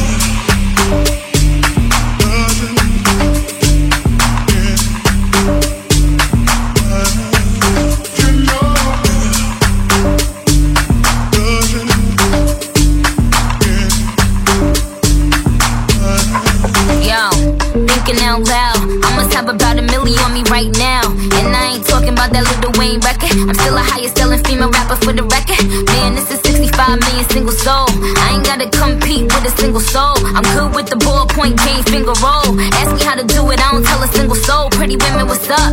Right 20.51 20.69
now. 20.75 21.07
And 21.39 21.55
I 21.55 21.79
ain't 21.79 21.87
talking 21.87 22.11
about 22.11 22.35
that 22.35 22.43
little 22.43 22.75
Wayne 22.75 22.99
record. 22.99 23.31
I'm 23.47 23.55
still 23.55 23.79
a 23.79 23.81
highest 23.81 24.19
selling 24.19 24.43
female 24.43 24.69
rapper 24.69 24.99
for 24.99 25.15
the 25.15 25.23
record. 25.23 25.63
Man, 25.87 26.13
this 26.13 26.27
is 26.27 26.43
65 26.43 26.99
million 26.99 27.25
single 27.31 27.55
soul. 27.55 27.87
I 28.19 28.35
ain't 28.35 28.43
gotta 28.43 28.67
compete 28.67 29.31
with 29.31 29.47
a 29.47 29.53
single 29.55 29.79
soul. 29.79 30.19
I'm 30.35 30.43
good 30.51 30.75
with 30.75 30.91
the 30.91 30.99
ballpoint 30.99 31.55
game 31.63 31.83
finger 31.87 32.13
roll. 32.19 32.51
Ask 32.75 32.91
me 32.91 33.01
how 33.01 33.15
to 33.15 33.23
do 33.23 33.47
it, 33.49 33.63
I 33.63 33.71
don't 33.71 33.87
tell 33.87 34.03
a 34.03 34.09
single 34.11 34.35
soul. 34.35 34.69
Pretty 34.75 34.99
women, 34.99 35.25
what's 35.31 35.47
up? 35.49 35.71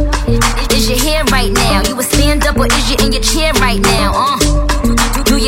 Is 0.71 0.89
your 0.89 0.99
hair 1.03 1.27
right 1.35 1.51
now? 1.51 1.83
You 1.83 1.99
a 1.99 2.03
stand 2.07 2.47
up 2.47 2.57
or 2.57 2.71
is 2.71 2.87
you 2.87 2.97
in 3.03 3.11
your 3.11 3.23
chair 3.23 3.53
right 3.59 3.83
now? 3.83 4.15
Uh. 4.15 4.38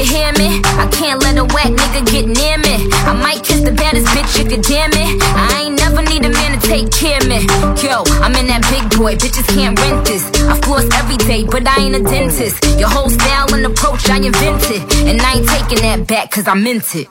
You 0.01 0.07
hear 0.07 0.33
me? 0.33 0.63
I 0.81 0.89
can't 0.91 1.21
let 1.21 1.37
a 1.37 1.45
whack 1.45 1.69
nigga 1.77 2.11
get 2.11 2.25
near 2.27 2.57
me. 2.57 2.89
I 3.05 3.13
might 3.13 3.45
kiss 3.45 3.61
the 3.61 3.71
baddest 3.71 4.07
bitch 4.07 4.39
you 4.39 4.49
could 4.49 4.63
damn 4.63 4.89
it. 4.95 5.21
I 5.37 5.65
ain't 5.65 5.77
never 5.77 6.01
need 6.01 6.25
a 6.25 6.31
man 6.31 6.59
to 6.59 6.67
take 6.67 6.91
care 6.91 7.19
of 7.19 7.29
me. 7.29 7.45
Yo, 7.85 8.05
I'm 8.25 8.35
in 8.35 8.47
that 8.47 8.65
big 8.73 8.89
boy, 8.99 9.17
bitches 9.17 9.47
can't 9.53 9.79
rent 9.79 10.07
this. 10.07 10.25
I 10.49 10.59
floss 10.63 10.89
every 10.97 11.19
day, 11.19 11.45
but 11.45 11.69
I 11.69 11.83
ain't 11.83 11.97
a 11.97 12.03
dentist. 12.03 12.65
Your 12.79 12.89
whole 12.89 13.11
style 13.11 13.53
and 13.53 13.67
approach 13.67 14.09
I 14.09 14.17
invented. 14.17 14.81
And 15.05 15.21
I 15.21 15.35
ain't 15.35 15.49
taking 15.51 15.83
that 15.85 16.07
back 16.07 16.31
cause 16.31 16.49
I 16.49 16.55
meant 16.55 16.97
it. 16.97 17.07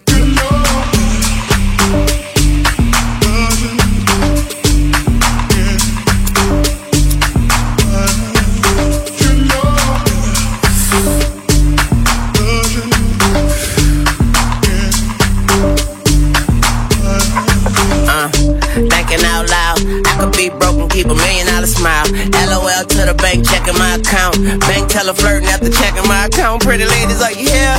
out 22.80 22.90
to 22.90 23.04
the 23.04 23.14
bank, 23.14 23.46
checking 23.46 23.78
my 23.78 23.96
account. 23.96 24.40
Bank 24.62 24.90
teller 24.90 25.14
flirting 25.14 25.50
after 25.50 25.70
checking 25.70 26.08
my 26.08 26.26
account. 26.26 26.64
Pretty 26.64 26.86
ladies, 26.86 27.22
are 27.22 27.32
you 27.32 27.50
here? 27.50 27.78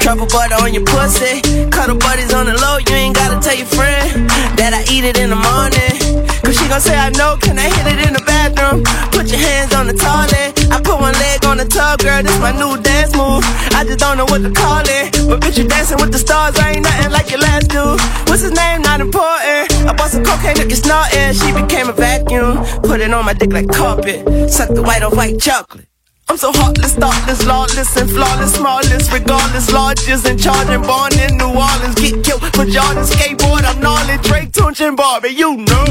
Trouble 0.00 0.26
butter 0.26 0.56
on 0.56 0.72
your 0.72 0.84
pussy. 0.84 1.42
Cuddle 1.70 1.98
buddies 1.98 2.32
on 2.32 2.46
the 2.46 2.54
low, 2.54 2.78
you 2.78 2.94
ain't 2.94 3.14
gotta 3.14 3.38
tell 3.40 3.56
your 3.56 3.66
friend 3.66 4.28
that 4.56 4.72
I 4.72 4.80
eat 4.92 5.04
it 5.04 5.18
in 5.18 5.30
the 5.30 5.36
morning. 5.36 5.97
Cause 6.42 6.56
she 6.56 6.68
gon' 6.68 6.80
say 6.80 6.96
I 6.96 7.10
know, 7.10 7.36
can 7.36 7.58
I 7.58 7.68
hit 7.68 7.86
it 7.86 8.06
in 8.06 8.12
the 8.14 8.22
bathroom? 8.24 8.84
Put 9.12 9.28
your 9.28 9.40
hands 9.40 9.74
on 9.74 9.86
the 9.86 9.92
toilet. 9.92 10.54
I 10.70 10.80
put 10.80 11.00
one 11.00 11.14
leg 11.14 11.44
on 11.44 11.56
the 11.56 11.64
tub, 11.64 12.00
girl, 12.00 12.22
this 12.22 12.38
my 12.40 12.52
new 12.52 12.80
dance 12.80 13.14
move. 13.16 13.42
I 13.74 13.84
just 13.84 13.98
don't 13.98 14.16
know 14.16 14.26
what 14.26 14.42
to 14.42 14.50
call 14.50 14.82
it. 14.86 15.12
But 15.28 15.40
bitch, 15.40 15.58
you 15.58 15.66
dancing 15.66 15.98
with 16.00 16.12
the 16.12 16.18
stars, 16.18 16.56
I 16.58 16.72
ain't 16.72 16.82
nothing 16.82 17.10
like 17.10 17.30
your 17.30 17.40
last 17.40 17.68
dude. 17.68 18.00
What's 18.28 18.42
his 18.42 18.52
name? 18.52 18.82
Not 18.82 19.00
important. 19.00 19.72
I 19.88 19.92
bought 19.96 20.10
some 20.10 20.24
cocaine, 20.24 20.56
look, 20.56 20.70
it's 20.70 20.82
snorting. 20.82 21.34
She 21.34 21.50
became 21.52 21.88
a 21.88 21.92
vacuum. 21.92 22.64
Put 22.82 23.00
it 23.00 23.12
on 23.12 23.24
my 23.24 23.34
dick 23.34 23.52
like 23.52 23.68
carpet. 23.68 24.50
Suck 24.50 24.68
the 24.68 24.82
white 24.82 25.02
on 25.02 25.16
white 25.16 25.40
chocolate. 25.40 25.87
I'm 26.30 26.36
so 26.36 26.52
heartless, 26.52 26.94
thoughtless, 26.94 27.46
lawless, 27.46 27.96
and 27.96 28.10
flawless, 28.10 28.54
smallest, 28.54 29.12
regardless, 29.12 29.72
largest, 29.72 30.26
and 30.26 30.38
charging, 30.38 30.82
born 30.82 31.12
in 31.18 31.38
New 31.38 31.48
Orleans, 31.48 31.94
get 31.94 32.22
killed 32.22 32.42
for 32.54 32.64
Jordan, 32.66 33.04
skateboard, 33.04 33.64
I'm 33.64 33.80
gnarly, 33.80 34.18
Drake, 34.22 34.52
Tunch, 34.52 34.80
and 34.80 34.96
Barbie, 34.96 35.30
you 35.30 35.56
know. 35.56 35.84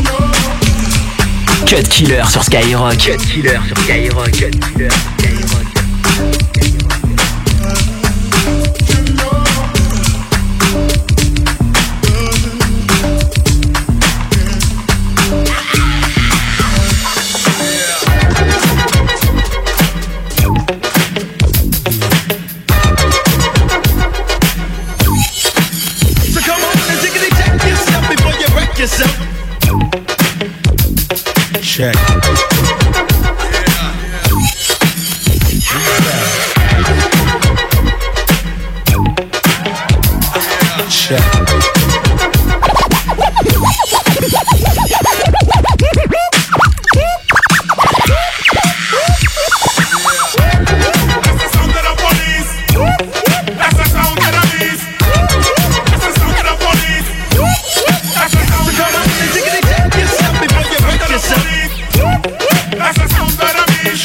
Cut 1.65 1.89
Killer 1.89 2.23
sur 2.29 2.43
Skyrock. 2.43 2.97
Cut 2.97 3.19
Killer 3.19 3.59
sur 3.67 3.75
Skyrock. 3.83 4.31
Cut 4.31 4.55
Killer 4.73 5.26
Check. 31.77 31.93
Check. 40.89 41.76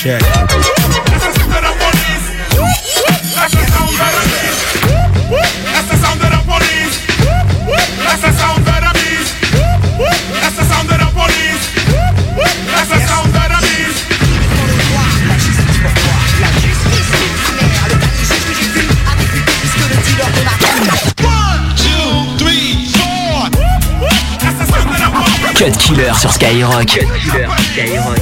Check. 0.02 0.20
Cut 25.54 25.78
Killer 25.78 26.12
sur 26.18 26.32
Skyrock. 26.32 26.86
Cut 26.86 27.06
Killer 27.20 27.46
sur 27.46 27.64
Skyrock. 27.64 28.21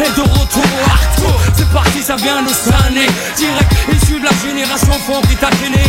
Est 0.00 0.16
de 0.16 0.22
retour 0.22 0.64
Arto 0.86 1.32
C'est 1.56 1.68
parti, 1.70 2.02
ça 2.02 2.16
vient 2.16 2.42
de 2.42 2.48
Sané 2.48 3.06
Direct 3.36 3.72
issu 3.92 4.18
de 4.18 4.24
la 4.24 4.30
génération 4.42 4.92
fond 5.06 5.20
qui 5.28 5.36
t'a 5.36 5.50
gêné. 5.62 5.82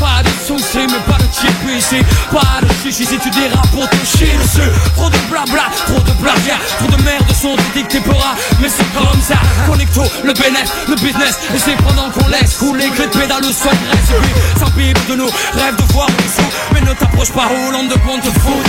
Pas 0.00 0.22
de 0.22 0.28
soucis 0.46 0.86
mais 0.90 1.00
pas 1.06 1.18
de 1.18 1.28
chip 1.32 1.54
ici. 1.76 2.00
Pas 2.30 2.60
de 2.62 2.72
chichi 2.82 3.04
si 3.06 3.18
tu 3.18 3.30
dérapes 3.30 3.70
pour 3.70 3.88
te 3.88 3.96
chier 4.04 4.32
dessus. 4.42 4.70
Trop 4.94 5.10
de 5.10 5.18
blabla, 5.30 5.64
trop 5.86 6.00
de 6.00 6.12
plagiat. 6.22 6.58
Trop 6.78 6.88
de 6.88 7.02
merde 7.02 7.30
sont 7.32 7.56
dictés 7.74 8.00
pora 8.00 8.34
Mais 8.60 8.68
c'est 8.68 8.90
comme 8.94 9.20
ça. 9.20 9.36
Connecto, 9.66 10.02
le 10.24 10.32
bénéfice, 10.32 10.72
le 10.88 10.94
business. 10.96 11.38
Et 11.54 11.58
c'est 11.58 11.76
pendant 11.76 12.10
qu'on 12.10 12.28
laisse 12.28 12.56
couler 12.56 12.88
que 12.90 13.02
de 13.02 13.18
pédale 13.18 13.42
le 13.42 13.52
son 13.52 13.68
reste 13.68 14.10
Et 14.10 14.70
puis 14.76 14.92
pipe 14.92 15.08
de 15.08 15.16
nous, 15.16 15.30
rêve 15.54 15.76
de 15.76 15.92
voir 15.92 16.08
les 16.08 16.28
sous. 16.28 16.50
Mais 16.72 16.80
ne 16.80 16.94
t'approche 16.94 17.32
pas 17.32 17.48
Hollande 17.68 17.88
de 17.88 17.98
compte 17.98 18.24
fou 18.40 18.62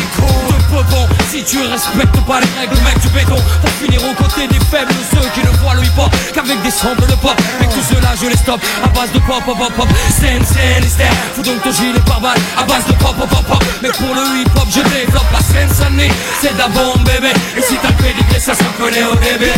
Si 1.31 1.43
tu 1.43 1.59
respectes 1.61 2.19
pas 2.25 2.39
les 2.39 2.59
règles 2.59 2.81
mec 2.83 2.99
du 2.99 3.07
béton. 3.09 3.35
Pour 3.61 3.69
finir 3.81 4.01
aux 4.03 4.13
côtés 4.13 4.47
des 4.47 4.59
faibles 4.65 4.91
Ceux 5.11 5.29
qui 5.33 5.39
ne 5.45 5.51
voient 5.57 5.75
le 5.75 5.83
hip 5.83 5.97
hop 5.97 6.13
qu'avec 6.33 6.61
des 6.61 6.71
samples 6.71 7.05
de 7.07 7.15
pop. 7.15 7.35
Mais 7.59 7.67
tout 7.67 7.81
cela 7.87 8.13
je 8.21 8.27
les 8.27 8.35
stoppe 8.37 8.61
à 8.83 8.87
base 8.87 9.11
de 9.13 9.19
pop 9.19 9.43
pop 9.45 9.57
pop. 9.57 9.73
Pop 9.75 9.87
Scène 10.09 10.43
hystère 10.83 11.11
Fous 11.35 11.43
donc 11.43 11.61
ton 11.61 11.71
gilet 11.71 11.99
par 12.05 12.19
balle 12.19 12.37
à 12.57 12.63
base 12.63 12.85
de 12.85 12.93
pop 12.93 13.15
pop 13.17 13.29
pop 13.29 13.63
Mais 13.81 13.89
pour 13.89 14.13
le 14.13 14.41
hip 14.41 14.49
hop 14.55 14.67
je 14.69 14.81
développe 14.81 15.31
la 15.31 15.39
scène 15.39 15.69
sonné 15.73 16.09
C'est 16.41 16.53
de 16.53 16.57
la 16.57 16.67
bombe 16.67 17.03
bébé. 17.03 17.33
Et 17.57 17.61
si 17.61 17.75
t'as 17.81 17.89
le 17.89 17.95
pédigré 17.95 18.39
ça 18.39 18.53
se 18.53 18.63
reconnaît 18.63 19.03
au 19.03 19.15
début 19.15 19.51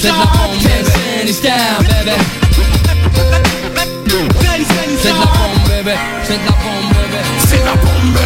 C'est 0.00 0.08
de 0.08 0.08
la 0.08 0.24
bombe. 0.24 0.58
C'est 5.02 5.08
de 5.08 5.14
la 5.14 5.51
C'est 5.82 6.38
de 6.38 6.44
la 6.44 6.52
bombe, 6.52 6.94
baby. 6.94 7.18
C'est 7.48 7.64
la 7.64 7.74
bombe. 7.74 8.18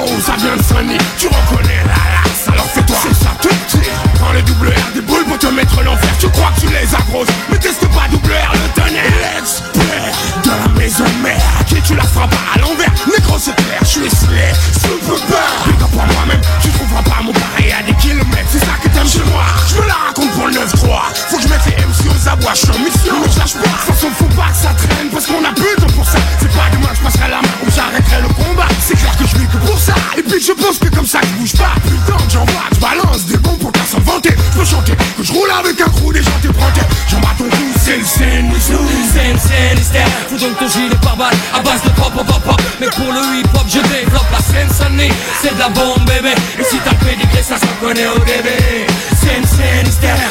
Oh, 0.00 0.20
ça 0.24 0.36
vient 0.36 0.56
de 0.56 0.62
Sunny, 0.62 0.96
tu 1.18 1.26
reconnais 1.26 1.82
la 1.82 2.22
lasse, 2.22 2.46
alors 2.46 2.66
fais-toi. 2.66 2.96
C'est 3.02 3.24
ça 3.24 3.30
tout 3.42 3.48
suite. 3.66 3.90
Prends 4.14 4.32
les 4.32 4.42
double 4.42 4.68
R 4.68 4.94
des 4.94 5.00
boules 5.00 5.24
pour 5.24 5.36
te 5.36 5.48
mettre 5.48 5.82
l'enfer. 5.82 6.08
Tu 6.20 6.28
crois 6.28 6.52
que 6.54 6.60
tu 6.60 6.66
les 6.68 6.94
agroses, 6.94 7.26
mais 7.50 7.58
teste 7.58 7.84
pas 7.88 8.06
double 8.12 8.30
R 8.30 8.52
le 8.52 8.80
tonnerre. 8.80 9.02
L'expert 9.34 10.14
de 10.44 10.50
la 10.50 10.80
maison 10.80 11.04
mère 11.20 11.42
Qui 11.66 11.82
tu 11.82 11.96
la 11.96 12.04
feras 12.04 12.28
pas 12.28 12.36
à 12.54 12.58
l'envers. 12.60 12.92
Négro 13.10 13.38
c'est 13.40 13.56
clair, 13.56 13.80
je 13.80 13.86
suis 13.86 14.10
slay, 14.10 14.52
super. 14.78 15.50
Big 15.66 15.82
up 15.82 15.90
à 15.92 16.12
moi-même, 16.12 16.40
tu 16.62 16.68
trouveras 16.70 17.02
pas 17.02 17.22
mon 17.24 17.32
pareil 17.32 17.72
à 17.72 17.82
des 17.82 17.94
kilomètres. 17.94 18.50
C'est 18.52 18.60
ça 18.60 18.78
que 18.80 18.88
t'aimes 18.88 19.08
chez 19.08 19.24
moi, 19.32 19.42
je 19.68 19.82
me 19.82 19.86
la 19.88 19.94
raconte. 19.94 20.19
pour 20.19 20.19
9-3 20.60 21.14
Faut 21.28 21.36
que 21.36 21.42
je 21.42 21.48
mette 21.48 21.64
les 21.66 21.72
MC 21.72 22.04
aux 22.12 22.28
abois, 22.28 22.52
je 22.52 22.60
suis 22.60 22.70
en 22.70 22.78
mission. 22.84 23.14
Mais 23.22 23.32
je 23.32 23.38
lâche 23.38 23.54
pas, 23.54 23.60
de 23.60 23.86
toute 23.86 23.94
façon 23.96 24.24
pas 24.36 24.50
que 24.52 24.56
ça 24.56 24.74
traîne 24.76 25.08
Parce 25.10 25.26
qu'on 25.26 25.44
a 25.44 25.52
plus 25.52 25.74
de 25.76 25.80
temps 25.80 25.94
pour 25.94 26.04
ça. 26.04 26.18
C'est 26.38 26.52
pas 26.52 26.68
demain 26.72 26.92
je 26.92 27.00
passerai 27.00 27.30
la 27.30 27.40
main 27.40 27.54
ou 27.64 27.70
j'arrêterai 27.70 28.20
le 28.20 28.28
combat. 28.28 28.68
C'est 28.80 28.96
clair 28.96 29.16
que 29.16 29.24
je 29.26 29.36
vis 29.38 29.46
que 29.46 29.56
pour 29.56 29.78
ça. 29.78 29.94
Et 30.18 30.22
puis 30.22 30.40
je 30.40 30.52
pense 30.52 30.78
que 30.78 30.88
comme 30.88 31.06
ça 31.06 31.20
je 31.22 31.32
bouge 31.38 31.56
pas. 31.56 31.72
Putain 31.80 32.18
j'envoie, 32.28 32.68
je 32.74 32.80
balance 32.80 33.24
des 33.24 33.38
bons 33.38 33.56
pour 33.56 33.72
qu'à 33.72 33.84
s'en 33.88 34.00
Je 34.00 34.58
peux 34.58 34.64
chanter 34.64 34.92
que 35.16 35.22
je 35.22 35.32
roule 35.32 35.50
avec 35.50 35.80
un 35.80 35.88
crew 35.88 36.12
des 36.12 36.22
gens 36.22 36.38
t'ébrantés 36.42 36.82
J'en 37.08 37.20
bats 37.20 37.34
ton 37.38 37.44
cou, 37.44 37.66
c'est 37.82 37.96
le 37.96 38.04
scène 38.04 38.52
scène, 39.38 39.78
hystère 39.78 40.06
Fous 40.28 40.36
donc 40.36 40.58
ton 40.58 40.68
gilet 40.68 40.94
par 41.02 41.16
balle 41.16 41.34
à 41.54 41.60
base 41.60 41.82
de 41.82 41.90
pop, 41.90 42.12
pop, 42.12 42.26
pop, 42.26 42.60
Mais 42.80 42.88
pour 42.88 43.12
le 43.12 43.40
hip-hop 43.40 43.64
je 43.66 43.80
développe 43.80 44.30
la 44.30 44.38
scène 44.38 44.70
sonnée 44.70 45.12
C'est 45.40 45.54
de 45.54 45.58
la 45.58 45.68
bombe 45.68 46.04
bébé. 46.04 46.34
Et 46.58 46.64
si 46.64 46.76
t'as 46.84 46.90
le 46.92 46.96
pédigré 46.98 47.42
ça 47.42 47.56
se 47.56 47.66
reconnaît 47.66 48.06
au 48.08 48.18
début 48.18 48.86
Scène, 49.20 49.44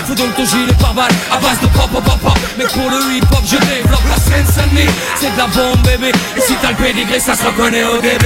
Fous 0.05 0.15
donc 0.15 0.35
ton 0.35 0.45
gilet 0.45 0.73
par 0.79 0.93
balle 0.93 1.11
à 1.31 1.37
base 1.37 1.59
de 1.61 1.67
pop, 1.67 1.89
pop, 1.91 2.03
pop, 2.03 2.19
pop. 2.19 2.39
Mais 2.57 2.65
pour 2.65 2.89
le 2.89 3.15
hip-hop 3.15 3.43
je 3.45 3.57
développe 3.57 4.01
la 4.09 4.15
scène 4.17 4.45
sonnée 4.45 4.89
C'est 5.15 5.31
de 5.31 5.37
la 5.37 5.47
bombe 5.47 5.81
bébé. 5.83 6.11
Et 6.35 6.41
si 6.41 6.55
t'as 6.61 6.71
le 6.71 6.75
pédigré 6.75 7.19
ça 7.19 7.35
se 7.35 7.45
reconnaît 7.45 7.83
au 7.83 8.01
début. 8.01 8.25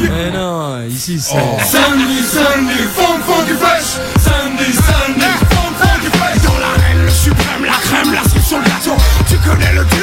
Mais 0.00 0.30
non, 0.30 0.86
ici 0.88 1.18
c'est 1.18 1.34
Sandy, 1.64 2.22
Sandy, 2.22 2.78
fond, 2.94 3.18
fond 3.26 3.42
du 3.44 3.54
fresh 3.54 3.98
Sandy, 4.20 4.72
Sandy, 4.72 5.20
fond, 5.50 5.72
fond 5.78 5.98
du 6.02 6.08
fresh 6.18 6.42
Dans 6.42 6.58
l'arène, 6.58 7.04
le 7.04 7.10
suprême, 7.10 7.64
la 7.64 7.72
crème, 7.72 8.12
la 8.12 8.22
cerise 8.28 8.46
sur 8.46 8.58
le 8.58 8.64
gâteau 8.64 8.96
Tu 9.28 9.36
connais 9.38 9.72
le 9.72 9.84
deal, 9.84 9.97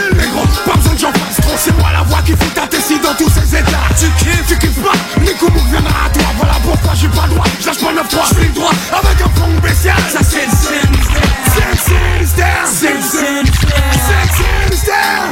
j'en 0.97 1.11
fasse 1.11 1.41
trop, 1.41 1.55
c'est 1.57 1.77
moi 1.77 1.91
la 1.91 2.03
voix 2.03 2.21
qui 2.21 2.31
fout 2.31 2.53
ta 2.53 2.67
tessie 2.67 2.99
dans 2.99 3.13
tous 3.15 3.29
ces 3.29 3.55
états. 3.57 3.87
Tu 3.97 4.07
kiffes, 4.23 4.45
tu 4.47 4.57
kiffes 4.57 4.81
pas, 4.81 4.93
Nico 5.21 5.49
Mouk 5.51 5.67
viendra 5.69 6.05
à 6.05 6.09
toi. 6.09 6.23
Voilà 6.37 6.53
pourquoi 6.63 6.93
j'ai 6.95 7.07
pas 7.07 7.25
le 7.27 7.33
droit, 7.35 7.45
je 7.59 7.65
lâche 7.67 7.79
pas 7.79 7.93
9 7.93 8.07
3 8.07 8.25
je 8.41 8.53
droit 8.53 8.71
avec 8.91 9.21
un 9.21 9.29
fond 9.39 9.49
spécial. 9.59 9.97
Ça 10.11 10.19
c'est 10.23 10.45
le 10.45 10.51
sinister, 10.51 11.27
c'est 11.53 11.69
le 11.71 11.77
sinister, 11.77 12.43
c'est 12.65 12.93
le 12.93 13.01
sinister, 13.01 13.81
c'est 14.01 14.21
le 14.21 14.33
sinister. 14.71 15.25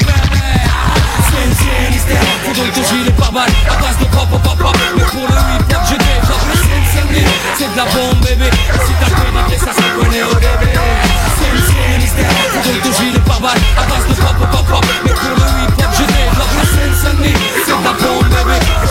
Pendant 2.45 2.69
que 2.69 2.81
je 2.83 3.05
les 3.05 3.11
pas 3.11 3.31
mal, 3.31 3.49
à 3.69 3.75
base 3.81 3.97
de 3.99 4.05
pop, 4.05 4.29
pop, 4.29 4.57
pop, 4.57 4.77
mais 4.95 5.03
pour 5.03 5.27
le 5.27 5.33
hip-hop, 5.33 5.81
je 5.89 5.95
sonnée 7.13 7.25
C'est 7.57 7.71
de 7.71 7.77
la 7.77 7.85
bombe 7.85 8.19
bébé. 8.21 8.49
Si 8.85 8.93
t'as 8.99 9.09
le 9.09 9.15
pédigré 9.15 9.57
ça 9.57 9.73
se 9.73 9.81
reconnaît 9.81 10.23
au 10.23 10.29
Fous 11.35 11.53
donc 12.63 12.81
ton 12.81 12.91
gilet 12.93 13.19
par 13.25 13.39
balle 13.41 13.57
à 13.77 13.83
base 13.83 14.07
de 14.07 14.13
pop, 14.13 14.35
pop, 14.51 14.65
pop, 14.67 14.85
Mais 15.03 15.11
pour 15.11 15.29
le 15.29 15.35
hip-hop 15.63 15.89
je 15.93 16.03
la 16.03 16.45
C'est 17.65 17.77
de 17.77 17.83
la 17.83 17.91
bombe 17.93 18.27
bébé. 18.29 18.57
Le 18.81 18.87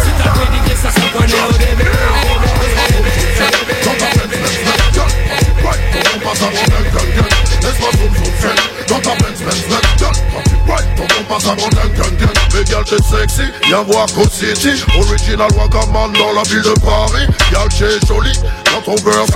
ça 0.77 0.91
se 0.91 1.01
reconnaît 1.01 1.43
au 1.49 1.53
zen 8.43 8.57
Dans 8.89 9.01
ta 9.01 9.15
Benz 9.15 9.41
Benz 9.43 9.67
Benz 9.69 9.93
Y'a 12.83 12.97
le 12.97 13.03
sexy, 13.03 13.43
City. 14.33 14.85
Original 14.99 15.49
Wagaman 15.57 16.13
dans 16.15 16.33
la 16.33 16.43
ville 16.43 16.63
de 16.63 16.75
Paris. 16.81 17.27
Y'a 17.53 17.65
le 17.65 17.71
joli, 18.07 18.33
quand 18.65 18.91
on 18.91 18.97
veut 18.97 19.19
un 19.19 19.27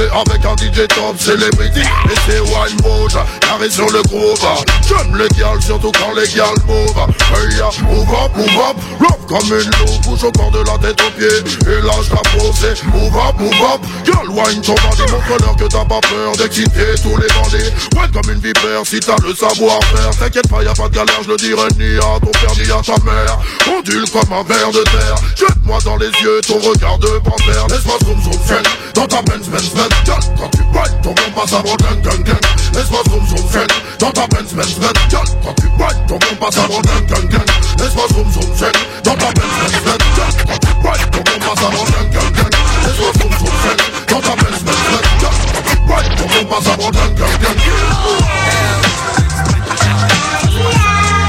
avec 0.00 0.44
un 0.44 0.56
DJ 0.56 0.88
top 0.88 1.18
celebrity. 1.18 1.80
Et 1.80 2.18
c'est 2.26 2.40
wine 2.40 2.76
mode, 2.82 3.12
carré 3.40 3.70
sur 3.70 3.88
le 3.90 4.02
groove 4.02 4.40
J'aime 4.88 5.16
les 5.16 5.28
girls, 5.36 5.62
surtout 5.62 5.92
quand 5.92 6.12
les 6.14 6.26
girls 6.26 6.58
move 6.66 6.94
Hey 7.34 7.56
ya, 7.56 7.70
move 7.82 8.08
up, 8.10 8.36
move 8.36 8.48
up. 8.58 8.76
Love 9.00 9.26
comme 9.28 9.46
une 9.46 9.70
loupe, 9.78 10.02
bouge 10.04 10.24
au 10.24 10.32
corps 10.32 10.50
de 10.50 10.58
la 10.58 10.78
tête 10.78 11.00
aux 11.00 11.10
pieds. 11.18 11.72
Et 11.72 11.80
lâche 11.82 12.10
la 12.10 12.22
posée, 12.30 12.74
move 12.92 13.16
up, 13.16 13.38
move 13.38 13.52
up. 13.72 13.80
Girl 14.04 14.28
wine 14.28 14.60
ton 14.62 14.74
body, 14.74 15.12
montre-leur 15.12 15.56
que 15.56 15.64
t'as 15.64 15.84
pas 15.84 16.00
peur 16.00 16.32
d'exciter 16.36 16.94
tous 17.02 17.16
les 17.16 17.28
bandits. 17.28 17.70
Ouais 17.96 18.08
comme 18.12 18.32
une 18.32 18.40
vipère 18.40 18.82
si 18.84 19.00
t'as 19.00 19.16
le 19.22 19.34
savoir-faire. 19.34 20.10
T'inquiète 20.18 20.48
pas, 20.48 20.62
y'a 20.62 20.74
pas 20.74 20.88
de 20.88 20.94
galère, 20.94 21.22
je 21.22 21.28
le 21.28 21.36
dirai 21.36 21.68
ni 21.78 21.96
à 21.98 22.18
ton 22.20 22.30
père 22.30 22.54
ni 22.56 22.70
à 22.70 22.82
ta 22.82 23.02
mère. 23.04 23.38
Ondule 23.76 24.10
comme 24.10 24.32
un 24.32 24.42
ver 24.42 24.70
de 24.70 24.82
terre. 24.82 25.16
Jette-moi 25.36 25.78
dans 25.84 25.96
les 25.96 26.10
yeux 26.22 26.40
ton 26.46 26.58
regard 26.58 26.98
de 26.98 27.18
panthère. 27.18 27.66
Laisse-moi 27.68 27.96
zoom 28.04 28.22
zoom 28.22 28.62
dans 28.94 29.06
ta 29.06 29.22
Benz 29.22 29.48
Benz 29.48 29.83
Benz 29.84 30.04
Girl, 30.06 30.20
quand 30.38 30.48
tu 30.48 30.62
ride 30.72 31.00
ton 31.02 31.12
bon 31.12 31.30
passe 31.34 31.52
avant 31.52 31.76
gang 31.76 32.00
gang 32.00 32.22
gang. 32.24 32.40
Laisse-moi 32.72 33.02
zoom 33.10 33.26
zoom 33.26 33.48
zen 33.50 33.66
dans 33.98 34.10
ta 34.12 34.26
Benz 34.28 34.54
Benz 34.54 34.78
Benz 34.78 34.92
Girl, 35.10 35.26
quand 35.42 35.54
tu 35.54 35.66
ride 35.66 36.06
ton 36.08 36.18
bon 36.18 36.36
passe 36.40 36.56
avant 36.56 36.80
gang 36.80 37.06
gang 37.06 37.28
gang. 37.28 37.44
Laisse-moi 37.78 38.06
zoom 38.14 38.32
zoom 38.32 38.54
zen 38.56 38.72
dans 39.04 39.14
ta 39.14 39.32
Benz 39.32 39.52
Benz 39.60 39.82
Benz 39.84 40.04
Girl, 40.14 40.32
quand 40.46 40.58
tu 40.58 40.68
ride 40.88 41.10
ton 41.10 41.20
bon 41.20 41.38
passe 41.44 41.64
avant 41.64 41.84
gang 41.84 42.08
gang 42.10 42.32
gang. 42.32 42.52
Laisse-moi 42.86 43.12
zoom 43.20 43.32
zoom 43.38 43.54
zen 43.62 43.76
dans 44.08 44.20
ta 44.20 44.34
Benz 44.36 44.62
Benz 44.64 44.84
Benz 44.88 45.08
Girl, 45.20 45.36
quand 45.52 45.64
tu 45.68 45.76
ride 45.92 46.14
ton 46.16 46.26
bon 46.32 46.44
passe 46.48 46.68
avant 46.72 46.90
gang 46.90 47.14
gang 47.14 47.36
gang. 47.42 47.58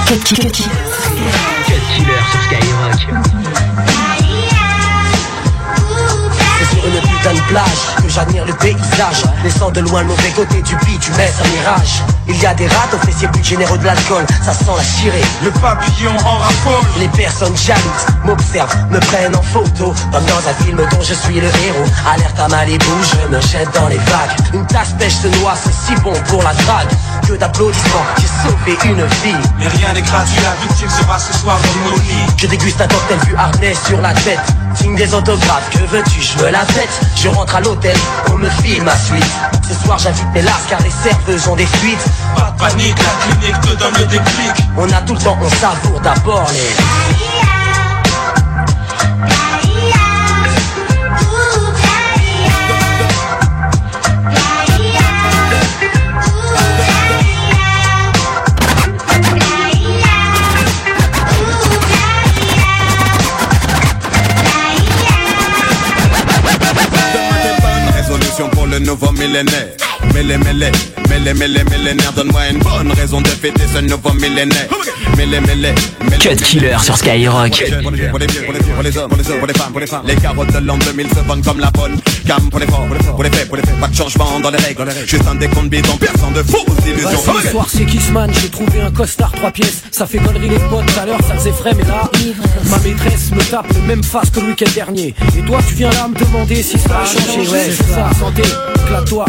Cut 0.08 0.24
Killer. 0.24 0.52
Sur 1.66 2.42
Skyrock. 6.94 7.15
Putain 7.26 7.42
de 7.42 7.48
plage 7.48 8.04
que 8.04 8.10
j'admire 8.10 8.46
le 8.46 8.54
paysage. 8.54 9.24
Laissant 9.44 9.72
de 9.72 9.80
loin 9.80 10.02
le 10.02 10.10
mauvais 10.10 10.30
côté 10.36 10.62
du 10.62 10.76
bitume, 10.86 11.16
un 11.16 11.48
mirage. 11.58 12.04
Il 12.28 12.40
y 12.40 12.46
a 12.46 12.54
des 12.54 12.68
rats 12.68 12.88
aux 12.94 13.04
fessiers 13.06 13.28
plus 13.30 13.44
généreux 13.44 13.78
de 13.78 13.86
l'alcool 13.86 14.26
Ça 14.44 14.54
sent 14.54 14.66
la 14.76 14.84
chirée, 14.84 15.26
le 15.44 15.50
papillon 15.52 16.16
en 16.24 16.38
raffole. 16.38 16.86
Les 17.00 17.08
personnes 17.08 17.56
jalouses 17.58 18.06
m'observent, 18.24 18.76
me 18.92 19.00
prennent 19.00 19.36
en 19.36 19.42
photo 19.42 19.94
Comme 20.12 20.26
dans 20.26 20.50
un 20.50 20.54
film 20.64 20.78
dont 20.78 21.02
je 21.02 21.14
suis 21.16 21.40
le 21.40 21.48
héros. 21.48 21.86
Alerte 22.14 22.40
à 22.40 22.48
Malibu, 22.48 22.86
je 23.02 23.36
me 23.36 23.42
jette 23.42 23.74
dans 23.74 23.88
les 23.88 23.98
vagues. 23.98 24.54
Une 24.54 24.66
tasse 24.68 24.94
pêche 25.00 25.16
se 25.16 25.28
noie, 25.40 25.56
c'est 25.56 25.74
si 25.74 26.00
bon 26.02 26.14
pour 26.28 26.44
la 26.44 26.54
drague. 26.54 26.90
Que 27.28 27.34
d'applaudissements, 27.34 28.06
j'ai 28.18 28.50
sauvé 28.50 28.78
une 28.86 29.04
vie. 29.04 29.48
Mais 29.58 29.68
rien 29.68 29.94
n'est 29.94 30.02
gratuit, 30.04 30.42
la 30.44 30.68
victime 30.68 30.90
sera 30.90 31.18
ce 31.18 31.34
soir 31.34 31.58
dans 31.58 31.90
mon 31.90 31.98
lit 31.98 32.34
Je 32.38 32.46
déguste 32.46 32.82
un 32.82 32.88
cocktail 32.88 33.18
vu 33.28 33.36
harnais 33.36 33.74
sur 33.88 34.00
la 34.00 34.14
tête. 34.14 34.40
Signe 34.76 34.96
des 34.96 35.14
autographes, 35.14 35.70
que 35.72 35.80
veux-tu, 35.90 36.22
je 36.22 36.44
me 36.44 36.52
la 36.52 36.60
pète 36.60 36.90
Je 37.16 37.30
rentre 37.30 37.56
à 37.56 37.62
l'hôtel, 37.62 37.96
on 38.32 38.38
me 38.38 38.50
file 38.50 38.84
ma 38.84 38.96
suite. 38.96 39.26
Ce 39.68 39.74
soir 39.86 39.98
j'invite 39.98 40.28
mes 40.34 40.42
lasses 40.42 40.66
car 40.70 40.82
les 40.82 40.92
serveuses 40.92 41.48
ont 41.48 41.56
des 41.56 41.66
fuites. 41.66 42.06
Pas 42.36 42.52
de 42.52 42.58
panique, 42.58 42.96
la 42.98 43.36
clinique 43.36 43.62
te 43.62 43.76
donne 43.76 43.94
le 44.00 44.06
déclic 44.06 44.54
On 44.78 44.90
a 44.92 45.02
tout 45.02 45.14
le 45.14 45.20
temps, 45.20 45.38
on 45.42 45.50
savoure 45.50 46.00
d'abord 46.02 46.48
les... 46.54 47.35
rolling 68.76 68.90
over 68.90 69.12
millionaire. 69.14 69.85
Mêlé, 70.16 70.38
mêlé, 70.38 70.72
mêlé, 71.10 71.34
mêlé, 71.34 71.64
millénaire. 71.66 72.14
Donne-moi 72.14 72.48
une 72.50 72.60
bonne 72.60 72.90
raison 72.94 73.20
de 73.20 73.28
fêter 73.28 73.64
ce 73.68 73.80
nouveau 73.80 74.14
millénaire. 74.14 74.70
Mêlé, 75.18 75.42
mêlé, 75.42 75.74
mêlé. 76.10 76.18
Cut 76.18 76.38
Killer 76.38 76.78
sur 76.82 76.96
Skyrock. 76.96 77.66
Pour 77.84 77.92
les 77.92 77.98
vieux, 77.98 78.10
pour 78.10 78.20
les 78.20 78.28
vieux, 78.28 78.74
pour 78.74 78.84
les 78.84 78.98
hommes, 78.98 79.10
pour 79.10 79.18
les 79.18 79.30
hommes, 79.30 79.40
pour 79.40 79.48
les 79.48 79.54
femmes, 79.54 79.72
pour 79.72 79.80
les 79.82 79.88
femmes. 79.88 80.04
Les 80.08 80.16
carottes 80.16 80.54
de 80.54 80.60
l'an 80.60 80.78
2000 80.78 81.10
se 81.10 81.20
vendent 81.20 81.44
comme 81.44 81.60
la 81.60 81.70
bonne. 81.70 82.00
Cam 82.26 82.50
pour 82.50 82.62
les 82.62 82.66
forts, 82.66 82.86
pour 82.88 83.24
les 83.24 83.30
faits, 83.30 83.48
pour 83.48 83.58
les 83.58 83.62
faits. 83.62 83.78
Pas 83.78 83.88
de 83.88 83.96
changement 83.96 84.40
dans 84.40 84.52
les 84.52 84.58
règles. 84.58 84.88
Juste 85.06 85.28
un 85.30 85.36
décompte 85.36 85.70
bidon, 85.70 85.98
personne 85.98 86.32
de 86.32 86.44
fausses 86.44 86.86
illusions. 86.88 87.10
Bah, 87.28 87.34
ce 87.44 87.50
soir 87.50 87.66
c'est 87.70 87.86
Kissman, 87.86 88.32
j'ai 88.42 88.50
trouvé 88.50 88.80
un 88.80 88.92
costard 88.92 89.34
3 89.34 89.52
pièces 89.52 89.84
Ça 89.92 90.06
fait 90.06 90.20
connerie 90.20 90.48
les 90.48 90.60
potes, 90.60 90.86
tout 90.86 91.00
à 91.00 91.06
l'heure 91.06 91.20
ça 91.28 91.36
faisait 91.36 91.52
frais 91.52 91.74
mais 91.76 91.84
là 91.84 92.10
Ma 92.70 92.78
maîtresse 92.80 93.32
me 93.32 93.42
tape 93.50 93.68
le 93.74 93.82
même 93.82 94.04
face 94.04 94.30
que 94.30 94.40
le 94.40 94.48
week-end 94.48 94.72
dernier 94.74 95.14
Et 95.38 95.42
toi 95.42 95.60
tu 95.68 95.76
viens 95.76 95.90
là 95.92 96.08
me 96.08 96.16
demander 96.16 96.64
si 96.64 96.78
ça 96.78 97.02
a 97.02 97.06
changé 97.06 97.50
Ouais 97.50 97.70
c'est 97.70 97.94
ça, 97.94 98.10
santé, 98.20 98.44
éclate-toi 98.86 99.26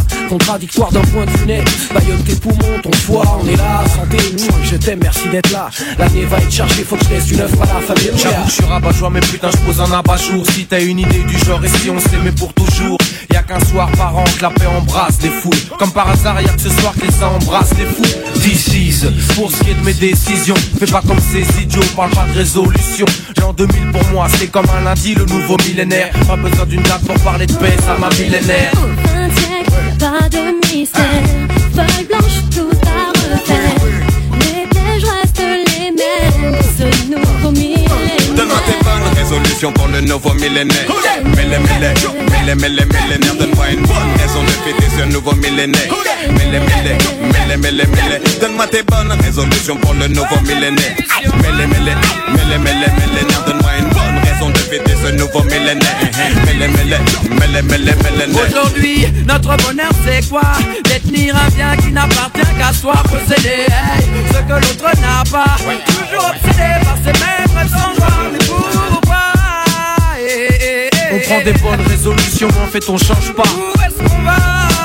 D'un 0.77 1.01
point 1.01 1.25
de 1.25 1.31
vue 1.31 1.47
net 1.47 1.65
Bayonne 1.93 2.23
tes 2.23 2.35
poumons, 2.35 2.79
ton 2.83 2.93
foie, 2.93 3.41
on 3.43 3.49
est 3.49 3.57
là, 3.57 3.83
santé, 3.89 4.19
nous, 4.33 4.65
je 4.65 4.77
t'aime, 4.77 5.01
merci 5.03 5.27
d'être 5.31 5.51
là. 5.51 5.71
L'année 5.99 6.25
va 6.27 6.37
être 6.37 6.53
chargée, 6.53 6.85
faut 6.85 6.97
que 6.97 7.05
je 7.07 7.15
laisse 7.15 7.31
une 7.31 7.41
œuvre 7.41 7.63
à 7.63 7.67
la 7.67 7.81
famille. 7.81 8.11
J'avoue, 8.15 8.47
je 8.47 8.53
suis 8.53 8.65
rabat-joie, 8.65 9.11
mais 9.11 9.21
putain, 9.21 9.49
je 9.51 9.57
pose 9.59 9.81
un 9.81 9.91
abat-jour. 9.91 10.45
Si 10.51 10.67
t'as 10.67 10.83
une 10.83 10.99
idée 10.99 11.25
du 11.25 11.39
genre, 11.39 11.65
et 11.65 11.69
si 11.69 11.89
on 11.89 11.99
s'aimait 11.99 12.31
pour 12.31 12.53
toujours, 12.53 12.99
y 13.33 13.37
a 13.37 13.43
qu'un 13.43 13.59
soir 13.65 13.91
par 13.93 14.17
an 14.17 14.25
que 14.25 14.43
la 14.43 14.51
paix 14.51 14.67
embrasse 14.67 15.23
les 15.23 15.31
foules. 15.31 15.57
Comme 15.79 15.93
par 15.93 16.11
hasard, 16.11 16.41
y 16.43 16.45
a 16.45 16.53
que 16.53 16.61
ce 16.61 16.71
soir 16.71 16.93
que 16.95 17.07
les 17.07 17.23
uns 17.23 17.29
embrassent 17.29 17.77
les 17.79 17.87
fous. 17.87 18.41
This 18.43 19.07
pour 19.35 19.51
ce 19.51 19.65
qui 19.65 19.71
est 19.71 19.75
de 19.75 19.85
mes 19.85 19.95
décisions, 19.95 20.55
fais 20.79 20.87
pas 20.87 21.03
comme 21.07 21.21
ces 21.21 21.63
idiots, 21.63 21.83
parle 21.97 22.11
pas 22.11 22.27
de 22.33 22.39
résolution. 22.39 23.07
L'an 23.41 23.55
2000 23.55 23.93
pour 23.93 24.05
moi, 24.13 24.27
c'est 24.39 24.49
comme 24.49 24.67
un 24.79 24.85
lundi, 24.85 25.15
le 25.15 25.25
nouveau 25.25 25.57
millénaire. 25.67 26.11
Pas 26.27 26.37
besoin 26.37 26.67
d'une 26.67 26.83
date 26.83 27.05
pour 27.07 27.19
parler 27.21 27.47
de 27.47 27.55
paix, 27.55 27.77
ça 27.85 27.97
m'a 27.99 28.11
millénaire. 28.11 28.73
Pas 29.99 30.29
de 30.31 30.43
mystère. 30.67 31.03
Feuille 31.75 32.07
blanche, 32.07 32.41
tout 32.55 32.71
à 32.87 33.13
refaire. 33.13 33.75
Les 34.41 34.67
pièges 34.69 35.05
restent 35.05 35.41
les 35.41 35.91
mêmes. 35.91 36.57
Ce 36.79 36.87
nouveau 37.11 37.51
millénaire. 37.51 38.35
Donne-moi 38.37 38.61
tes 38.67 38.85
bonnes 38.85 39.09
résolutions 39.17 39.73
pour 39.73 39.89
le 39.89 40.01
nouveau 40.01 40.33
millénaire. 40.35 40.87
Mêlé, 41.25 41.59
mêlé, 41.59 41.95
mêlé, 42.31 42.55
mêlé, 42.55 42.85
millénaire. 42.85 43.35
Donne-moi 43.39 43.71
une 43.71 43.83
bonne 43.83 44.13
raison 44.19 44.43
de 44.43 44.51
fêter 44.65 44.89
ce 44.99 45.05
nouveau 45.13 45.33
millénaire. 45.33 45.93
Mêlé, 46.29 46.61
mêlé, 46.61 46.97
mêlé, 47.33 47.57
mêlé, 47.57 47.85
mêlé. 47.87 48.21
Donne-moi 48.41 48.67
tes 48.69 48.83
bonnes 48.83 49.13
résolutions 49.25 49.77
pour 49.77 49.95
le 49.95 50.09
nouveau 50.09 50.41
millénaire. 50.43 50.97
Mêlé, 51.43 51.67
mêlé, 51.67 51.95
mêlé, 52.29 52.59
mêlé, 52.59 52.87
millénaire. 53.01 53.45
Donne-moi 53.47 53.71
une 53.79 53.86
raison 54.37 54.51
de 54.51 54.59
fêter 54.59 54.95
ce 55.03 55.13
nouveau 55.13 55.43
millénaire. 55.45 55.97
Aujourd'hui, 58.49 59.07
notre 59.27 59.57
bonheur 59.57 59.91
c'est 60.05 60.29
quoi? 60.29 60.43
Détenir 60.85 61.37
un 61.37 61.49
bien 61.51 61.77
qui 61.77 61.93
n'appartient 61.93 62.41
qu'à 62.59 62.73
soi 62.73 62.95
Posséder. 63.05 63.67
Hey, 63.69 64.05
ce 64.33 64.39
que 64.39 64.53
l'autre 64.53 65.01
n'a 65.01 65.25
pas. 65.31 65.57
Toujours 65.87 66.31
obsédé 66.31 66.69
par 66.85 66.97
ces 66.99 67.13
mêmes 67.13 67.57
rêves 67.57 67.71
sans 67.71 67.95
voir 67.95 68.19
Mais 68.33 68.39
pourquoi 68.47 69.33
On 71.13 71.19
prend 71.21 71.41
des 71.43 71.53
bonnes 71.53 71.87
résolutions, 71.89 72.49
mais 72.55 72.65
en 72.65 72.71
fait 72.71 72.89
on 72.89 72.99
change 72.99 73.33
pas. 73.35 73.43
Où 73.43 73.81
est-ce 73.81 74.09
qu'on 74.09 74.23
va? 74.23 74.76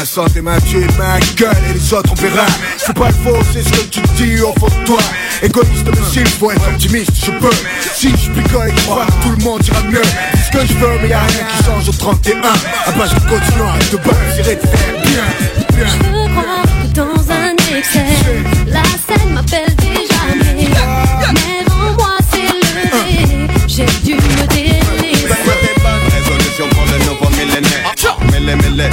Ma 0.00 0.06
santé, 0.06 0.40
ma 0.40 0.58
tué, 0.62 0.86
ma 0.96 1.20
gueule 1.36 1.54
et 1.68 1.74
les 1.74 1.92
autres 1.92 2.10
on 2.10 2.14
verra. 2.14 2.46
C'est 2.78 2.96
pas 2.96 3.08
le 3.08 3.14
faux, 3.22 3.42
c'est 3.52 3.62
ce 3.62 3.68
que 3.68 3.84
tu 3.90 4.00
dis 4.16 4.40
au 4.40 4.52
fond 4.58 4.68
de 4.68 4.86
toi. 4.86 4.98
Égoïste 5.42 5.84
mais 5.84 6.10
s'il 6.10 6.26
faut 6.26 6.50
être 6.50 6.66
optimiste, 6.68 7.12
je 7.22 7.30
peux. 7.32 7.50
Si 7.94 8.08
je 8.08 8.30
picole 8.30 8.68
et 8.68 8.72
que 8.72 8.80
je 8.80 8.86
crois 8.86 9.04
que 9.04 9.22
tout 9.22 9.34
le 9.36 9.44
monde 9.44 9.66
ira 9.66 9.82
mieux. 9.82 10.00
Dis 10.00 10.40
ce 10.42 10.50
que 10.56 10.66
je 10.66 10.72
veux, 10.72 10.98
mais 11.02 11.08
y'a 11.08 11.20
rien 11.20 11.44
qui 11.44 11.64
change 11.64 11.88
au 11.88 11.92
31. 11.92 12.40
Ah 12.42 12.92
bah 12.96 13.04
je 13.04 13.14
continue 13.28 13.68
à 13.68 13.78
te 13.90 13.96
battre, 13.96 14.16
j'irai 14.34 14.56
te 14.56 14.66
faire 14.66 15.00
bien, 15.02 15.24
bien. 15.76 15.86
Je 15.86 15.98
crois 16.32 16.62
que 16.64 16.86
dans 16.94 17.32
un 17.32 17.76
excès, 17.76 18.06
la 18.68 18.82
scène 18.82 19.34
m'appelle 19.34 19.74
déjà 19.76 20.20
mais 20.34 20.68
Mais 21.34 21.72
en 21.72 21.92
moi 21.92 22.16
c'est 22.32 22.40
levé, 22.40 23.48
j'ai 23.66 23.86
dû 24.02 24.14
me 24.14 24.46
délaisser. 24.46 24.80
Pour 26.58 26.84
le 26.84 26.98
nouveau 27.06 27.30
millénaire. 27.30 27.94
Mêlé, 28.30 28.54
mêlé, 28.54 28.90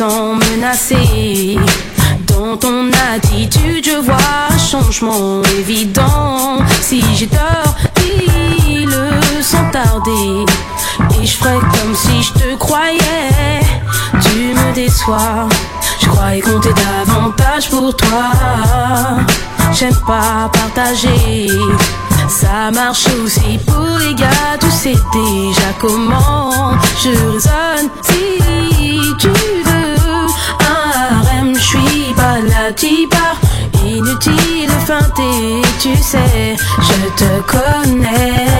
sens 0.00 0.94
Dans 2.26 2.56
ton 2.56 2.88
attitude 3.12 3.84
je 3.84 4.00
vois 4.00 4.16
un 4.48 4.58
changement 4.58 5.42
évident. 5.58 6.58
Si 6.80 7.04
j'ai 7.14 7.26
tort, 7.26 7.74
dis-le 7.96 9.42
sans 9.42 9.68
tarder. 9.70 10.46
Et 11.20 11.26
je 11.26 11.36
ferai 11.36 11.58
comme 11.58 11.94
si 11.94 12.22
je 12.22 12.32
te 12.32 12.56
croyais. 12.56 13.60
Tu 14.22 14.54
me 14.54 14.74
déçois. 14.74 15.48
Je 16.00 16.06
croyais 16.08 16.40
compter 16.40 16.72
davantage 16.72 17.68
pour 17.68 17.94
toi. 17.94 18.30
J'aime 19.74 20.00
pas 20.06 20.50
partager. 20.50 21.46
Ça 22.26 22.70
marche 22.72 23.04
aussi 23.22 23.58
pour 23.66 23.98
les 23.98 24.14
gars, 24.14 24.56
tu 24.58 24.70
sais 24.70 24.96
déjà 25.12 25.70
comment. 25.78 26.72
Je 27.02 27.10
raisonne. 27.10 27.90
Si 28.02 29.16
tu 29.18 29.28
veux 29.28 29.79
je 31.60 31.66
suis 31.66 32.14
pas 32.16 32.38
la 32.40 32.72
type 32.72 33.14
Inutile 33.84 34.66
de 34.66 34.86
feinter, 34.86 35.62
tu 35.80 35.96
sais, 35.96 36.56
je 36.56 37.08
te 37.16 37.40
connais. 37.42 38.59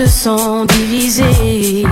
Te 0.00 0.08
sens 0.08 0.66
divisé 0.66 1.84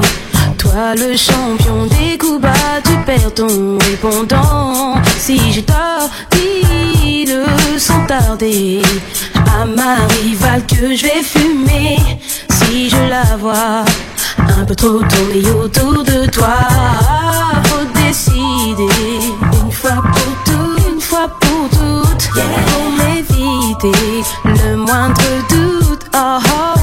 Toi 0.56 0.94
le 0.94 1.16
champion 1.16 1.86
des 1.86 2.16
coups 2.16 2.40
bas 2.40 2.80
Tu 2.85 2.97
perds 3.05 3.35
ton 3.35 3.78
répondant. 3.78 4.94
Si 5.18 5.52
j'ai 5.52 5.62
tort 5.62 6.09
dis-le 6.30 7.44
sans 7.78 8.06
tarder 8.06 8.80
À 9.35 9.66
ma 9.66 9.97
rivale 10.22 10.64
que 10.66 10.94
je 10.97 11.02
vais 11.02 11.22
fumer. 11.22 11.98
Si 12.51 12.89
je 12.89 13.10
la 13.10 13.36
vois 13.36 13.85
un 14.59 14.64
peu 14.64 14.74
trop 14.74 15.01
tourner 15.01 15.51
autour 15.51 16.02
de 16.02 16.26
toi 16.30 16.56
Faut 17.64 18.01
décider 18.06 18.94
une 19.64 19.70
fois 19.70 20.02
pour 20.02 20.32
toutes 20.44 20.93
Une 20.93 21.01
fois 21.01 21.28
pour 21.40 21.68
toutes 21.70 22.30
Pour 22.32 22.90
m'éviter 22.98 24.22
le 24.44 24.76
moindre 24.76 25.20
doute. 25.51 26.06
Oh, 26.14 26.39
oh 26.43 26.77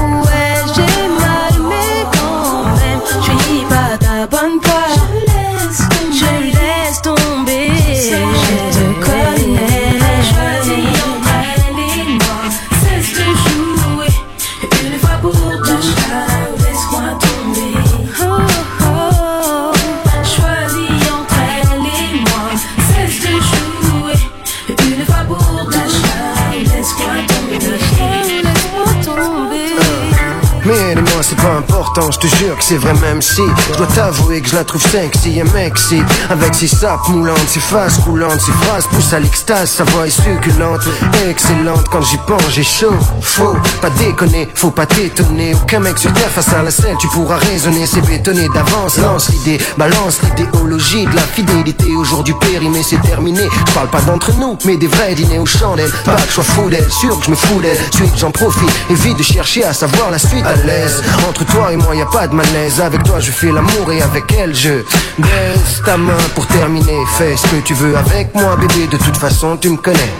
je 32.11 32.19
te 32.19 32.27
jure 32.27 32.57
que 32.57 32.63
c'est 32.63 32.77
vrai 32.77 32.93
même 32.95 33.21
si 33.21 33.41
Je 33.71 33.77
dois 33.77 33.87
t'avouer 33.87 34.41
que 34.41 34.49
je 34.49 34.55
la 34.55 34.65
trouve 34.65 34.81
sexy 34.81 35.39
et 35.39 35.43
mexy 35.43 36.01
Avec 36.29 36.53
ses 36.53 36.67
sapes 36.67 37.07
moulantes, 37.07 37.47
ses 37.47 37.61
faces 37.61 37.99
coulantes 37.99 38.41
Ses 38.41 38.51
phrases 38.51 38.85
poussent 38.87 39.13
à 39.13 39.19
l'extase, 39.19 39.69
sa 39.69 39.85
voix 39.85 40.05
est 40.05 40.09
succulente 40.09 40.81
Excellente, 41.29 41.87
quand 41.89 42.01
j'y 42.01 42.17
pense 42.27 42.43
j'ai 42.49 42.63
chaud 42.63 42.93
Faut 43.21 43.55
pas 43.81 43.89
déconner, 43.91 44.49
faut 44.55 44.71
pas 44.71 44.85
t'étonner. 44.85 45.55
Aucun 45.55 45.79
mec 45.79 45.97
sur 45.97 46.11
terre 46.13 46.29
face 46.29 46.53
à 46.53 46.61
la 46.63 46.71
selle 46.71 46.97
Tu 46.99 47.07
pourras 47.07 47.37
raisonner, 47.37 47.85
c'est 47.85 48.05
bétonné 48.05 48.49
d'avance. 48.49 48.97
Lance 48.97 49.29
l'idée, 49.29 49.59
balance 49.77 50.19
l'idéologie 50.21 51.05
De 51.05 51.15
la 51.15 51.21
fidélité, 51.21 51.95
aujourd'hui 51.95 52.35
périmé 52.41 52.83
c'est 52.83 53.01
terminé. 53.01 53.47
Je 53.67 53.73
parle 53.73 53.89
pas 53.89 54.01
d'entre 54.01 54.33
nous, 54.37 54.57
mais 54.65 54.75
des 54.75 54.87
vrais 54.87 55.15
dîners 55.15 55.39
aux 55.39 55.45
chandelles 55.45 55.91
Pas 56.03 56.15
que 56.15 56.27
je 56.27 56.33
sois 56.33 56.43
fou 56.43 56.69
d'elle, 56.69 56.91
sûr 56.91 57.17
que 57.19 57.25
je 57.25 57.31
me 57.31 57.35
fous 57.35 57.61
d'elle. 57.61 57.77
Suite 57.93 58.17
j'en 58.17 58.31
profite, 58.31 58.71
évite 58.89 59.17
de 59.17 59.23
chercher 59.23 59.63
à 59.63 59.73
savoir 59.73 60.11
la 60.11 60.19
suite. 60.19 60.45
À 60.45 60.55
l'aise 60.55 61.01
Entre 61.27 61.45
toi 61.45 61.71
et 61.71 61.77
moi 61.77 61.84
y 61.93 62.01
a 62.01 62.05
pas 62.05 62.27
de 62.27 62.33
malaise. 62.33 62.81
Avec 62.81 63.03
toi 63.03 63.19
je 63.19 63.31
fais 63.31 63.51
l'amour 63.51 63.91
et 63.91 64.01
avec 64.01 64.23
elle 64.37 64.55
je 64.55 64.83
baisse 65.17 65.81
ta 65.85 65.97
main 65.97 66.17
pour 66.33 66.47
terminer. 66.47 66.99
Fais 67.17 67.35
ce 67.37 67.47
que 67.47 67.61
tu 67.63 67.73
veux 67.73 67.95
avec 67.95 68.33
moi 68.33 68.55
bébé. 68.55 68.87
De 68.87 68.97
toute 68.97 69.17
façon 69.17 69.57
tu 69.57 69.69
me 69.69 69.77
connais. 69.77 70.13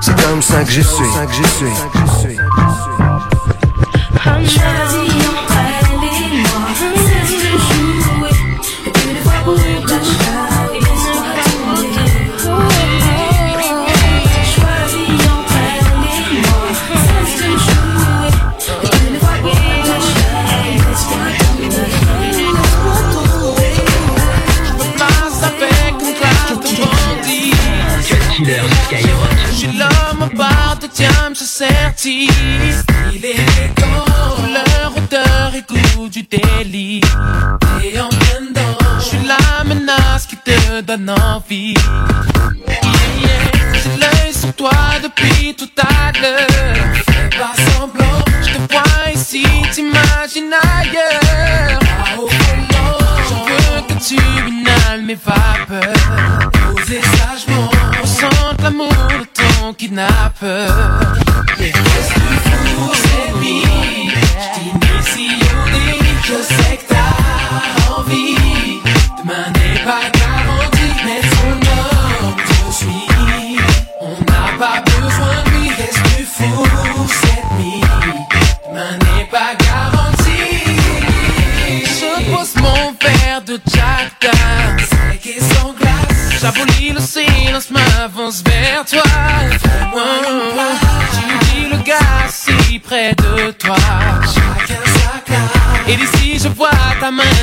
C'est 0.00 0.20
comme 0.22 0.42
ça 0.42 0.62
que 0.64 0.70
je 0.70 0.82
suis. 0.82 1.04
Certifie. 31.56 32.28
Il 33.12 33.24
est 33.24 33.30
élégant, 33.30 34.04
couleur, 34.34 34.92
odeur 34.96 35.52
et 35.54 35.62
goût 35.62 36.08
du 36.08 36.24
délit. 36.24 37.00
Et 37.80 38.00
en 38.00 38.08
plein 38.08 38.60
je 38.98 39.04
suis 39.04 39.18
la 39.24 39.62
menace 39.62 40.26
qui 40.26 40.36
te 40.38 40.80
donne 40.80 41.10
envie. 41.10 41.74
Yeah, 42.66 42.80
yeah. 43.22 43.72
J'ai 43.72 44.00
l'œil 44.00 44.34
sur 44.34 44.52
toi 44.54 44.72
depuis 45.00 45.54
tout 45.54 45.70
à 45.78 46.10
l'heure. 46.20 46.48
Fais 47.06 47.30
pas 47.38 47.54
semblant, 47.70 48.24
je 48.42 48.54
te 48.54 48.72
vois 48.72 49.12
ici, 49.14 49.46
t'imagines 49.70 50.52
ailleurs. 50.52 51.78
Au 52.18 52.26
volant, 52.26 52.98
je 53.28 53.34
veux 53.34 53.82
que 53.86 54.04
tu 54.04 54.16
inhales 54.48 55.02
mes 55.04 55.14
vapeurs. 55.14 56.50
Posez 56.74 57.00
sagement, 57.00 57.70
ressente 58.00 58.60
l'amour 58.60 58.88
de 58.88 59.24
ton 59.32 59.72
kidnappeur. 59.72 61.14
Yeah. 61.56 62.23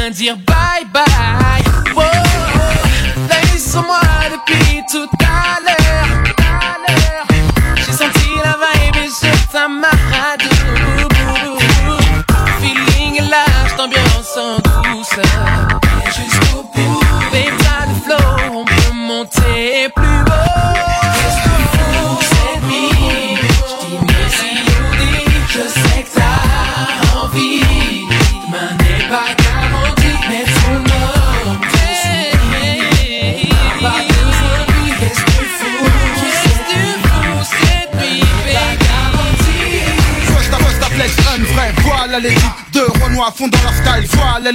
Main 0.01 0.09
dire 0.09 0.35
bye. 0.35 0.60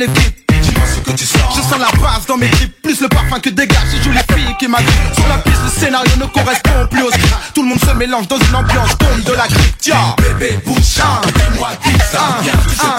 Que 0.04 1.12
tu 1.12 1.24
sens. 1.24 1.56
Je 1.56 1.62
sens 1.62 1.78
la 1.78 1.90
base 2.00 2.26
dans 2.26 2.36
mes 2.36 2.48
clips, 2.48 2.82
plus 2.82 3.00
le 3.00 3.08
parfum 3.08 3.40
que 3.40 3.50
dégage. 3.50 3.78
Je 3.96 4.02
joue 4.02 4.12
les 4.12 4.34
filles 4.34 4.54
qui 4.58 4.68
m'agrippent. 4.68 5.14
Sur 5.14 5.28
la 5.28 5.38
piste, 5.38 5.62
le 5.64 5.80
scénario 5.80 6.12
ne 6.16 6.26
correspond 6.26 6.86
plus 6.90 7.02
au 7.02 7.10
script. 7.10 7.34
Tout 7.54 7.62
le 7.62 7.68
monde 7.68 7.80
se 7.80 7.90
mélange 7.92 8.28
dans 8.28 8.38
une 8.38 8.54
ambiance 8.54 8.96
tombe 8.98 9.22
de 9.24 9.32
la 9.32 9.46
crypte. 9.46 9.76
Tiens, 9.80 10.14
bébé, 10.18 10.58
bouge 10.64 10.76
dis-moi 10.76 11.70
qui 11.82 11.90
ça, 12.10 12.38
viens, 12.42 12.52
tu 12.68 12.76
ça, 12.76 12.98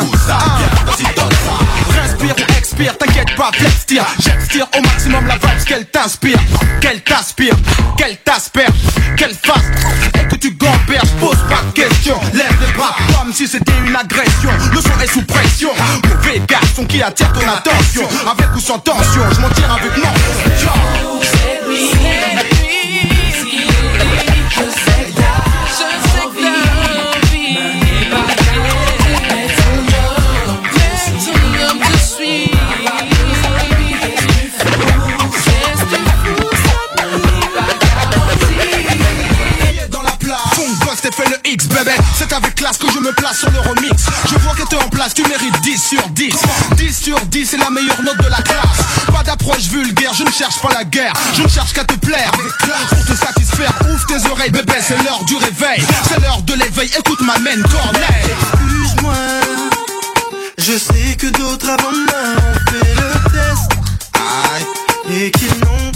viens, 0.58 0.86
vas-y, 0.86 1.16
donne 1.16 1.32
ça. 1.32 2.02
Respire 2.02 2.36
ou 2.38 2.58
expire, 2.58 2.98
t'inquiète 2.98 3.36
pas, 3.36 3.52
flex 3.54 3.86
tire. 3.86 4.06
J'extire 4.20 4.68
au 4.78 4.82
maximum 4.82 5.28
la 5.28 5.36
vibe 5.36 5.64
qu'elle 5.66 5.86
t'inspire, 5.86 6.40
qu'elle 6.82 7.02
t'aspire, 7.02 7.56
qu'elle 7.98 8.18
t'asperge, 8.18 8.74
qu'elle 9.18 9.36
fasse. 9.36 9.66
Et 10.16 10.28
que 10.28 10.36
tu 10.36 10.52
gamberges, 10.52 11.12
pose 11.20 11.38
pas 11.50 11.62
de 11.68 11.72
questions. 11.74 12.20
Lève 12.34 12.56
les 12.66 12.74
bras 12.74 12.96
comme 13.20 13.34
si 13.34 13.48
c'était 13.48 13.74
une 13.86 13.96
agression. 13.96 14.50
Le 14.72 14.82
son 14.82 15.00
est 15.02 15.12
sous 15.12 15.24
pression. 15.24 15.70
Mauvais 16.04 16.42
garçon 16.78 16.86
qui 16.86 17.02
attire 17.02 17.32
ton 17.34 17.48
attention. 17.48 18.08
Avec 18.30 18.56
ou 18.56 18.60
sans 18.60 18.80
tension, 18.80 19.22
je 19.32 19.42
m'en 19.42 19.50
tire 19.50 19.72
avec 19.72 19.98
non. 19.98 20.97
Avec 42.34 42.56
classe 42.56 42.78
que 42.78 42.92
je 42.92 43.00
me 43.00 43.12
place 43.14 43.40
sur 43.40 43.50
le 43.52 43.60
remix. 43.60 44.04
Je 44.30 44.36
vois 44.40 44.54
que 44.54 44.64
t'es 44.64 44.76
en 44.76 44.90
place, 44.90 45.14
tu 45.14 45.24
mérites 45.24 45.60
10 45.62 45.78
sur 45.78 46.08
10 46.10 46.36
10 46.76 46.98
sur 47.04 47.20
10 47.20 47.46
c'est 47.46 47.58
la 47.58 47.70
meilleure 47.70 48.02
note 48.04 48.18
de 48.18 48.30
la 48.30 48.42
classe. 48.42 48.80
Pas 49.08 49.24
d'approche 49.24 49.68
vulgaire, 49.70 50.14
je 50.14 50.24
ne 50.24 50.32
cherche 50.32 50.60
pas 50.62 50.70
la 50.74 50.84
guerre. 50.84 51.14
Je 51.36 51.44
ne 51.44 51.48
cherche 51.48 51.74
qu'à 51.74 51.86
te 51.86 51.94
plaire. 51.96 52.32
Pour 52.32 53.06
te 53.06 53.16
satisfaire, 53.16 53.72
ouvre 53.90 54.06
tes 54.08 54.30
oreilles 54.30 54.52
bébé 54.52 54.74
C'est 54.82 55.02
l'heure 55.04 55.24
du 55.26 55.36
réveil, 55.38 55.84
c'est 56.08 56.20
l'heure 56.20 56.42
de 56.42 56.54
l'éveil 56.54 56.90
Écoute 57.00 57.22
ma 57.22 57.38
main 57.40 57.62
corneille. 57.64 58.36
Excuse-moi, 58.54 59.14
je 60.58 60.78
sais 60.78 61.16
que 61.18 61.28
d'autres 61.28 61.70
avant 61.70 61.92
moi 61.92 62.14
ont 62.38 62.72
fait 62.72 62.96
le 62.96 63.32
test. 63.32 63.72
Et 65.10 65.32
qu'ils 65.32 65.60
n'ont 65.62 65.92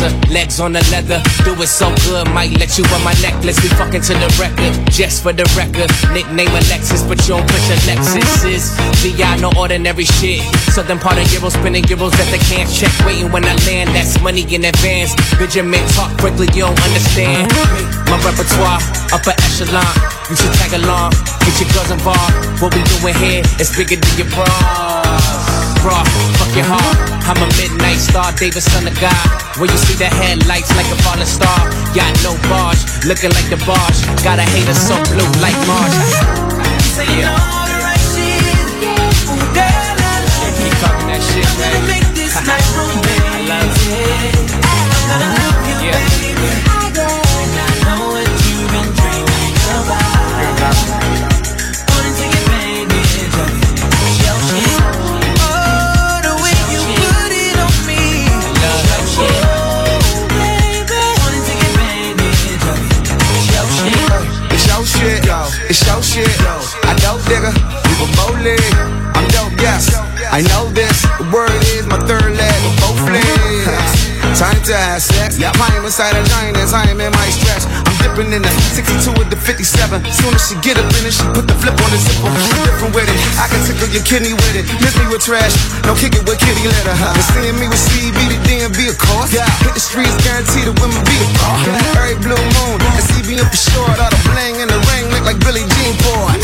dresser, 0.00 0.32
legs 0.32 0.60
on 0.60 0.72
the 0.72 0.82
leather. 0.90 1.20
Do 1.44 1.52
it 1.60 1.68
so 1.68 1.92
good, 2.06 2.28
might 2.32 2.50
let 2.58 2.76
you 2.78 2.84
on 2.92 3.04
my 3.04 3.14
necklace. 3.20 3.60
We 3.62 3.68
fucking 3.76 4.02
to 4.02 4.14
the 4.14 4.28
record, 4.40 4.72
just 4.90 5.22
for 5.22 5.32
the 5.32 5.44
record. 5.56 5.90
Nickname 6.12 6.48
Alexis, 6.48 7.02
but 7.04 7.20
you 7.28 7.36
don't 7.36 7.46
push 7.46 7.68
Alexis. 7.84 8.76
VI, 9.02 9.36
no 9.40 9.52
ordinary 9.56 10.04
shit. 10.04 10.40
Southern 10.72 10.98
part 10.98 11.18
of 11.18 11.30
Euro, 11.32 11.50
spinning 11.50 11.84
euros 11.84 12.12
that 12.16 12.28
they 12.32 12.42
can't 12.48 12.68
check. 12.70 12.92
Waiting 13.04 13.30
when 13.32 13.44
I 13.44 13.54
land, 13.66 13.90
that's 13.90 14.20
money 14.22 14.42
in 14.48 14.64
advance. 14.64 15.14
Benjamin 15.38 15.84
talk 15.94 16.16
quickly, 16.18 16.48
you 16.54 16.64
don't 16.64 16.80
understand. 16.80 17.50
My 18.08 18.16
repertoire, 18.24 18.80
upper 19.12 19.34
echelon. 19.44 19.94
You 20.28 20.36
should 20.36 20.54
tag 20.62 20.72
along, 20.78 21.12
get 21.44 21.54
your 21.60 21.68
girls 21.74 21.90
involved. 21.90 22.34
What 22.62 22.74
we 22.74 22.82
doing 22.98 23.16
here 23.18 23.42
is 23.60 23.74
bigger 23.76 23.96
than 23.96 24.14
your 24.18 24.30
bras 24.30 25.60
bra, 25.82 26.04
fuck 26.36 26.54
your 26.54 26.64
heart. 26.68 27.09
I'm 27.28 27.36
a 27.42 27.48
midnight 27.60 27.98
star, 27.98 28.32
David, 28.32 28.62
son 28.62 28.86
of 28.86 28.94
God. 29.00 29.26
When 29.58 29.68
you 29.70 29.76
see 29.78 29.94
the 29.96 30.06
headlights 30.08 30.74
like 30.76 30.86
a 30.92 30.96
falling 31.02 31.26
star, 31.26 31.70
got 31.94 32.12
no 32.22 32.36
barge, 32.48 32.80
looking 33.04 33.30
like 33.32 33.48
the 33.50 33.58
barge. 33.66 33.98
Got 34.22 34.38
a 34.38 34.42
hater 34.46 34.74
so 34.74 34.96
blue 35.10 35.28
like 35.40 35.56
Marge. 35.66 35.96
So 36.94 37.02
you 37.02 37.22
know 37.24 37.36
the 37.68 37.76
right 37.84 38.04
shit. 38.12 38.44
Ooh, 39.28 39.46
girl, 39.56 39.96
I 40.00 40.02
like 40.24 40.54
Keep 40.58 40.74
talking 40.82 41.08
that 41.10 41.22
shit, 41.22 41.48
man. 41.60 41.80
make 41.86 42.08
this 42.14 42.34
night 42.48 42.66
romantic. 42.76 43.30
I'm 43.30 43.48
love 43.48 43.70
Yeah. 45.82 46.69
Shit. 66.24 66.84
I 66.84 66.94
dope 67.00 67.22
digger, 67.24 67.52
you 67.52 68.04
a 68.04 68.06
bowling. 68.16 68.60
I'm 69.14 69.26
dope, 69.32 69.56
yes. 69.60 69.94
I 70.30 70.42
know 70.42 70.70
this. 70.70 71.02
The 71.18 71.26
word 71.32 71.50
is 71.74 71.86
my 71.86 71.98
third 72.06 72.36
leg 72.36 72.60
of 72.64 72.74
both 72.80 73.02
legs. 73.10 74.38
Time 74.38 74.62
to 74.64 74.74
have 74.76 75.02
sex. 75.02 75.38
Yeah, 75.38 75.52
I 75.54 75.76
am 75.76 75.84
inside 75.84 76.16
a 76.16 76.22
giant 76.24 76.56
as 76.56 76.72
I 76.72 76.88
am 76.88 77.00
in 77.00 77.12
my 77.12 77.28
stretch. 77.30 77.64
I'm 78.20 78.28
in 78.36 78.44
the 78.44 78.52
62 78.76 79.16
with 79.16 79.32
the 79.32 79.40
57. 79.40 79.64
Soon 80.12 80.32
as 80.36 80.44
she 80.44 80.52
get 80.60 80.76
up 80.76 80.84
in 81.00 81.08
it, 81.08 81.16
she 81.16 81.24
put 81.32 81.48
the 81.48 81.56
flip 81.56 81.72
on 81.72 81.88
the 81.88 81.96
zipper. 81.96 82.28
Different 82.68 82.92
with 82.92 83.08
it. 83.08 83.16
I 83.40 83.48
can 83.48 83.64
tickle 83.64 83.88
your 83.88 84.04
kidney 84.04 84.36
with 84.36 84.60
it. 84.60 84.68
Miss 84.84 84.92
me 85.00 85.08
with 85.08 85.24
trash. 85.24 85.56
Don't 85.88 85.96
kick 85.96 86.12
it 86.12 86.28
with 86.28 86.36
kitty 86.36 86.68
litter. 86.68 86.92
And 86.92 87.24
seeing 87.32 87.56
me 87.56 87.64
with 87.64 87.80
beat 88.12 88.28
it, 88.28 88.44
DMV, 88.44 88.92
of 88.92 89.00
course. 89.00 89.32
Hit 89.32 89.72
the 89.72 89.80
streets, 89.80 90.12
guaranteed 90.20 90.68
the 90.68 90.76
women 90.84 91.00
be 91.08 91.16
the 91.16 91.28
boss. 91.40 91.64
Every 91.96 92.20
blue 92.20 92.44
moon, 92.60 92.76
and 92.84 93.04
CBM 93.08 93.48
for 93.48 93.56
short. 93.56 93.96
All 93.96 94.12
the 94.12 94.20
bling 94.28 94.60
in 94.60 94.68
the 94.68 94.80
ring 94.92 95.08
look 95.08 95.24
like 95.24 95.40
Billie 95.40 95.64
Jean 95.64 95.96
boy. 96.04 96.36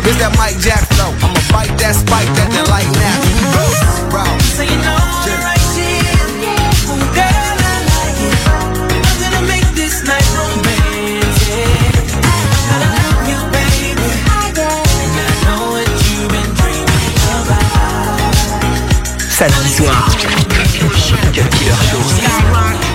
This 0.00 0.16
that 0.16 0.32
Mike 0.40 0.56
Jack 0.64 0.88
flow. 0.96 1.12
I'ma 1.12 1.44
bite 1.52 1.76
that 1.76 1.92
spike 1.92 2.30
that 2.40 2.48
that 2.56 2.66
light 2.72 2.88
now. 2.96 3.20
Bro. 4.08 4.24
So 4.56 4.64
you 4.64 4.80
know 4.80 4.99
Samedi 19.40 19.68
soir. 19.70 20.06
Cut 21.32 21.48
Killer 21.48 21.74
Show. 21.74 22.89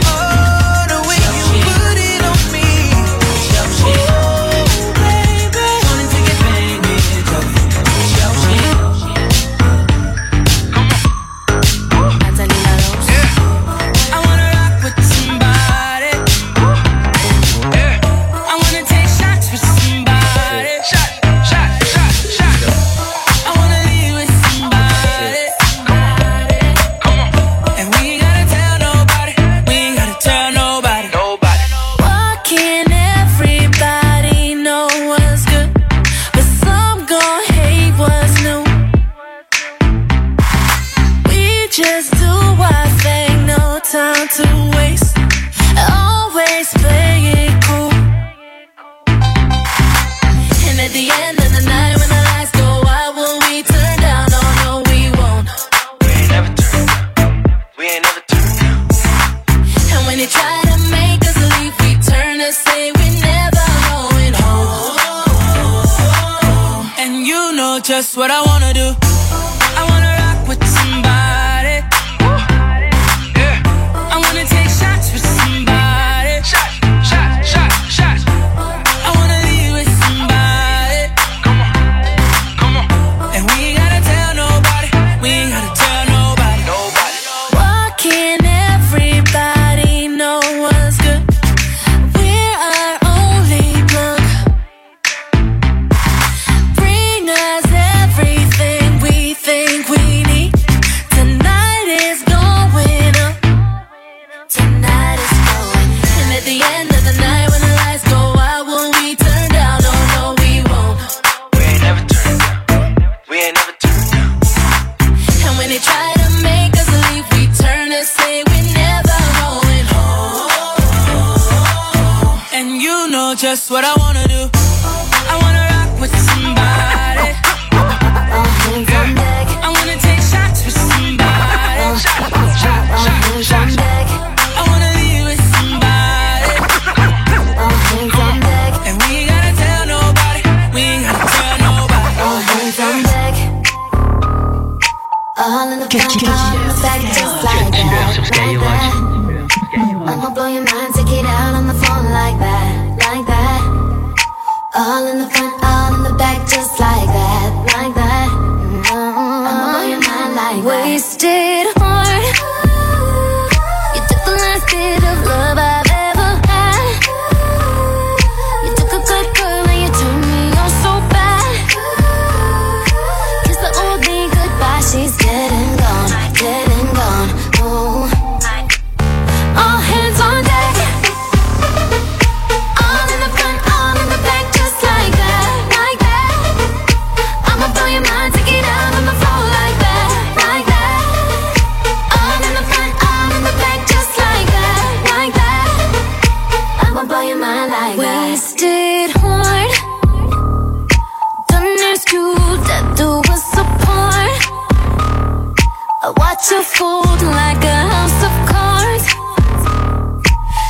You 206.56 206.64
fold 206.64 207.22
like 207.22 207.62
a 207.66 207.80
house 207.92 208.24
of 208.24 208.32
cards. 208.48 209.04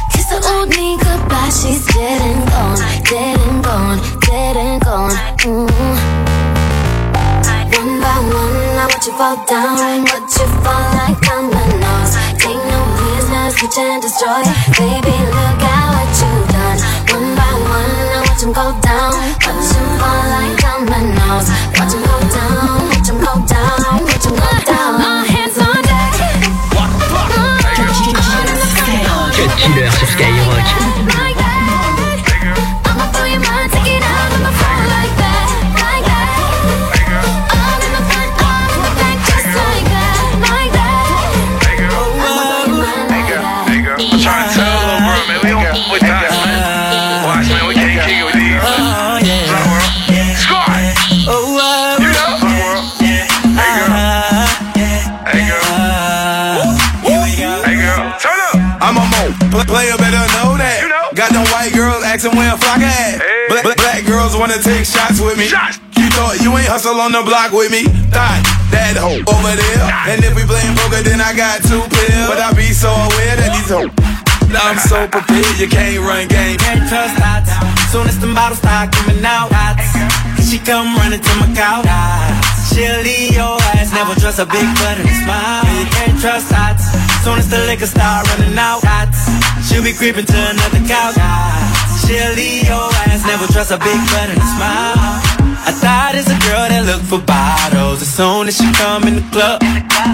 Kiss 0.09 0.25
the 0.33 0.41
old 0.41 0.69
me 0.69 0.97
goodbye, 0.97 1.53
she's 1.53 1.85
dead 1.93 2.21
and 2.25 2.41
gone, 2.49 2.81
dead 3.05 3.37
and 3.37 3.63
gone, 3.63 3.99
dead 4.25 4.57
and 4.57 4.81
gone. 4.81 5.13
Mm. 5.45 5.69
One 7.69 8.01
by 8.01 8.17
one, 8.33 8.81
I 8.81 8.89
watch 8.89 9.05
you 9.05 9.13
fall 9.13 9.37
down, 9.45 10.09
watch 10.09 10.33
you 10.41 10.49
fall 10.65 10.85
like 10.97 11.21
dominoes. 11.21 12.17
Take 12.41 12.57
no 12.65 12.81
business, 12.97 13.53
switch 13.53 13.77
and 13.77 14.01
destroy. 14.01 14.41
Baby, 14.81 15.13
look 15.37 15.61
at 15.69 15.85
what 15.93 16.09
you've 16.17 16.49
done. 16.49 16.81
One 17.13 17.29
by 17.37 17.51
one, 17.61 17.93
I 18.09 18.25
watch 18.25 18.41
him 18.41 18.53
go 18.57 18.73
down, 18.81 19.13
watch 19.37 19.69
him 19.69 19.85
fall 20.01 20.23
like 20.33 20.57
dominoes. 20.57 21.45
Watch 21.77 21.93
him 21.93 22.01
go 22.09 22.17
down, 22.33 22.89
watch 22.89 23.05
him 23.05 23.21
go 23.21 23.33
down. 23.45 24.04
Got 61.25 61.41
them 61.41 61.49
white 61.57 61.73
girls 61.73 62.05
asking 62.05 62.37
where 62.37 62.53
flock 62.53 62.85
at. 62.85 63.17
Black, 63.49 63.65
black, 63.65 63.81
black 63.81 64.05
girls 64.05 64.37
wanna 64.37 64.61
take 64.61 64.85
shots 64.85 65.17
with 65.17 65.41
me. 65.41 65.49
You 65.97 66.05
thought 66.13 66.37
you 66.37 66.53
ain't 66.53 66.69
hustle 66.69 67.01
on 67.01 67.17
the 67.17 67.25
block 67.25 67.49
with 67.49 67.73
me? 67.73 67.89
Thought 68.13 68.45
that 68.69 68.93
hoe 68.93 69.25
over 69.25 69.53
there. 69.57 69.89
And 70.05 70.21
if 70.21 70.37
we 70.37 70.45
playing 70.45 70.77
poker, 70.77 71.01
then 71.01 71.17
I 71.25 71.33
got 71.33 71.65
two 71.65 71.81
pills. 71.81 72.29
But 72.29 72.37
I 72.37 72.53
be 72.53 72.69
so 72.69 72.93
aware 72.93 73.41
that 73.41 73.57
these 73.57 73.73
hoes. 73.73 73.89
I'm 74.53 74.77
so 74.77 75.09
prepared, 75.09 75.57
you 75.57 75.65
can't 75.65 75.97
run 76.05 76.29
game. 76.29 76.61
Can't 76.61 76.85
trust 76.85 77.17
dots. 77.17 77.49
Soon 77.89 78.05
as 78.05 78.21
the 78.21 78.29
bottles 78.29 78.61
start 78.61 78.93
coming 78.93 79.25
out, 79.25 79.49
dots. 79.49 79.97
She 80.45 80.61
come 80.61 80.93
running 80.93 81.25
to 81.25 81.33
my 81.41 81.49
couch. 81.57 81.89
She'll 82.69 83.01
leave 83.01 83.33
your 83.33 83.57
ass, 83.73 83.89
never 83.97 84.13
trust 84.13 84.37
a 84.37 84.45
big 84.45 84.69
butt 84.77 85.01
and 85.01 85.09
a 85.09 85.15
smile. 85.25 85.65
Yeah, 85.65 85.73
you 85.73 85.85
can't 85.89 86.17
trust 86.21 86.53
dots. 86.53 86.85
Soon 87.25 87.39
as 87.39 87.49
the 87.49 87.57
liquor 87.65 87.87
start 87.87 88.27
running 88.37 88.55
out, 88.55 88.83
dots. 88.83 89.25
She'll 89.67 89.81
be 89.81 89.93
creeping 89.93 90.27
to 90.27 90.37
another 90.37 90.77
couch. 90.87 91.15
She'll 92.05 92.35
leave 92.35 92.67
your 92.67 92.87
ass, 93.09 93.25
never 93.25 93.51
trust 93.51 93.71
a 93.71 93.79
big 93.79 93.97
butt 94.11 94.29
and 94.29 94.37
a 94.37 94.45
smile. 94.45 95.24
I 95.65 95.71
thought 95.73 96.13
it's 96.13 96.29
a 96.29 96.37
girl 96.45 96.69
that 96.69 96.85
look 96.85 97.01
for 97.01 97.19
bottles. 97.19 98.01
As 98.01 98.11
soon 98.13 98.47
as 98.47 98.57
she 98.57 98.69
come 98.77 99.03
in 99.09 99.15
the 99.17 99.25
club, 99.33 99.61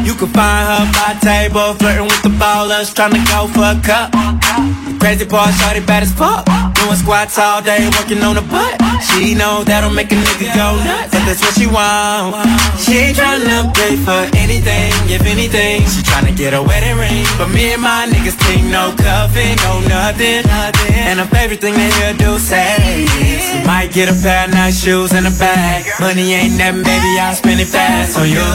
you 0.08 0.16
can 0.16 0.32
find 0.32 0.64
her 0.64 0.84
by 0.96 1.20
table, 1.20 1.76
flirting 1.76 2.08
with 2.08 2.24
the 2.24 2.32
ballers, 2.40 2.96
trying 2.96 3.12
to 3.12 3.24
go 3.28 3.52
for 3.52 3.76
a 3.76 3.78
cup. 3.84 4.16
The 4.88 4.96
crazy 5.00 5.26
part, 5.26 5.52
shorty 5.60 5.84
bad 5.84 6.04
as 6.04 6.14
fuck. 6.16 6.48
Doing 6.80 6.96
squats 6.96 7.38
all 7.38 7.62
day, 7.62 7.84
working 8.00 8.24
on 8.24 8.36
the 8.36 8.46
butt. 8.48 8.80
She 9.12 9.36
know 9.36 9.64
that'll 9.64 9.92
make 9.92 10.12
a 10.12 10.16
nigga 10.16 10.50
go 10.56 10.78
nuts, 10.88 11.12
but 11.12 11.26
that's 11.28 11.42
what 11.44 11.54
she 11.58 11.68
want. 11.68 12.38
She 12.80 13.12
ain't 13.12 13.18
tryna 13.18 13.74
pay 13.76 13.98
for 13.98 14.24
anything, 14.38 14.94
if 15.12 15.26
anything. 15.26 15.84
She 15.84 16.02
tryna 16.02 16.36
get 16.36 16.54
a 16.54 16.62
wedding 16.62 16.98
ring, 16.98 17.26
but 17.38 17.50
me 17.50 17.74
and 17.74 17.82
my 17.82 18.08
niggas 18.08 18.38
think 18.48 18.72
no 18.72 18.94
cuffing, 18.98 19.58
no 19.68 19.82
nothing. 19.90 20.48
And 21.06 21.20
her 21.20 21.26
favorite 21.28 21.60
thing 21.60 21.74
they 21.74 21.92
hear 22.00 22.14
do 22.14 22.40
say 22.40 22.78
is, 23.04 23.42
we 23.54 23.66
might 23.66 23.92
get 23.92 24.08
a 24.08 24.16
pair 24.22 24.46
of 24.46 24.54
nice 24.54 24.82
shoes 24.82 25.14
and 25.14 25.26
a 25.28 25.32
bag. 25.42 25.90
Money 25.98 26.38
ain't 26.38 26.56
nothing, 26.62 26.86
baby, 26.86 27.12
I'll 27.18 27.34
spend 27.34 27.60
it 27.60 27.66
fast 27.66 28.14
on 28.22 28.30
you. 28.30 28.46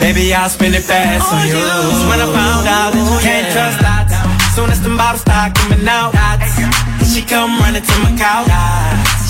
Baby, 0.00 0.32
I'll 0.32 0.48
spend 0.48 0.74
it 0.74 0.82
fast 0.82 1.28
on 1.28 1.44
you. 1.44 1.60
That's 1.60 2.04
when 2.08 2.18
I 2.24 2.28
found 2.32 2.64
out 2.64 2.90
that 2.96 3.04
you 3.04 3.18
can't 3.20 3.48
trust 3.52 3.78
dots. 3.84 4.16
Soon 4.56 4.72
as 4.72 4.80
the 4.80 4.88
bottles 4.96 5.20
start 5.20 5.52
coming 5.52 5.84
out. 5.84 6.16
She 7.04 7.20
come 7.20 7.60
running 7.60 7.84
to 7.84 7.96
my 8.00 8.16
couch. 8.16 8.48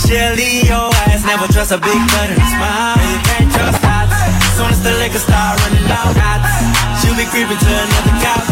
She'll 0.06 0.38
leave 0.38 0.70
your 0.70 0.94
ass, 1.10 1.26
never 1.26 1.50
trust 1.50 1.74
a 1.74 1.78
big 1.82 1.98
butt 2.14 2.30
and 2.30 2.46
smile. 2.54 3.02
You 3.02 3.18
can't 3.26 3.50
trust 3.50 3.82
dots. 3.82 4.14
Soon 4.54 4.70
as 4.70 4.80
the 4.86 4.94
liquor 5.02 5.18
start 5.18 5.58
running 5.66 5.90
out. 5.90 6.14
She'll 7.02 7.18
be 7.18 7.26
creeping 7.26 7.58
to 7.58 7.70
another 7.74 8.14
couch. 8.22 8.48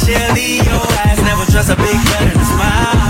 She'll 0.00 0.32
leave 0.32 0.64
your 0.64 0.86
ass, 1.04 1.20
never 1.28 1.44
trust 1.52 1.68
a 1.68 1.76
big 1.76 1.98
butt 2.08 2.24
and 2.24 2.40
smile. 2.48 3.09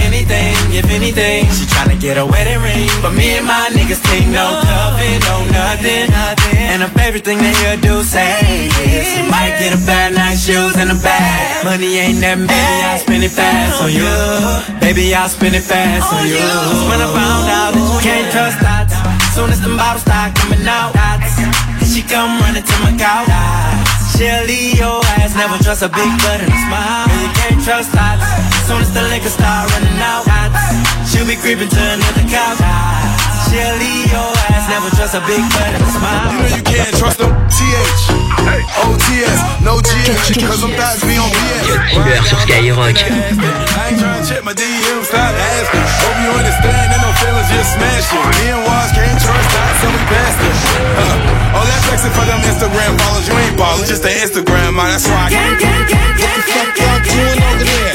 anything, 0.21 0.53
if 0.77 0.85
anything. 0.89 1.45
She 1.49 1.65
tryna 1.65 1.99
get 1.99 2.17
a 2.17 2.25
wedding 2.25 2.61
ring. 2.61 2.89
But 3.01 3.13
me 3.13 3.37
and 3.37 3.45
my 3.45 3.69
niggas 3.73 4.01
take 4.05 4.27
no 4.29 4.45
cover, 4.61 5.01
no 5.25 5.35
nothing. 5.49 6.13
And 6.53 6.81
the 6.81 6.89
favorite 6.93 7.25
thing 7.25 7.39
they 7.39 7.53
hear 7.53 7.77
do 7.77 8.03
say 8.03 8.69
is 8.85 9.17
you 9.17 9.25
might 9.29 9.57
get 9.57 9.73
a 9.73 9.81
bad 9.85 10.13
night 10.13 10.37
shoes 10.37 10.77
and 10.77 10.91
a 10.91 10.97
bag. 11.01 11.65
Money 11.65 11.97
ain't 11.97 12.21
that 12.21 12.37
baby, 12.37 12.77
I'll 12.85 12.99
spend 12.99 13.23
it 13.23 13.31
fast 13.33 13.81
on 13.81 13.89
you. 13.89 14.05
Baby, 14.79 15.13
I'll 15.15 15.29
spend 15.29 15.55
it 15.55 15.65
fast 15.65 16.13
on 16.13 16.25
you. 16.27 16.45
When 16.89 17.01
I 17.01 17.09
found 17.09 17.45
out 17.49 17.71
that 17.73 17.81
you 17.81 17.99
can't 18.05 18.29
trust 18.29 18.59
that, 18.61 18.87
soon 19.33 19.49
as 19.49 19.61
the 19.61 19.73
bottles 19.73 20.05
start 20.05 20.35
coming 20.37 20.65
out, 20.67 20.93
she 21.85 22.01
come 22.05 22.39
running 22.41 22.63
to 22.63 22.75
my 22.85 22.93
couch. 22.95 23.25
She'll 24.13 24.45
leave 24.45 24.77
your 24.77 25.01
ass, 25.17 25.33
never 25.35 25.57
trust 25.63 25.81
a 25.81 25.89
big 25.89 26.11
butt 26.21 26.39
and 26.45 26.53
a 26.53 26.59
smile. 26.69 27.09
Girl, 27.09 27.21
you 27.25 27.31
can't 27.33 27.63
trust 27.65 27.91
that. 27.93 28.60
Soon 28.71 28.87
as 28.87 28.93
the 28.95 29.03
liquor 29.11 29.27
start 29.27 29.67
running 29.75 29.99
out, 29.99 30.23
she'll 31.03 31.27
be 31.27 31.35
creeping 31.35 31.67
to 31.67 31.81
another 31.91 32.23
couch. 32.31 32.55
She'll 33.51 33.75
leave 33.83 34.07
your 34.07 34.31
ass, 34.47 34.63
never 34.71 34.87
trust 34.95 35.11
a 35.11 35.19
big 35.27 35.43
butt 35.51 35.75
and 35.75 35.83
a 35.83 35.91
smile. 35.91 36.31
You 36.31 36.39
know 36.39 36.55
you 36.55 36.63
can't 36.63 36.95
trust 36.95 37.19
them. 37.19 37.35
TH, 37.51 38.15
OTS, 38.79 39.39
no 39.59 39.83
GS, 39.83 40.39
cause 40.39 40.63
them 40.63 40.71
thighs 40.79 41.03
be 41.03 41.19
on 41.19 41.27
BS. 41.35 41.67
Killer 41.99 42.23
sur 42.23 42.39
Skyrock. 42.47 42.95
I 42.95 43.91
ain't 43.91 43.99
tryna 43.99 44.23
check 44.23 44.39
my 44.47 44.55
DM, 44.55 45.03
stop 45.03 45.35
asking. 45.35 45.83
Hope 46.07 46.19
you 46.23 46.31
understand 46.31 46.95
that 46.95 47.03
no 47.03 47.11
feelings 47.19 47.51
just 47.51 47.75
smash 47.75 48.07
it. 48.07 48.23
Me 48.39 48.55
and 48.55 48.63
Waz 48.63 48.95
can't 48.95 49.19
trust 49.19 49.51
that, 49.51 49.71
so 49.83 49.91
we 49.91 49.99
passed 50.07 50.39
it. 50.47 50.55
Uh, 50.95 51.59
all 51.59 51.67
that 51.67 51.81
flexing 51.91 52.15
for 52.15 52.23
them 52.23 52.39
Instagram 52.47 52.95
followers, 53.03 53.27
you 53.27 53.35
ain't 53.35 53.59
ballin', 53.59 53.83
just 53.83 54.07
the 54.07 54.15
Instagram, 54.15 54.79
man. 54.79 54.95
That's 54.95 55.11
why 55.11 55.27
I 55.27 55.59
can't. 55.59 55.59
What 55.59 56.39
the 56.39 56.43
fuck 56.55 56.71
y'all 56.79 57.03
doing 57.03 57.35
over 57.35 57.67
there? 57.67 57.71
We 57.75 57.75
having 57.75 57.90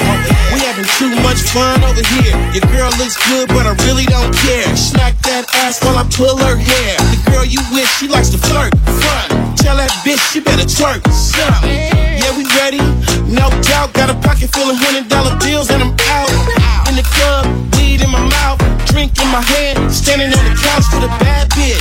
too 0.98 1.14
much 1.20 1.40
fun 1.52 1.84
over 1.84 2.00
here. 2.16 2.36
Your 2.52 2.64
girl 2.72 2.90
looks 2.96 3.16
good, 3.28 3.48
but 3.48 3.66
I 3.66 3.76
really 3.86 4.06
don't 4.06 4.32
care. 4.34 4.76
Smack 4.76 5.14
that 5.28 5.44
ass 5.54 5.82
while 5.84 5.98
I 5.98 6.04
pull 6.08 6.36
her 6.38 6.56
hair. 6.56 6.96
The 7.12 7.30
girl 7.30 7.44
you 7.44 7.60
with, 7.70 7.88
she 7.98 8.08
likes 8.08 8.30
to 8.30 8.38
flirt. 8.38 8.72
Tell 9.56 9.76
that 9.76 9.92
bitch 10.04 10.20
she 10.32 10.40
better 10.40 10.64
twerk. 10.64 11.04
Yeah, 12.26 12.34
we 12.34 12.42
ready. 12.58 12.82
No 13.30 13.46
doubt. 13.62 13.94
Got 13.94 14.10
a 14.10 14.18
pocket 14.18 14.50
full 14.50 14.66
of 14.66 14.74
hundred 14.82 15.06
dollar 15.06 15.38
bills 15.46 15.70
and 15.70 15.78
I'm 15.78 15.94
out. 16.10 16.26
In 16.90 16.98
the 16.98 17.06
club, 17.06 17.46
weed 17.78 18.02
in 18.02 18.10
my 18.10 18.18
mouth, 18.18 18.58
drink 18.90 19.14
in 19.22 19.30
my 19.30 19.38
hand, 19.38 19.78
standing 19.94 20.34
on 20.34 20.42
the 20.42 20.58
couch 20.58 20.90
with 20.90 21.06
a 21.06 21.12
bad 21.22 21.46
bitch, 21.54 21.78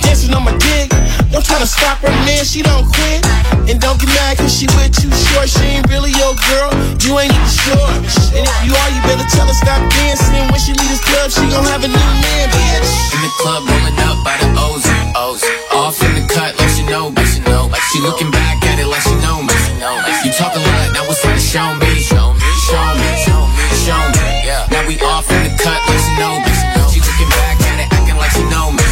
dancing 0.00 0.32
on 0.32 0.48
my 0.48 0.56
dick. 0.56 0.88
Don't 1.28 1.44
try 1.44 1.60
to 1.60 1.68
stop 1.68 2.00
her, 2.00 2.08
man, 2.24 2.40
she 2.40 2.64
don't 2.64 2.88
quit. 2.88 3.20
And 3.68 3.76
don't 3.84 4.00
get 4.00 4.08
mad 4.16 4.40
cause 4.40 4.56
she 4.56 4.64
with 4.80 4.96
too 4.96 5.12
short. 5.12 5.52
She 5.52 5.60
ain't 5.76 5.84
really 5.92 6.16
your 6.16 6.40
girl, 6.48 6.72
you 7.04 7.20
ain't 7.20 7.28
even 7.28 7.52
sure. 7.52 7.92
And 8.32 8.48
if 8.48 8.56
you 8.64 8.72
are, 8.72 8.90
you 8.96 9.00
better 9.04 9.28
tell 9.28 9.44
her 9.44 9.52
stop 9.52 9.84
dancing. 9.92 10.48
When 10.48 10.56
she 10.56 10.72
leave 10.72 10.88
this 10.88 11.04
club, 11.04 11.28
she 11.36 11.44
gon' 11.52 11.68
have 11.68 11.84
a 11.84 11.90
new 11.92 12.08
man, 12.24 12.48
bitch. 12.48 12.88
In 13.12 13.20
the 13.28 13.32
club, 13.44 13.60
rolling 13.68 14.00
up 14.08 14.24
by 14.24 14.40
the 14.40 14.48
O's, 14.56 14.88
O's. 15.20 15.44
Off 15.76 16.00
in 16.00 16.16
the 16.16 16.24
cut, 16.32 16.56
like 16.56 16.72
she 16.72 16.80
know, 16.88 17.12
but 17.12 17.28
she 17.28 17.44
know. 17.44 17.68
Like 17.68 17.84
she 17.92 18.00
looking 18.00 18.32
back 18.32 18.56
at 18.64 18.80
it 18.80 18.88
like 18.88 19.04
she 19.04 19.12
know 19.20 19.42
me. 19.90 20.14
You 20.22 20.30
talk 20.32 20.54
a 20.54 20.60
lot, 20.62 20.94
now 20.94 21.02
it's 21.10 21.22
time 21.22 21.34
to 21.34 21.42
show 21.42 21.74
me. 21.74 21.98
Show 21.98 22.34
me, 22.34 22.48
show 22.70 22.86
me, 22.94 23.08
show 23.26 23.42
me, 23.50 23.66
show 23.82 24.02
me. 24.14 24.46
Yeah. 24.46 24.66
Now 24.70 24.86
we 24.86 24.94
off 25.02 25.26
in 25.30 25.42
the 25.42 25.50
cut, 25.58 25.80
like 25.90 25.98
she 25.98 26.12
know 26.18 26.38
me. 26.38 26.54
She 26.94 27.00
looking 27.02 27.30
back 27.34 27.58
at 27.66 27.82
it, 27.82 27.88
acting 27.90 28.16
like 28.16 28.30
she 28.30 28.44
know 28.46 28.70
me. 28.70 28.82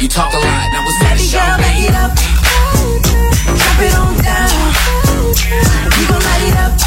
You 0.00 0.08
talk 0.08 0.32
a 0.32 0.38
lot, 0.38 0.66
now 0.72 0.86
it's 0.86 0.98
time 1.02 1.16
to 1.18 1.22
show 1.22 1.38
girl, 1.38 1.58
light 1.58 1.82
me. 1.82 1.90
it 1.90 1.96
up. 1.98 2.12
Drop 3.58 3.78
it 3.82 3.94
on 3.98 4.14
down. 4.22 4.54
We 5.98 6.02
gon' 6.06 6.22
light 6.22 6.46
it 6.46 6.56
up. 6.62 6.78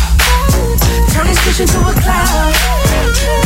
Turn 1.12 1.28
this 1.28 1.40
bitch 1.44 1.62
into 1.62 1.80
a 1.84 1.94
cloud. 2.02 3.43